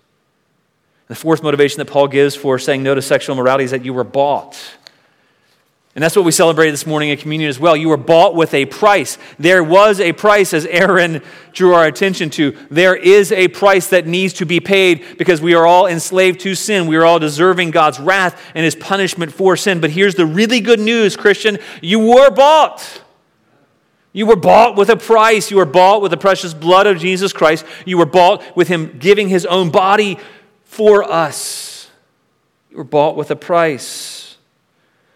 The 1.08 1.16
fourth 1.16 1.44
motivation 1.44 1.80
that 1.80 1.86
Paul 1.86 2.08
gives 2.08 2.36
for 2.36 2.58
saying 2.58 2.84
no 2.84 2.96
to 2.96 3.02
sexual 3.02 3.36
immorality 3.36 3.66
is 3.66 3.72
that 3.72 3.84
you 3.84 3.94
were 3.94 4.06
bought. 4.06 4.58
And 5.94 6.02
that's 6.02 6.16
what 6.16 6.24
we 6.24 6.32
celebrated 6.32 6.72
this 6.72 6.86
morning 6.86 7.12
at 7.12 7.20
communion 7.20 7.50
as 7.50 7.60
well. 7.60 7.76
You 7.76 7.90
were 7.90 7.98
bought 7.98 8.34
with 8.34 8.54
a 8.54 8.66
price. 8.66 9.18
There 9.38 9.62
was 9.62 10.00
a 10.00 10.14
price, 10.14 10.54
as 10.54 10.66
Aaron 10.68 11.22
drew 11.52 11.74
our 11.74 11.86
attention 11.86 12.30
to. 12.32 12.56
There 12.70 12.96
is 12.96 13.34
a 13.34 13.50
price 13.50 13.90
that 13.90 14.08
needs 14.08 14.32
to 14.36 14.46
be 14.46 14.62
paid 14.62 15.18
because 15.18 15.42
we 15.42 15.54
are 15.54 15.68
all 15.68 15.88
enslaved 15.88 16.40
to 16.42 16.56
sin. 16.56 16.88
We 16.88 16.96
are 16.96 17.04
all 17.04 17.20
deserving 17.20 17.72
God's 17.72 18.00
wrath 18.00 18.42
and 18.56 18.64
his 18.64 18.76
punishment 18.76 19.34
for 19.34 19.58
sin. 19.58 19.82
But 19.82 19.92
here's 19.92 20.16
the 20.16 20.26
really 20.26 20.62
good 20.62 20.80
news, 20.80 21.18
Christian 21.18 21.60
you 21.82 22.00
were 22.00 22.32
bought. 22.32 23.02
You 24.14 24.26
were 24.26 24.38
bought 24.38 24.78
with 24.78 24.90
a 24.90 24.98
price. 24.98 25.52
You 25.52 25.58
were 25.58 25.66
bought 25.66 26.02
with 26.02 26.12
the 26.12 26.18
precious 26.18 26.54
blood 26.54 26.88
of 26.88 27.00
Jesus 27.00 27.34
Christ. 27.34 27.66
You 27.86 27.98
were 27.98 28.06
bought 28.06 28.56
with 28.56 28.68
him 28.68 28.98
giving 28.98 29.30
his 29.30 29.46
own 29.46 29.72
body 29.72 30.20
for 30.64 31.04
us. 31.04 31.90
You 32.70 32.78
were 32.78 32.84
bought 32.84 33.16
with 33.16 33.32
a 33.32 33.36
price. 33.38 34.21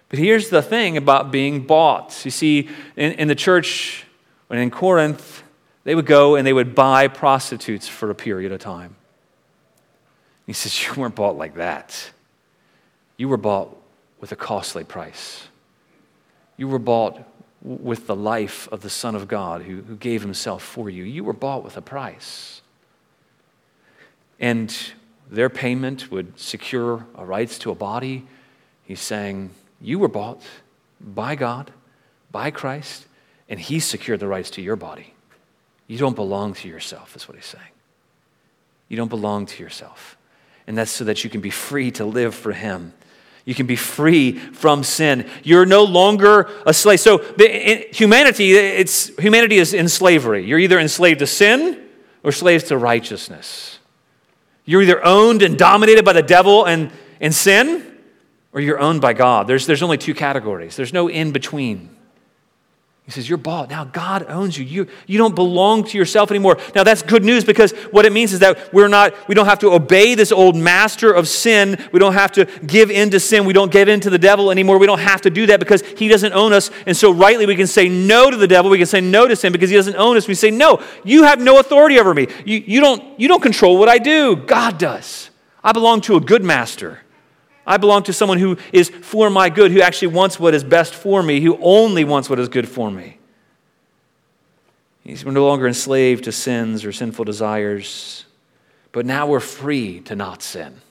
But 0.10 0.20
here's 0.20 0.50
the 0.50 0.62
thing 0.62 0.98
about 0.98 1.32
being 1.32 1.66
bought. 1.66 2.24
You 2.26 2.32
see, 2.32 2.70
in, 2.96 3.14
in 3.14 3.28
the 3.28 3.36
church, 3.36 4.06
when 4.48 4.60
in 4.60 4.72
Corinth, 4.72 5.44
they 5.84 5.96
would 5.96 6.06
go 6.06 6.36
and 6.36 6.46
they 6.46 6.54
would 6.54 6.76
buy 6.76 7.08
prostitutes 7.08 7.88
for 7.88 8.10
a 8.10 8.16
period 8.16 8.52
of 8.52 8.60
time. 8.60 8.96
He 10.46 10.54
says, 10.54 10.86
You 10.86 10.94
weren't 11.02 11.16
bought 11.16 11.38
like 11.38 11.56
that. 11.56 12.12
You 13.18 13.30
were 13.30 13.38
bought 13.38 13.76
with 14.20 14.32
a 14.32 14.36
costly 14.36 14.84
price. 14.84 15.48
You 16.58 16.68
were 16.68 16.80
bought 16.80 17.20
with 17.62 18.08
the 18.08 18.16
life 18.16 18.68
of 18.72 18.82
the 18.82 18.90
Son 18.90 19.16
of 19.16 19.28
God 19.28 19.64
who, 19.64 19.82
who 19.82 19.96
gave 19.96 20.22
himself 20.22 20.62
for 20.62 20.90
you. 20.90 21.04
You 21.04 21.24
were 21.24 21.34
bought 21.34 21.64
with 21.64 21.78
a 21.78 21.82
price. 21.82 22.62
And 24.40 24.76
their 25.30 25.50
payment 25.50 26.12
would 26.12 26.40
secure 26.40 27.06
a 27.16 27.26
rights 27.26 27.58
to 27.60 27.72
a 27.72 27.76
body. 27.76 28.28
He's 28.84 29.02
saying, 29.02 29.50
you 29.82 30.00
were 30.00 30.08
bought 30.08 30.42
by 31.00 31.36
God, 31.36 31.72
by 32.32 32.52
Christ, 32.52 33.06
and 33.50 33.60
He 33.60 33.80
secured 33.80 34.20
the 34.20 34.28
rights 34.28 34.50
to 34.52 34.62
your 34.62 34.76
body. 34.76 35.14
You 35.88 35.98
don't 35.98 36.16
belong 36.16 36.54
to 36.56 36.68
yourself, 36.68 37.16
is 37.16 37.28
what 37.28 37.36
He's 37.36 37.46
saying. 37.46 37.64
You 38.88 38.98
don't 38.98 39.10
belong 39.10 39.46
to 39.48 39.64
yourself. 39.64 40.18
And 40.68 40.78
that's 40.78 40.92
so 40.92 41.04
that 41.04 41.24
you 41.24 41.30
can 41.30 41.42
be 41.42 41.50
free 41.50 41.92
to 41.92 42.06
live 42.06 42.34
for 42.34 42.52
Him. 42.52 42.94
You 43.46 43.54
can 43.54 43.68
be 43.68 43.76
free 43.76 44.32
from 44.32 44.84
sin. 44.84 45.30
You're 45.44 45.68
no 45.68 45.84
longer 45.84 46.50
a 46.66 46.74
slave. 46.74 47.00
So 47.00 47.18
the, 47.18 47.88
humanity, 47.92 48.54
it's, 48.54 49.16
humanity 49.18 49.58
is 49.58 49.74
in 49.74 49.88
slavery. 49.88 50.46
You're 50.46 50.58
either 50.58 50.80
enslaved 50.80 51.20
to 51.20 51.28
sin 51.28 51.84
or 52.24 52.32
slaves 52.32 52.64
to 52.66 52.78
righteousness. 52.78 53.78
You're 54.66 54.82
either 54.82 55.06
owned 55.06 55.44
and 55.44 55.60
dominated 55.60 56.04
by 56.04 56.14
the 56.14 56.24
devil 56.24 56.66
and, 56.66 56.92
and 57.22 57.34
sin, 57.34 57.95
or 58.56 58.62
you're 58.62 58.80
owned 58.80 59.02
by 59.02 59.14
God. 59.14 59.46
There's, 59.48 59.68
there's 59.68 59.84
only 59.84 60.00
two 60.00 60.16
categories, 60.16 60.76
there's 60.76 60.94
no 60.94 61.08
in 61.08 61.32
between. 61.32 61.92
He 63.06 63.12
says, 63.12 63.30
You're 63.30 63.38
bought. 63.38 63.70
Now 63.70 63.86
God 63.86 64.26
owns 64.28 64.58
you. 64.58 64.66
you. 64.66 64.88
You 65.06 65.20
don't 65.20 65.36
belong 65.36 65.84
to 65.84 65.98
yourself 65.98 66.32
anymore. 66.32 66.58
Now 66.74 66.84
that's 66.84 67.04
good 67.04 67.24
news 67.24 67.44
because 67.44 67.72
what 67.92 68.04
it 68.04 68.12
means 68.12 68.34
is 68.34 68.40
that 68.40 68.74
we're 68.74 68.88
not, 68.88 69.14
we 69.28 69.36
don't 69.36 69.46
have 69.46 69.60
to 69.60 69.74
obey 69.74 70.16
this 70.16 70.32
old 70.32 70.56
master 70.56 71.12
of 71.12 71.28
sin. 71.28 71.78
We 71.92 72.00
don't 72.00 72.14
have 72.14 72.32
to 72.32 72.46
give 72.66 72.90
in 72.90 73.12
to 73.12 73.20
sin. 73.20 73.46
We 73.46 73.54
don't 73.54 73.72
give 73.72 73.90
in 73.90 74.00
to 74.00 74.10
the 74.10 74.18
devil 74.18 74.50
anymore. 74.50 74.80
We 74.80 74.88
don't 74.88 74.98
have 74.98 75.22
to 75.22 75.30
do 75.30 75.46
that 75.46 75.60
because 75.60 75.84
he 75.84 76.08
doesn't 76.08 76.34
own 76.34 76.52
us. 76.52 76.72
And 76.88 76.98
so 76.98 77.12
rightly 77.12 77.46
we 77.46 77.56
can 77.56 77.68
say 77.68 77.88
no 77.88 78.32
to 78.32 78.38
the 78.38 78.48
devil. 78.48 78.72
We 78.72 78.80
can 78.80 78.88
say 78.88 79.02
no 79.02 79.28
to 79.28 79.36
sin 79.36 79.52
because 79.52 79.70
he 79.70 79.76
doesn't 79.76 79.98
own 79.98 80.18
us. 80.18 80.28
We 80.28 80.34
say, 80.34 80.50
No, 80.50 80.82
you 81.04 81.26
have 81.26 81.40
no 81.40 81.60
authority 81.60 82.00
over 82.00 82.12
me. 82.12 82.28
You, 82.44 82.64
you, 82.66 82.82
don't, 82.82 83.20
you 83.20 83.28
don't 83.28 83.44
control 83.44 83.78
what 83.78 83.88
I 83.88 84.00
do. 84.00 84.36
God 84.36 84.80
does. 84.80 85.30
I 85.64 85.74
belong 85.74 86.02
to 86.02 86.16
a 86.16 86.20
good 86.20 86.44
master. 86.44 87.02
I 87.68 87.78
belong 87.78 88.04
to 88.04 88.14
someone 88.14 88.38
who 88.38 88.58
is 88.72 88.90
for 88.90 89.30
my 89.30 89.50
good, 89.50 89.72
who 89.72 89.82
actually 89.82 90.10
wants 90.10 90.40
what 90.40 90.54
is 90.54 90.64
best 90.64 90.94
for 90.94 91.24
me, 91.24 91.42
who 91.42 91.58
only 91.62 92.04
wants 92.04 92.30
what 92.30 92.40
is 92.40 92.48
good 92.48 92.68
for 92.70 92.92
me. 92.92 93.18
We're 95.06 95.32
no 95.32 95.46
longer 95.46 95.68
enslaved 95.68 96.24
to 96.24 96.32
sins 96.32 96.84
or 96.84 96.92
sinful 96.92 97.26
desires, 97.26 98.26
but 98.92 99.06
now 99.06 99.28
we're 99.28 99.40
free 99.40 100.00
to 100.02 100.16
not 100.16 100.42
sin. 100.42 100.82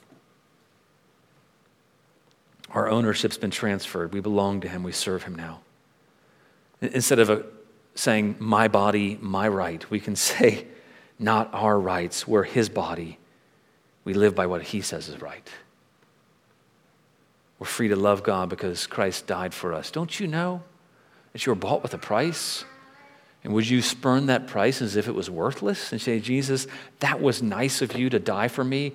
Our 2.71 2.89
ownership's 2.89 3.37
been 3.37 3.51
transferred. 3.51 4.13
We 4.13 4.19
belong 4.19 4.61
to 4.61 4.67
Him. 4.67 4.83
We 4.83 4.91
serve 4.91 5.23
Him 5.23 5.35
now. 5.35 5.61
Instead 6.81 7.19
of 7.19 7.29
a, 7.29 7.45
saying, 7.95 8.35
my 8.39 8.67
body, 8.67 9.17
my 9.21 9.47
right, 9.47 9.89
we 9.89 9.99
can 9.99 10.15
say, 10.17 10.67
not 11.17 11.49
our 11.53 11.79
rights. 11.79 12.27
We're 12.27 12.43
His 12.43 12.69
body. 12.69 13.17
We 14.03 14.13
live 14.13 14.35
by 14.35 14.45
what 14.45 14.61
He 14.61 14.81
says 14.81 15.09
is 15.09 15.21
right. 15.21 15.49
We're 17.59 17.67
free 17.67 17.87
to 17.87 17.95
love 17.95 18.23
God 18.23 18.49
because 18.49 18.87
Christ 18.87 19.27
died 19.27 19.53
for 19.53 19.73
us. 19.73 19.91
Don't 19.91 20.19
you 20.19 20.27
know 20.27 20.61
that 21.33 21.45
you 21.45 21.51
were 21.51 21.55
bought 21.55 21.83
with 21.83 21.93
a 21.93 21.97
price? 21.97 22.65
And 23.43 23.53
would 23.53 23.69
you 23.69 23.81
spurn 23.81 24.25
that 24.25 24.47
price 24.47 24.81
as 24.81 24.95
if 24.95 25.07
it 25.07 25.13
was 25.13 25.29
worthless 25.29 25.91
and 25.91 26.01
say, 26.01 26.19
Jesus, 26.19 26.67
that 26.99 27.21
was 27.21 27.43
nice 27.43 27.81
of 27.81 27.95
you 27.95 28.09
to 28.09 28.19
die 28.19 28.47
for 28.47 28.63
me, 28.63 28.93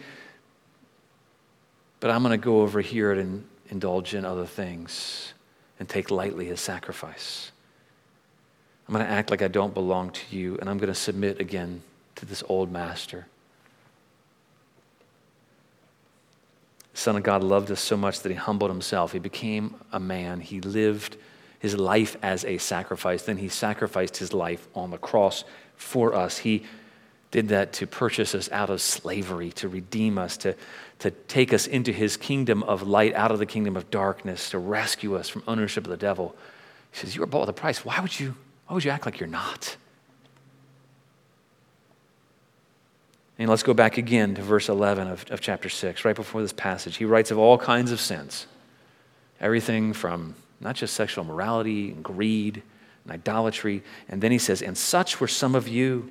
but 2.00 2.10
I'm 2.10 2.22
going 2.22 2.38
to 2.38 2.44
go 2.44 2.62
over 2.62 2.80
here 2.80 3.12
and 3.12 3.44
indulge 3.68 4.14
in 4.14 4.24
other 4.24 4.46
things 4.46 5.34
and 5.78 5.88
take 5.88 6.10
lightly 6.10 6.46
his 6.46 6.60
sacrifice? 6.60 7.52
I'm 8.88 8.94
going 8.94 9.06
to 9.06 9.12
act 9.12 9.30
like 9.30 9.40
I 9.40 9.48
don't 9.48 9.72
belong 9.72 10.10
to 10.10 10.36
you, 10.36 10.58
and 10.58 10.68
I'm 10.68 10.78
going 10.78 10.92
to 10.92 10.98
submit 10.98 11.40
again 11.40 11.82
to 12.16 12.26
this 12.26 12.42
old 12.48 12.72
master. 12.72 13.28
Son 17.00 17.16
of 17.16 17.22
God 17.22 17.42
loved 17.42 17.70
us 17.70 17.80
so 17.80 17.96
much 17.96 18.20
that 18.20 18.28
he 18.28 18.34
humbled 18.34 18.70
himself. 18.70 19.12
He 19.12 19.18
became 19.18 19.74
a 19.90 19.98
man. 19.98 20.38
He 20.38 20.60
lived 20.60 21.16
his 21.58 21.74
life 21.74 22.14
as 22.20 22.44
a 22.44 22.58
sacrifice. 22.58 23.22
Then 23.22 23.38
he 23.38 23.48
sacrificed 23.48 24.18
his 24.18 24.34
life 24.34 24.68
on 24.74 24.90
the 24.90 24.98
cross 24.98 25.44
for 25.76 26.14
us. 26.14 26.36
He 26.36 26.62
did 27.30 27.48
that 27.48 27.72
to 27.72 27.86
purchase 27.86 28.34
us 28.34 28.52
out 28.52 28.68
of 28.68 28.82
slavery, 28.82 29.50
to 29.52 29.66
redeem 29.66 30.18
us, 30.18 30.36
to, 30.38 30.54
to 30.98 31.10
take 31.10 31.54
us 31.54 31.66
into 31.66 31.90
his 31.90 32.18
kingdom 32.18 32.62
of 32.64 32.82
light, 32.82 33.14
out 33.14 33.30
of 33.30 33.38
the 33.38 33.46
kingdom 33.46 33.78
of 33.78 33.90
darkness, 33.90 34.50
to 34.50 34.58
rescue 34.58 35.16
us 35.16 35.26
from 35.26 35.42
ownership 35.48 35.84
of 35.84 35.90
the 35.90 35.96
devil. 35.96 36.36
He 36.92 36.98
says, 36.98 37.14
You 37.14 37.22
were 37.22 37.26
bought 37.26 37.46
with 37.46 37.48
a 37.48 37.54
price. 37.54 37.82
Why 37.82 37.98
would 38.00 38.20
you, 38.20 38.36
why 38.66 38.74
would 38.74 38.84
you 38.84 38.90
act 38.90 39.06
like 39.06 39.18
you're 39.18 39.26
not? 39.26 39.74
And 43.40 43.48
let's 43.48 43.62
go 43.62 43.72
back 43.72 43.96
again 43.96 44.34
to 44.34 44.42
verse 44.42 44.68
11 44.68 45.08
of, 45.08 45.24
of 45.30 45.40
chapter 45.40 45.70
6, 45.70 46.04
right 46.04 46.14
before 46.14 46.42
this 46.42 46.52
passage. 46.52 46.98
He 46.98 47.06
writes 47.06 47.30
of 47.30 47.38
all 47.38 47.56
kinds 47.56 47.90
of 47.90 47.98
sins 47.98 48.46
everything 49.40 49.94
from 49.94 50.34
not 50.60 50.76
just 50.76 50.92
sexual 50.92 51.24
morality 51.24 51.90
and 51.90 52.04
greed 52.04 52.62
and 53.04 53.12
idolatry. 53.14 53.82
And 54.10 54.20
then 54.20 54.30
he 54.30 54.36
says, 54.36 54.60
And 54.60 54.76
such 54.76 55.20
were 55.22 55.26
some 55.26 55.54
of 55.54 55.66
you, 55.68 56.10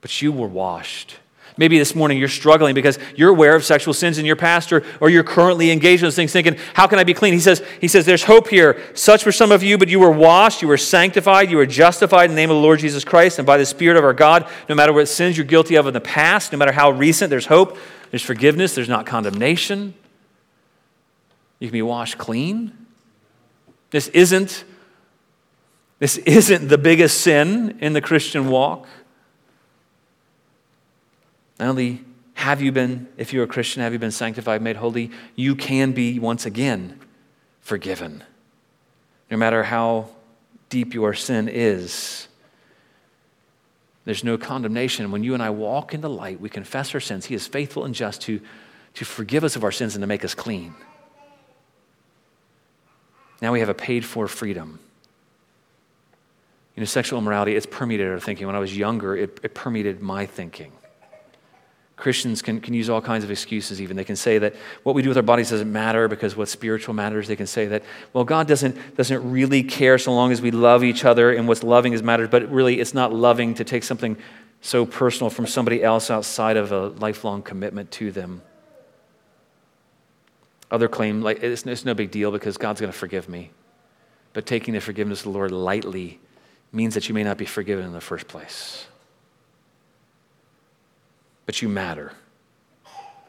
but 0.00 0.22
you 0.22 0.30
were 0.30 0.46
washed 0.46 1.16
Maybe 1.56 1.78
this 1.78 1.94
morning 1.94 2.18
you're 2.18 2.28
struggling 2.28 2.74
because 2.74 2.98
you're 3.16 3.30
aware 3.30 3.56
of 3.56 3.64
sexual 3.64 3.94
sins 3.94 4.18
in 4.18 4.24
your 4.24 4.36
past 4.36 4.72
or, 4.72 4.84
or 5.00 5.10
you're 5.10 5.24
currently 5.24 5.70
engaged 5.70 6.02
in 6.02 6.06
those 6.06 6.14
things 6.14 6.32
thinking, 6.32 6.56
how 6.74 6.86
can 6.86 6.98
I 6.98 7.04
be 7.04 7.14
clean? 7.14 7.32
He 7.32 7.40
says, 7.40 7.62
he 7.80 7.88
says, 7.88 8.06
there's 8.06 8.24
hope 8.24 8.48
here. 8.48 8.80
Such 8.94 9.26
were 9.26 9.32
some 9.32 9.50
of 9.50 9.62
you, 9.62 9.78
but 9.78 9.88
you 9.88 9.98
were 9.98 10.10
washed, 10.10 10.62
you 10.62 10.68
were 10.68 10.76
sanctified, 10.76 11.50
you 11.50 11.56
were 11.56 11.66
justified 11.66 12.26
in 12.26 12.30
the 12.30 12.36
name 12.36 12.50
of 12.50 12.56
the 12.56 12.62
Lord 12.62 12.78
Jesus 12.78 13.04
Christ 13.04 13.38
and 13.38 13.46
by 13.46 13.56
the 13.56 13.66
Spirit 13.66 13.96
of 13.96 14.04
our 14.04 14.14
God. 14.14 14.48
No 14.68 14.74
matter 14.74 14.92
what 14.92 15.08
sins 15.08 15.36
you're 15.36 15.46
guilty 15.46 15.74
of 15.74 15.86
in 15.86 15.94
the 15.94 16.00
past, 16.00 16.52
no 16.52 16.58
matter 16.58 16.72
how 16.72 16.90
recent, 16.90 17.30
there's 17.30 17.46
hope, 17.46 17.76
there's 18.10 18.22
forgiveness, 18.22 18.74
there's 18.74 18.88
not 18.88 19.06
condemnation. 19.06 19.94
You 21.58 21.68
can 21.68 21.72
be 21.72 21.82
washed 21.82 22.18
clean. 22.18 22.86
This 23.90 24.08
isn't, 24.08 24.64
this 25.98 26.18
isn't 26.18 26.68
the 26.68 26.78
biggest 26.78 27.20
sin 27.20 27.78
in 27.80 27.94
the 27.94 28.00
Christian 28.00 28.48
walk. 28.48 28.86
Not 31.58 31.70
only 31.70 32.04
have 32.34 32.62
you 32.62 32.70
been, 32.70 33.08
if 33.16 33.32
you're 33.32 33.44
a 33.44 33.48
Christian, 33.48 33.82
have 33.82 33.92
you 33.92 33.98
been 33.98 34.12
sanctified, 34.12 34.62
made 34.62 34.76
holy, 34.76 35.10
you 35.34 35.56
can 35.56 35.92
be 35.92 36.18
once 36.18 36.46
again 36.46 37.00
forgiven. 37.60 38.22
No 39.30 39.36
matter 39.36 39.64
how 39.64 40.08
deep 40.68 40.94
your 40.94 41.14
sin 41.14 41.48
is, 41.48 42.28
there's 44.04 44.24
no 44.24 44.38
condemnation. 44.38 45.10
When 45.10 45.22
you 45.22 45.34
and 45.34 45.42
I 45.42 45.50
walk 45.50 45.92
in 45.92 46.00
the 46.00 46.08
light, 46.08 46.40
we 46.40 46.48
confess 46.48 46.94
our 46.94 47.00
sins. 47.00 47.26
He 47.26 47.34
is 47.34 47.46
faithful 47.46 47.84
and 47.84 47.94
just 47.94 48.22
to, 48.22 48.40
to 48.94 49.04
forgive 49.04 49.44
us 49.44 49.56
of 49.56 49.64
our 49.64 49.72
sins 49.72 49.94
and 49.96 50.02
to 50.02 50.06
make 50.06 50.24
us 50.24 50.34
clean. 50.34 50.74
Now 53.42 53.52
we 53.52 53.60
have 53.60 53.68
a 53.68 53.74
paid 53.74 54.04
for 54.04 54.26
freedom. 54.28 54.80
You 56.74 56.80
know, 56.80 56.86
sexual 56.86 57.18
immorality, 57.18 57.56
it's 57.56 57.66
permeated 57.66 58.08
our 58.08 58.20
thinking. 58.20 58.46
When 58.46 58.56
I 58.56 58.60
was 58.60 58.76
younger, 58.76 59.16
it, 59.16 59.40
it 59.42 59.54
permeated 59.54 60.00
my 60.00 60.24
thinking. 60.24 60.72
Christians 61.98 62.42
can, 62.42 62.60
can 62.60 62.74
use 62.74 62.88
all 62.88 63.00
kinds 63.00 63.24
of 63.24 63.30
excuses, 63.30 63.82
even. 63.82 63.96
They 63.96 64.04
can 64.04 64.14
say 64.14 64.38
that 64.38 64.54
what 64.84 64.94
we 64.94 65.02
do 65.02 65.08
with 65.08 65.16
our 65.16 65.22
bodies 65.22 65.50
doesn't 65.50 65.70
matter 65.70 66.06
because 66.06 66.36
what 66.36 66.48
spiritual 66.48 66.94
matters. 66.94 67.26
They 67.26 67.34
can 67.34 67.48
say 67.48 67.66
that, 67.66 67.82
well, 68.12 68.22
God 68.22 68.46
doesn't, 68.46 68.96
doesn't 68.96 69.30
really 69.30 69.64
care 69.64 69.98
so 69.98 70.14
long 70.14 70.30
as 70.30 70.40
we 70.40 70.52
love 70.52 70.84
each 70.84 71.04
other 71.04 71.32
and 71.32 71.48
what's 71.48 71.64
loving 71.64 71.92
is 71.92 72.02
matters, 72.02 72.28
but 72.28 72.48
really 72.50 72.80
it's 72.80 72.94
not 72.94 73.12
loving 73.12 73.54
to 73.54 73.64
take 73.64 73.82
something 73.82 74.16
so 74.60 74.86
personal 74.86 75.28
from 75.28 75.46
somebody 75.46 75.82
else 75.82 76.08
outside 76.08 76.56
of 76.56 76.70
a 76.70 76.88
lifelong 76.88 77.42
commitment 77.42 77.90
to 77.92 78.12
them. 78.12 78.42
Other 80.70 80.88
claim, 80.88 81.20
like, 81.22 81.42
it's, 81.42 81.66
it's 81.66 81.84
no 81.84 81.94
big 81.94 82.12
deal 82.12 82.30
because 82.30 82.56
God's 82.58 82.80
going 82.80 82.92
to 82.92 82.98
forgive 82.98 83.28
me. 83.28 83.50
But 84.34 84.46
taking 84.46 84.74
the 84.74 84.80
forgiveness 84.80 85.20
of 85.20 85.24
the 85.24 85.30
Lord 85.30 85.50
lightly 85.50 86.20
means 86.70 86.94
that 86.94 87.08
you 87.08 87.14
may 87.14 87.24
not 87.24 87.38
be 87.38 87.46
forgiven 87.46 87.84
in 87.84 87.92
the 87.92 88.00
first 88.00 88.28
place 88.28 88.86
but 91.48 91.62
you 91.62 91.68
matter. 91.70 92.12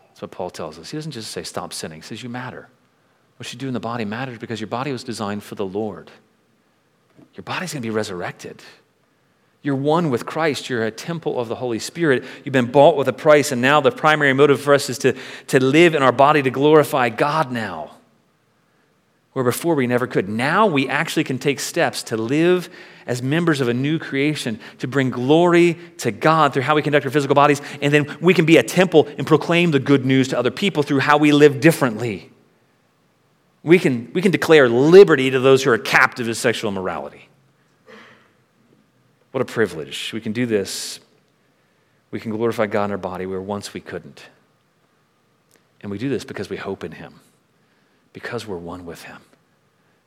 That's 0.09 0.22
what 0.22 0.32
Paul 0.32 0.49
tells 0.49 0.78
us. 0.78 0.91
He 0.91 0.97
doesn't 0.97 1.13
just 1.13 1.32
say 1.32 1.41
stop 1.43 1.72
sinning, 1.72 1.99
he 1.99 2.01
says 2.01 2.22
you 2.22 2.28
matter. 2.28 2.67
What 3.38 3.53
you 3.53 3.57
do 3.57 3.70
in 3.70 3.74
the 3.74 3.80
body 3.80 4.03
matters 4.03 4.38
because 4.38 4.59
your 4.59 4.67
body 4.67 4.91
was 4.91 5.05
designed 5.05 5.41
for 5.41 5.55
the 5.55 5.65
Lord. 5.65 6.11
Your 7.36 7.43
body's 7.43 7.72
going 7.72 7.82
to 7.82 7.88
be 7.88 7.95
resurrected. 7.95 8.61
You're 9.61 9.78
one 9.78 10.09
with 10.09 10.26
Christ. 10.26 10.70
You're 10.70 10.86
a 10.86 10.91
temple 10.91 11.39
of 11.39 11.47
the 11.47 11.55
Holy 11.55 11.80
Spirit. 11.80 12.26
You've 12.43 12.51
been 12.51 12.70
bought 12.70 12.97
with 12.97 13.07
a 13.07 13.13
price, 13.13 13.53
and 13.53 13.61
now 13.61 13.80
the 13.80 13.89
primary 13.89 14.34
motive 14.34 14.59
for 14.59 14.74
us 14.74 14.89
is 14.89 14.97
to, 14.97 15.15
to 15.47 15.63
live 15.63 15.95
in 15.95 16.03
our 16.03 16.11
body 16.11 16.41
to 16.41 16.49
glorify 16.49 17.07
God 17.07 17.53
now. 17.53 17.91
Where 19.34 19.45
before 19.45 19.75
we 19.75 19.86
never 19.86 20.07
could. 20.07 20.27
Now 20.27 20.65
we 20.65 20.89
actually 20.89 21.23
can 21.23 21.38
take 21.38 21.59
steps 21.59 22.03
to 22.03 22.17
live 22.17 22.69
as 23.05 23.21
members 23.21 23.61
of 23.61 23.67
a 23.67 23.73
new 23.73 23.99
creation 23.99 24.59
to 24.80 24.88
bring 24.88 25.11
glory 25.11 25.77
to 25.97 26.11
God 26.11 26.53
through 26.53 26.63
how 26.63 26.75
we 26.75 26.82
conduct 26.82 27.05
our 27.05 27.11
physical 27.11 27.36
bodies. 27.36 27.61
And 27.82 27.93
then 27.93 28.17
we 28.21 28.34
can 28.34 28.45
be 28.45 28.57
a 28.57 28.63
temple 28.63 29.07
and 29.17 29.25
proclaim 29.25 29.71
the 29.71 29.80
good 29.80 30.05
news 30.05 30.30
to 30.30 30.39
other 30.39 30.51
people 30.51 30.84
through 30.84 30.99
how 30.99 31.17
we 31.17 31.32
live 31.32 31.59
differently. 31.59 32.32
We 33.61 33.77
can, 33.77 34.11
we 34.13 34.21
can 34.21 34.32
declare 34.32 34.67
liberty 34.69 35.30
to 35.32 35.39
those 35.39 35.63
who 35.63 35.71
are 35.71 35.77
captive 35.77 36.27
to 36.27 36.36
sexual 36.36 36.71
immorality. 36.71 37.30
What 39.32 39.41
a 39.41 39.45
privilege. 39.45 40.11
We 40.13 40.21
can 40.21 40.34
do 40.34 40.45
this. 40.45 40.99
We 42.11 42.19
can 42.19 42.32
glorify 42.32 42.65
God 42.65 42.86
in 42.86 42.91
our 42.91 42.97
body 42.97 43.25
where 43.25 43.41
once 43.41 43.73
we 43.73 43.82
couldn't. 43.82 44.25
And 45.82 45.91
we 45.91 45.97
do 45.97 46.09
this 46.09 46.25
because 46.25 46.49
we 46.49 46.57
hope 46.57 46.84
in 46.84 46.93
Him, 46.93 47.19
because 48.20 48.45
we're 48.45 48.57
one 48.57 48.86
with 48.86 49.03
Him 49.03 49.22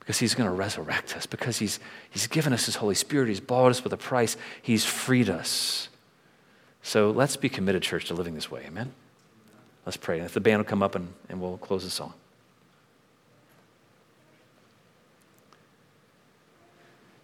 because 0.02 0.18
he's 0.18 0.34
going 0.34 0.48
to 0.48 0.54
resurrect 0.54 1.16
us, 1.16 1.26
because 1.26 1.58
he's, 1.58 1.78
he's 2.10 2.26
given 2.26 2.52
us 2.52 2.66
his 2.66 2.74
Holy 2.74 2.96
Spirit, 2.96 3.28
he's 3.28 3.38
bought 3.38 3.70
us 3.70 3.84
with 3.84 3.92
a 3.92 3.96
price, 3.96 4.36
he's 4.60 4.84
freed 4.84 5.30
us. 5.30 5.88
So 6.82 7.12
let's 7.12 7.36
be 7.36 7.48
committed, 7.48 7.84
church, 7.84 8.06
to 8.06 8.14
living 8.14 8.34
this 8.34 8.50
way. 8.50 8.64
Amen? 8.66 8.92
Let's 9.86 9.96
pray. 9.96 10.18
And 10.18 10.26
if 10.26 10.34
the 10.34 10.40
band 10.40 10.58
will 10.58 10.64
come 10.64 10.82
up 10.82 10.96
and, 10.96 11.12
and 11.28 11.40
we'll 11.40 11.56
close 11.56 11.84
the 11.84 11.90
song. 11.90 12.14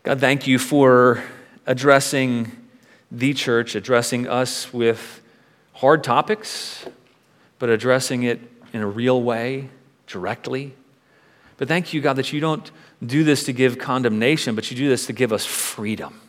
God, 0.04 0.20
thank 0.20 0.46
you 0.46 0.60
for 0.60 1.24
addressing 1.66 2.52
the 3.10 3.34
church, 3.34 3.74
addressing 3.74 4.28
us 4.28 4.72
with 4.72 5.20
hard 5.72 6.04
topics, 6.04 6.86
but 7.58 7.70
addressing 7.70 8.22
it 8.22 8.40
in 8.72 8.82
a 8.82 8.86
real 8.86 9.20
way, 9.20 9.68
directly. 10.08 10.74
But 11.56 11.68
thank 11.68 11.92
you, 11.92 12.00
God, 12.00 12.14
that 12.14 12.32
you 12.32 12.40
don't 12.40 12.70
do 13.04 13.24
this 13.24 13.44
to 13.44 13.52
give 13.52 13.78
condemnation, 13.78 14.54
but 14.54 14.70
you 14.70 14.76
do 14.76 14.88
this 14.88 15.06
to 15.06 15.12
give 15.12 15.32
us 15.32 15.44
freedom. 15.44 16.20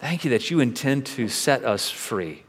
Thank 0.00 0.24
you 0.24 0.30
that 0.30 0.50
you 0.50 0.60
intend 0.60 1.06
to 1.06 1.28
set 1.28 1.64
us 1.64 1.90
free. 1.90 2.44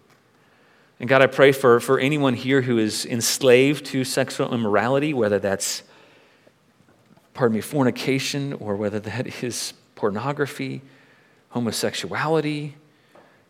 And 0.99 1.09
God, 1.09 1.21
I 1.21 1.27
pray 1.27 1.51
for, 1.51 1.79
for 1.79 1.99
anyone 1.99 2.35
here 2.35 2.61
who 2.61 2.77
is 2.77 3.05
enslaved 3.05 3.85
to 3.87 4.03
sexual 4.03 4.53
immorality, 4.53 5.13
whether 5.13 5.39
that's, 5.39 5.83
pardon 7.33 7.55
me, 7.55 7.61
fornication, 7.61 8.53
or 8.53 8.75
whether 8.75 8.99
that 8.99 9.43
is 9.43 9.73
pornography, 9.95 10.81
homosexuality, 11.49 12.75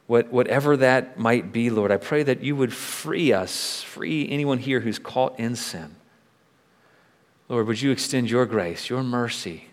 what, 0.08 0.32
whatever 0.32 0.76
that 0.78 1.20
might 1.20 1.54
be, 1.54 1.70
Lord, 1.70 1.92
I 1.92 1.98
pray 1.98 2.24
that 2.24 2.42
you 2.42 2.56
would 2.56 2.74
free 2.74 3.32
us, 3.32 3.82
free 3.82 4.28
anyone 4.30 4.58
here 4.58 4.80
who's 4.80 5.00
caught 5.00 5.40
in 5.40 5.56
sin. 5.56 5.96
Lord, 7.52 7.68
would 7.68 7.82
you 7.82 7.92
extend 7.92 8.32
your 8.32 8.46
grace, 8.46 8.90
your 8.90 9.04
mercy, 9.04 9.66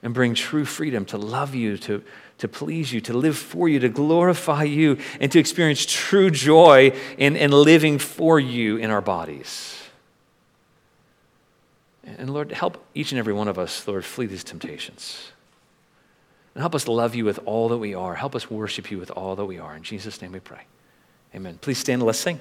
and 0.00 0.14
bring 0.14 0.32
true 0.32 0.64
freedom 0.64 1.04
to 1.06 1.18
love 1.18 1.52
you, 1.52 1.76
to, 1.78 2.04
to 2.38 2.46
please 2.46 2.92
you, 2.92 3.00
to 3.00 3.12
live 3.12 3.36
for 3.36 3.68
you, 3.68 3.80
to 3.80 3.88
glorify 3.88 4.62
you, 4.62 4.98
and 5.18 5.32
to 5.32 5.40
experience 5.40 5.84
true 5.84 6.30
joy 6.30 6.92
in, 7.18 7.34
in 7.34 7.50
living 7.50 7.98
for 7.98 8.38
you 8.38 8.76
in 8.76 8.92
our 8.92 9.00
bodies. 9.00 9.82
And 12.04 12.30
Lord, 12.30 12.52
help 12.52 12.80
each 12.94 13.10
and 13.10 13.18
every 13.18 13.32
one 13.32 13.48
of 13.48 13.58
us, 13.58 13.88
Lord, 13.88 14.04
flee 14.04 14.26
these 14.26 14.44
temptations. 14.44 15.32
And 16.54 16.60
help 16.60 16.76
us 16.76 16.86
love 16.86 17.16
you 17.16 17.24
with 17.24 17.40
all 17.44 17.70
that 17.70 17.78
we 17.78 17.94
are. 17.94 18.14
Help 18.14 18.36
us 18.36 18.48
worship 18.48 18.92
you 18.92 18.98
with 18.98 19.10
all 19.10 19.34
that 19.34 19.46
we 19.46 19.58
are. 19.58 19.74
In 19.74 19.82
Jesus' 19.82 20.22
name 20.22 20.30
we 20.30 20.38
pray. 20.38 20.62
Amen. 21.34 21.58
Please 21.60 21.78
stand 21.78 22.02
and 22.02 22.06
let's 22.06 22.20
sing. 22.20 22.38